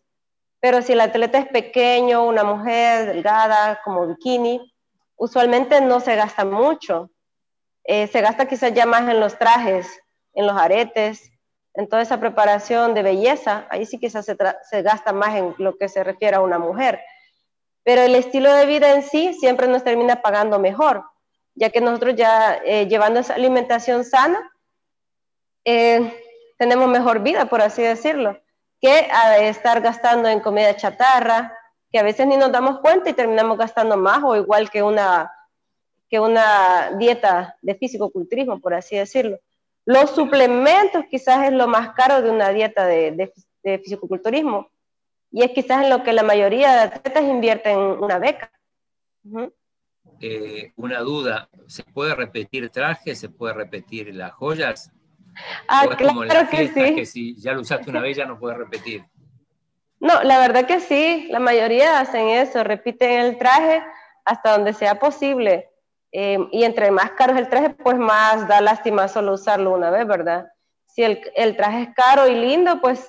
Pero 0.58 0.82
si 0.82 0.94
el 0.94 1.02
atleta 1.02 1.38
es 1.38 1.46
pequeño, 1.46 2.26
una 2.26 2.42
mujer 2.42 3.06
delgada, 3.06 3.80
como 3.84 4.08
bikini, 4.08 4.74
usualmente 5.14 5.80
no 5.80 6.00
se 6.00 6.16
gasta 6.16 6.44
mucho. 6.44 7.12
Eh, 7.84 8.08
se 8.08 8.20
gasta 8.20 8.48
quizás 8.48 8.74
ya 8.74 8.86
más 8.86 9.08
en 9.08 9.20
los 9.20 9.38
trajes, 9.38 9.86
en 10.34 10.48
los 10.48 10.56
aretes, 10.56 11.30
en 11.74 11.88
toda 11.88 12.02
esa 12.02 12.18
preparación 12.18 12.94
de 12.94 13.04
belleza. 13.04 13.68
Ahí 13.70 13.86
sí 13.86 14.00
quizás 14.00 14.24
se, 14.24 14.36
se 14.68 14.82
gasta 14.82 15.12
más 15.12 15.36
en 15.36 15.54
lo 15.58 15.78
que 15.78 15.88
se 15.88 16.02
refiere 16.02 16.34
a 16.34 16.40
una 16.40 16.58
mujer. 16.58 16.98
Pero 17.84 18.02
el 18.02 18.16
estilo 18.16 18.52
de 18.52 18.66
vida 18.66 18.92
en 18.96 19.04
sí 19.04 19.32
siempre 19.34 19.68
nos 19.68 19.84
termina 19.84 20.22
pagando 20.22 20.58
mejor 20.58 21.04
ya 21.58 21.70
que 21.70 21.80
nosotros 21.80 22.14
ya 22.14 22.60
eh, 22.64 22.86
llevando 22.86 23.20
esa 23.20 23.34
alimentación 23.34 24.04
sana, 24.04 24.52
eh, 25.64 26.14
tenemos 26.56 26.88
mejor 26.88 27.20
vida, 27.20 27.46
por 27.46 27.60
así 27.60 27.82
decirlo, 27.82 28.38
que 28.80 29.08
a 29.10 29.38
estar 29.38 29.80
gastando 29.80 30.28
en 30.28 30.40
comida 30.40 30.76
chatarra, 30.76 31.52
que 31.90 31.98
a 31.98 32.04
veces 32.04 32.26
ni 32.26 32.36
nos 32.36 32.52
damos 32.52 32.78
cuenta 32.78 33.10
y 33.10 33.14
terminamos 33.14 33.58
gastando 33.58 33.96
más 33.96 34.22
o 34.22 34.36
igual 34.36 34.70
que 34.70 34.82
una, 34.82 35.32
que 36.08 36.20
una 36.20 36.92
dieta 36.92 37.56
de 37.60 37.74
físico-culturismo, 37.74 38.60
por 38.60 38.74
así 38.74 38.96
decirlo. 38.96 39.38
Los 39.84 40.10
suplementos 40.10 41.06
quizás 41.10 41.46
es 41.46 41.52
lo 41.52 41.66
más 41.66 41.92
caro 41.94 42.22
de 42.22 42.30
una 42.30 42.50
dieta 42.50 42.86
de, 42.86 43.10
de, 43.12 43.32
de 43.64 43.78
fisicoculturismo 43.78 44.70
y 45.32 45.42
es 45.42 45.50
quizás 45.50 45.82
en 45.82 45.90
lo 45.90 46.04
que 46.04 46.12
la 46.12 46.22
mayoría 46.22 46.72
de 46.72 46.80
atletas 46.80 47.24
invierten 47.24 47.78
una 47.78 48.18
beca. 48.18 48.52
Eh, 50.20 50.72
una 50.76 51.00
duda, 51.00 51.48
¿se 51.66 51.84
puede 51.84 52.14
repetir 52.14 52.70
traje? 52.70 53.14
¿Se 53.14 53.28
puede 53.28 53.54
repetir 53.54 54.14
las 54.14 54.32
joyas? 54.32 54.90
Ah, 55.68 55.86
claro 55.96 56.48
que 56.50 56.68
sí. 56.68 56.94
Que 56.94 57.06
si 57.06 57.36
ya 57.40 57.52
lo 57.52 57.60
usaste 57.60 57.90
una 57.90 58.00
vez 58.00 58.16
ya 58.16 58.26
no 58.26 58.38
puedes 58.38 58.58
repetir. 58.58 59.04
No, 60.00 60.22
la 60.22 60.38
verdad 60.40 60.66
que 60.66 60.80
sí, 60.80 61.28
la 61.30 61.38
mayoría 61.40 62.00
hacen 62.00 62.28
eso, 62.28 62.64
repiten 62.64 63.20
el 63.20 63.38
traje 63.38 63.82
hasta 64.24 64.52
donde 64.52 64.72
sea 64.72 64.98
posible. 64.98 65.68
Eh, 66.10 66.38
y 66.52 66.64
entre 66.64 66.90
más 66.90 67.12
caro 67.12 67.34
es 67.34 67.40
el 67.40 67.48
traje, 67.48 67.70
pues 67.70 67.98
más 67.98 68.48
da 68.48 68.60
lástima 68.60 69.08
solo 69.08 69.34
usarlo 69.34 69.74
una 69.74 69.90
vez, 69.90 70.06
¿verdad? 70.06 70.48
Si 70.86 71.02
el, 71.02 71.20
el, 71.36 71.56
traje 71.56 71.82
es 71.82 71.94
caro 71.94 72.26
y 72.26 72.34
lindo, 72.34 72.80
pues 72.80 73.06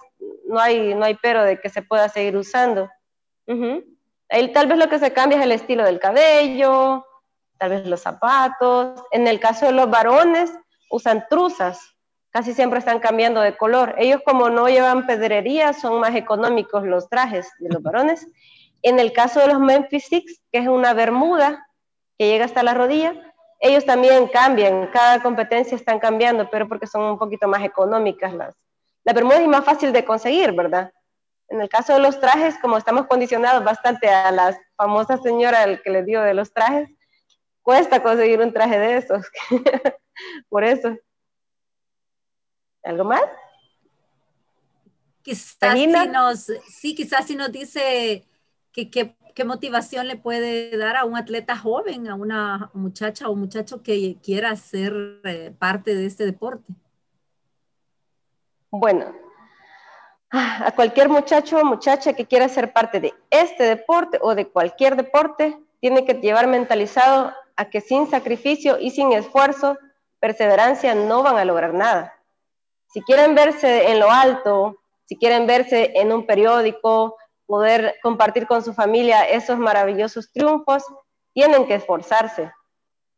no 0.48 0.60
hay, 0.60 0.94
no 0.94 1.06
hay 1.06 1.16
pero 1.22 1.44
de 1.44 1.60
que 1.60 1.70
se 1.70 1.82
pueda 1.82 2.10
seguir 2.10 2.36
usando. 2.36 2.90
Uh 3.48 3.82
Ahí 4.30 4.52
tal 4.54 4.68
vez 4.68 4.78
lo 4.78 4.90
que 4.90 5.00
se 5.00 5.12
cambia 5.12 5.40
es 5.40 5.44
el 5.44 5.52
estilo 5.52 5.84
del 5.84 6.00
cabello, 6.00 7.06
tal 7.58 7.70
vez 7.72 7.88
los 7.88 8.02
zapatos. 8.02 9.02
En 9.12 9.28
el 9.28 9.40
caso 9.40 9.66
de 9.66 9.72
los 9.72 9.90
varones, 9.90 10.52
usan 10.90 11.26
truzas, 11.30 11.96
casi 12.32 12.54
siempre 12.54 12.80
están 12.80 13.00
cambiando 13.00 13.42
de 13.42 13.58
color. 13.58 13.96
Ellos 13.98 14.22
como 14.26 14.50
no 14.50 14.68
llevan 14.68 15.06
pedrería, 15.08 15.74
son 15.74 16.00
más 16.00 16.16
económicos 16.16 16.84
los 16.84 17.10
trajes 17.10 17.50
de 17.60 17.70
los 17.70 17.82
varones. 17.82 18.28
En 18.82 19.00
el 19.00 19.12
caso 19.14 19.40
de 19.40 19.48
los 19.48 19.60
Memphis 19.60 20.06
Six, 20.06 20.42
que 20.52 20.60
es 20.60 20.68
una 20.68 20.94
bermuda 20.94 21.68
que 22.18 22.28
llega 22.28 22.46
hasta 22.46 22.64
la 22.64 22.74
rodilla, 22.74 23.14
ellos 23.60 23.86
también 23.86 24.28
cambian, 24.28 24.88
cada 24.88 25.22
competencia 25.22 25.76
están 25.76 26.00
cambiando, 26.00 26.50
pero 26.50 26.68
porque 26.68 26.88
son 26.88 27.02
un 27.04 27.18
poquito 27.18 27.48
más 27.48 27.64
económicas 27.64 28.34
las. 28.34 28.56
La 29.04 29.14
bermuda 29.14 29.42
es 29.42 29.48
más 29.48 29.66
fácil 29.66 29.92
de 29.92 30.06
conseguir, 30.06 30.54
¿verdad? 30.54 30.92
En 31.50 31.62
el 31.62 31.70
caso 31.70 31.94
de 31.94 32.00
los 32.00 32.20
trajes, 32.20 32.58
como 32.60 32.78
estamos 32.78 33.08
condicionados 33.08 33.64
bastante 33.64 34.08
a 34.08 34.32
la 34.32 34.58
famosa 34.76 35.18
señora 35.18 35.64
el 35.64 35.82
que 35.82 35.90
le 35.90 36.04
dio 36.04 36.22
de 36.22 36.34
los 36.34 36.54
trajes, 36.54 36.90
cuesta 37.62 38.04
conseguir 38.04 38.40
un 38.40 38.54
traje 38.54 38.78
de 38.78 38.98
esos. 38.98 39.26
Por 40.50 40.64
eso. 40.64 40.96
¿Algo 42.84 43.04
más? 43.04 43.24
Quizás 45.22 45.74
si 45.74 45.88
nos, 45.88 46.48
sí, 46.68 46.96
quizás 46.96 47.26
si 47.26 47.36
nos 47.36 47.52
dice 47.52 48.26
que, 48.72 48.90
qué 48.90 49.44
motivación 49.44 50.08
le 50.08 50.18
puede 50.18 50.76
dar 50.78 50.96
a 50.96 51.06
un 51.06 51.16
atleta 51.18 51.58
joven, 51.58 52.08
a 52.08 52.16
una 52.16 52.70
muchacha 52.74 53.30
o 53.30 53.36
muchacho 53.36 53.82
que 53.82 54.18
quiera 54.24 54.56
ser 54.56 55.22
eh, 55.24 55.54
parte 55.58 55.96
de 55.96 56.06
este 56.06 56.26
deporte. 56.26 56.74
Bueno, 58.72 59.16
a 60.32 60.72
cualquier 60.76 61.10
muchacho 61.10 61.58
o 61.58 61.66
muchacha 61.66 62.14
que 62.14 62.26
quiera 62.26 62.48
ser 62.50 62.72
parte 62.72 63.00
de 63.00 63.14
este 63.30 63.64
deporte 63.64 64.20
o 64.22 64.36
de 64.36 64.48
cualquier 64.48 64.96
deporte, 64.96 65.58
tiene 65.80 66.06
que 66.06 66.14
llevar 66.14 66.48
mentalizado 66.48 67.34
a 67.56 67.66
que 67.66 67.82
sin 67.82 68.10
sacrificio 68.10 68.78
y 68.80 68.92
sin 68.92 69.12
esfuerzo, 69.12 69.78
perseverancia, 70.20 70.94
no 70.96 71.24
van 71.24 71.38
a 71.38 71.46
lograr 71.46 71.74
nada. 71.74 72.14
Si 72.94 73.02
quieren 73.02 73.36
verse 73.36 73.92
en 73.92 74.00
lo 74.00 74.12
alto, 74.12 74.78
si 75.06 75.16
quieren 75.18 75.48
verse 75.48 75.92
en 75.96 76.12
un 76.12 76.26
periódico, 76.26 77.18
poder 77.46 77.96
compartir 78.04 78.46
con 78.46 78.64
su 78.64 78.74
familia 78.74 79.24
esos 79.24 79.58
maravillosos 79.58 80.32
triunfos, 80.32 80.84
tienen 81.34 81.66
que 81.66 81.76
esforzarse, 81.76 82.52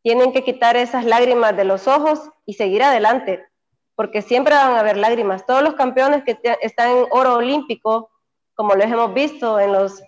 tienen 0.02 0.32
que 0.32 0.42
quitar 0.42 0.76
esas 0.76 1.04
lágrimas 1.04 1.56
de 1.56 1.64
los 1.64 1.86
ojos 1.86 2.30
y 2.46 2.54
seguir 2.54 2.82
adelante, 2.82 3.46
porque 3.94 4.22
siempre 4.22 4.54
van 4.54 4.72
a 4.72 4.80
haber 4.80 4.96
lágrimas. 4.96 5.46
Todos 5.46 5.62
los 5.62 5.74
campeones 5.74 6.24
que 6.24 6.38
están 6.60 6.90
en 6.90 7.06
oro 7.10 7.34
olímpico, 7.34 8.10
como 8.54 8.74
lo 8.74 8.82
hemos 8.82 9.14
visto 9.14 9.60
en 9.60 9.72
los, 9.72 10.02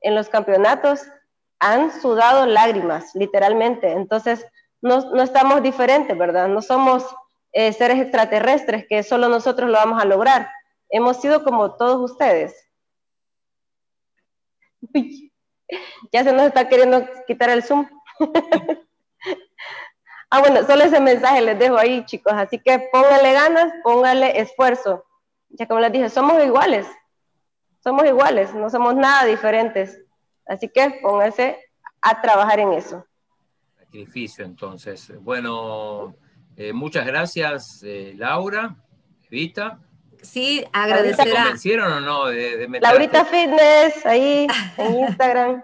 en 0.00 0.14
los 0.14 0.28
campeonatos, 0.28 1.02
han 1.60 1.92
sudado 2.00 2.46
lágrimas, 2.46 3.14
literalmente. 3.14 3.92
Entonces, 3.92 4.46
no, 4.80 5.10
no 5.10 5.22
estamos 5.22 5.62
diferentes, 5.62 6.16
¿verdad? 6.16 6.48
No 6.48 6.62
somos 6.62 7.04
eh, 7.52 7.72
seres 7.72 8.00
extraterrestres 8.00 8.86
que 8.88 9.02
solo 9.02 9.28
nosotros 9.28 9.70
lo 9.70 9.76
vamos 9.76 10.00
a 10.02 10.06
lograr. 10.06 10.50
Hemos 10.90 11.20
sido 11.20 11.44
como 11.44 11.76
todos 11.76 12.10
ustedes. 12.10 12.68
ya 16.12 16.24
se 16.24 16.32
nos 16.32 16.46
está 16.46 16.68
queriendo 16.68 17.06
quitar 17.26 17.50
el 17.50 17.62
Zoom. 17.62 17.88
ah, 20.30 20.40
bueno, 20.40 20.66
solo 20.66 20.84
ese 20.84 21.00
mensaje 21.00 21.40
les 21.40 21.58
dejo 21.58 21.76
ahí, 21.76 22.04
chicos. 22.04 22.32
Así 22.34 22.58
que 22.58 22.88
pónganle 22.92 23.32
ganas, 23.32 23.72
pónganle 23.82 24.40
esfuerzo. 24.40 25.04
Ya 25.50 25.66
como 25.66 25.80
les 25.80 25.92
dije, 25.92 26.08
somos 26.10 26.42
iguales. 26.44 26.86
Somos 27.82 28.04
iguales, 28.06 28.54
no 28.54 28.68
somos 28.70 28.94
nada 28.94 29.24
diferentes. 29.24 30.00
Así 30.46 30.68
que 30.68 30.98
pónganse 31.02 31.58
a 32.00 32.20
trabajar 32.20 32.60
en 32.60 32.72
eso. 32.72 33.04
Sacrificio, 33.78 34.44
entonces. 34.44 35.12
Bueno, 35.20 36.14
eh, 36.56 36.72
muchas 36.72 37.06
gracias, 37.06 37.82
eh, 37.84 38.14
Laura, 38.16 38.76
Evita. 39.30 39.78
Sí, 40.22 40.64
agradecer 40.72 41.30
a... 41.36 41.42
convencieron 41.42 41.92
o 41.92 42.00
no 42.00 42.26
de, 42.26 42.68
Laurita 42.80 43.24
Fitness, 43.24 44.04
ahí 44.04 44.48
en 44.76 44.98
Instagram. 45.08 45.62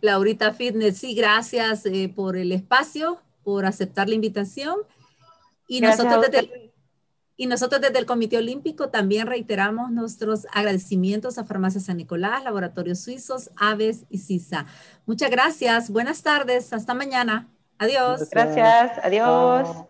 Laurita 0.00 0.52
Fitness, 0.52 0.98
sí, 0.98 1.14
gracias 1.14 1.86
eh, 1.86 2.12
por 2.14 2.36
el 2.36 2.52
espacio, 2.52 3.20
por 3.46 3.64
aceptar 3.64 4.08
la 4.08 4.16
invitación. 4.16 4.74
Y 5.68 5.80
nosotros, 5.80 6.20
desde 6.20 6.38
el, 6.40 6.72
y 7.36 7.46
nosotros 7.46 7.80
desde 7.80 8.00
el 8.00 8.04
Comité 8.04 8.38
Olímpico 8.38 8.88
también 8.88 9.28
reiteramos 9.28 9.92
nuestros 9.92 10.48
agradecimientos 10.52 11.38
a 11.38 11.44
Farmacia 11.44 11.80
San 11.80 11.96
Nicolás, 11.96 12.42
Laboratorios 12.42 12.98
Suizos, 12.98 13.50
Aves 13.56 14.04
y 14.10 14.18
CISA. 14.18 14.66
Muchas 15.06 15.30
gracias, 15.30 15.90
buenas 15.90 16.22
tardes, 16.22 16.72
hasta 16.72 16.92
mañana. 16.92 17.46
Adiós. 17.78 18.28
Gracias, 18.30 18.98
adiós. 19.04 19.86